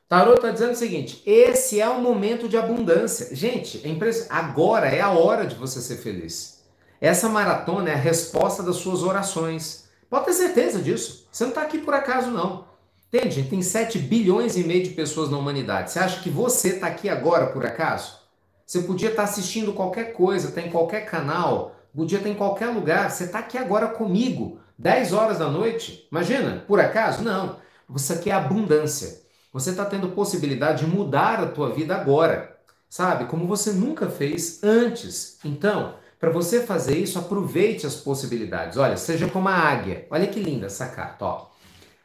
[0.05, 3.35] O tarô está dizendo o seguinte: esse é um momento de abundância.
[3.35, 4.27] Gente, é.
[4.29, 6.63] Agora é a hora de você ser feliz.
[7.01, 9.85] Essa maratona é a resposta das suas orações.
[10.11, 11.27] Pode ter certeza disso.
[11.31, 12.65] Você não está aqui por acaso, não.
[13.11, 13.41] Entende?
[13.49, 15.89] Tem 7 bilhões e meio de pessoas na humanidade.
[15.89, 18.18] Você acha que você está aqui agora por acaso?
[18.69, 22.37] Você podia estar tá assistindo qualquer coisa, está em qualquer canal, podia estar tá em
[22.37, 23.09] qualquer lugar.
[23.09, 26.07] Você está aqui agora comigo, 10 horas da noite.
[26.11, 27.23] Imagina, por acaso?
[27.23, 27.55] Não.
[27.89, 29.23] Você quer abundância.
[29.51, 33.25] Você está tendo possibilidade de mudar a tua vida agora, sabe?
[33.25, 35.39] Como você nunca fez antes.
[35.43, 38.77] Então, para você fazer isso, aproveite as possibilidades.
[38.77, 40.05] Olha, seja como a águia.
[40.11, 41.47] Olha que linda essa carta, ó.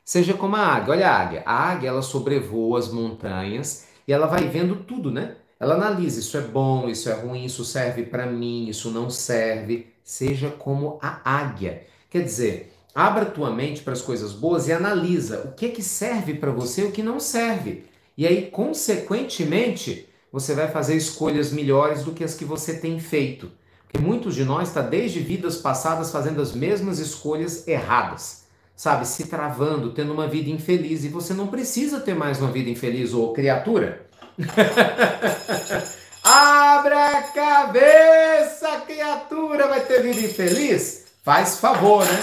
[0.02, 0.94] Seja como a águia.
[0.94, 1.42] Olha a águia.
[1.44, 5.36] A águia, ela sobrevoa as montanhas e ela vai vendo tudo, né?
[5.58, 9.86] Ela analisa, isso é bom, isso é ruim, isso serve para mim, isso não serve.
[10.02, 11.84] Seja como a águia.
[12.10, 16.34] Quer dizer, abra tua mente para as coisas boas e analisa o que que serve
[16.34, 17.84] para você e o que não serve.
[18.16, 23.50] E aí, consequentemente, você vai fazer escolhas melhores do que as que você tem feito.
[23.92, 28.44] E muitos de nós está desde vidas passadas fazendo as mesmas escolhas erradas,
[28.74, 29.06] sabe?
[29.06, 31.04] Se travando, tendo uma vida infeliz.
[31.04, 34.03] E você não precisa ter mais uma vida infeliz, ô criatura.
[36.24, 41.04] Abra a cabeça, criatura, vai ter vida infeliz?
[41.22, 42.22] Faz favor, né?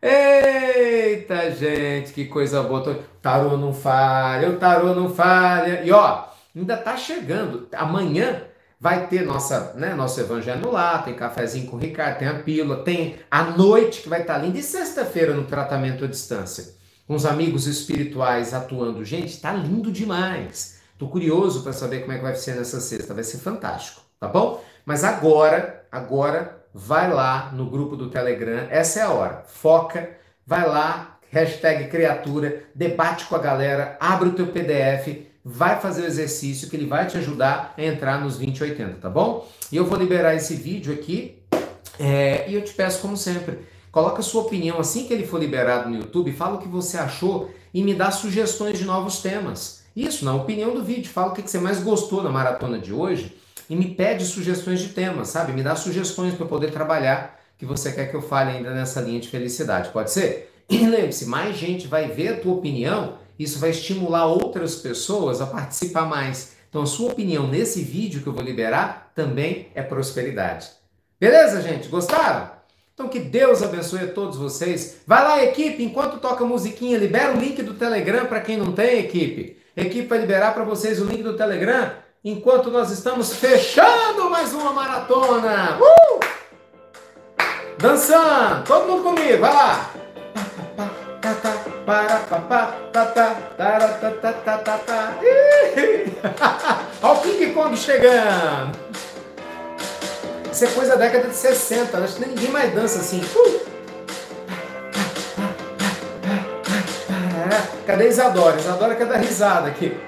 [0.00, 3.00] Eita, gente, que coisa boa.
[3.22, 5.82] Tarô não falha, o tarô não falha.
[5.82, 6.24] E ó,
[6.54, 7.68] ainda tá chegando.
[7.72, 8.42] Amanhã
[8.84, 12.84] Vai ter nossa, né, nosso evangelho lá, tem cafezinho com o Ricardo, tem a pílula,
[12.84, 14.58] tem a noite que vai estar linda.
[14.58, 16.74] E sexta-feira no tratamento à distância,
[17.06, 19.04] com os amigos espirituais atuando.
[19.04, 20.80] Gente, tá lindo demais.
[20.98, 23.14] Tô curioso para saber como é que vai ser nessa sexta.
[23.14, 24.62] Vai ser fantástico, tá bom?
[24.86, 29.44] Mas agora, agora, vai lá no grupo do Telegram, essa é a hora.
[29.46, 30.10] Foca,
[30.46, 36.06] vai lá, hashtag criatura, debate com a galera, abre o teu PDF, vai fazer o
[36.06, 39.48] exercício que ele vai te ajudar a entrar nos 2080, tá bom?
[39.70, 41.42] E eu vou liberar esse vídeo aqui
[41.98, 43.60] é, e eu te peço, como sempre,
[43.94, 47.48] coloca sua opinião assim que ele for liberado no YouTube, fala o que você achou
[47.72, 49.84] e me dá sugestões de novos temas.
[49.94, 53.36] Isso, na opinião do vídeo, fala o que você mais gostou na maratona de hoje
[53.70, 55.52] e me pede sugestões de temas, sabe?
[55.52, 59.00] Me dá sugestões para eu poder trabalhar que você quer que eu fale ainda nessa
[59.00, 60.52] linha de felicidade, pode ser?
[60.68, 65.46] E lembre-se, mais gente vai ver a tua opinião, isso vai estimular outras pessoas a
[65.46, 66.56] participar mais.
[66.68, 70.68] Então a sua opinião nesse vídeo que eu vou liberar também é prosperidade.
[71.20, 71.86] Beleza, gente?
[71.86, 72.63] Gostaram?
[72.94, 74.98] Então que Deus abençoe a todos vocês.
[75.04, 78.70] Vai lá, equipe, enquanto toca a musiquinha, libera o link do Telegram para quem não
[78.70, 79.58] tem, equipe.
[79.76, 81.90] A equipe vai liberar para vocês o link do Telegram
[82.24, 85.76] enquanto nós estamos fechando mais uma maratona.
[85.80, 86.20] Uh!
[87.78, 89.90] Dançando, todo mundo comigo, vai lá.
[97.02, 98.78] Olha o King Kong chegando.
[100.54, 103.20] Isso é coisa da década de 60, acho que ninguém mais dança assim.
[103.34, 103.60] Uh!
[107.84, 108.56] Cadê Isadora?
[108.56, 110.00] Isadora quer dar risada aqui.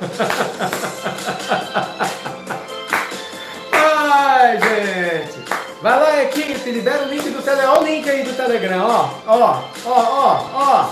[3.70, 5.44] Ai, gente.
[5.82, 7.72] Vai lá, equipe, libera o link do Telegram.
[7.72, 9.10] Olha o link aí do Telegram, ó.
[9.26, 10.88] Ó, ó, ó, ó.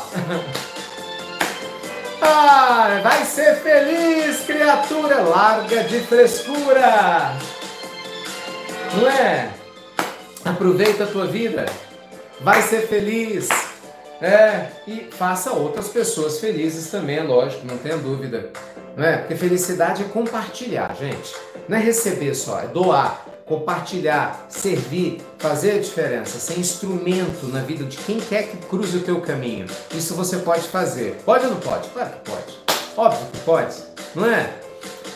[2.21, 5.23] Ai, vai ser feliz, criatura.
[5.23, 7.35] Larga de frescura.
[8.95, 9.51] Não é?
[10.45, 11.67] Aproveita a tua vida.
[12.41, 13.49] Vai ser feliz.
[14.21, 18.51] É, e faça outras pessoas felizes também, é lógico, não tenha dúvida.
[18.97, 19.19] Não é?
[19.19, 21.35] Porque felicidade é compartilhar, gente.
[21.69, 27.85] Não é receber só, é doar, compartilhar, servir, fazer a diferença, ser instrumento na vida
[27.85, 29.67] de quem quer que cruze o teu caminho.
[29.95, 31.17] Isso você pode fazer.
[31.25, 31.89] Pode ou não pode?
[31.89, 32.59] Claro que pode.
[32.97, 33.77] Óbvio que pode,
[34.15, 34.53] não é?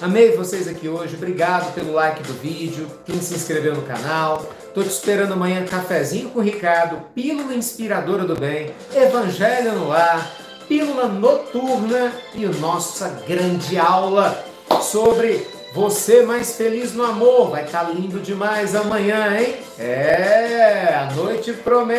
[0.05, 4.45] Amei vocês aqui hoje, obrigado pelo like do vídeo, quem se inscreveu no canal.
[4.75, 10.31] Tô te esperando amanhã, cafezinho com o Ricardo, pílula inspiradora do bem, evangelho no ar,
[10.69, 14.45] pílula noturna e nossa grande aula
[14.83, 17.53] sobre você mais feliz no amor.
[17.53, 19.57] Vai estar tá lindo demais amanhã, hein?
[19.79, 21.97] É, a noite promete.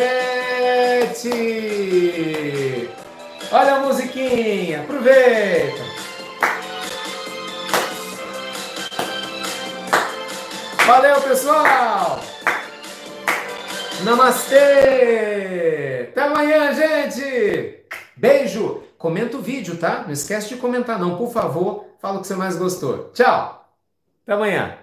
[3.50, 5.95] Olha a musiquinha, aproveita.
[10.86, 12.20] Valeu, pessoal!
[14.04, 16.08] Namastê!
[16.10, 17.84] Até amanhã, gente!
[18.16, 18.84] Beijo!
[18.96, 20.04] Comenta o vídeo, tá?
[20.04, 21.86] Não esquece de comentar não, por favor.
[22.00, 23.10] Fala o que você mais gostou.
[23.12, 23.68] Tchau!
[24.22, 24.78] Até amanhã!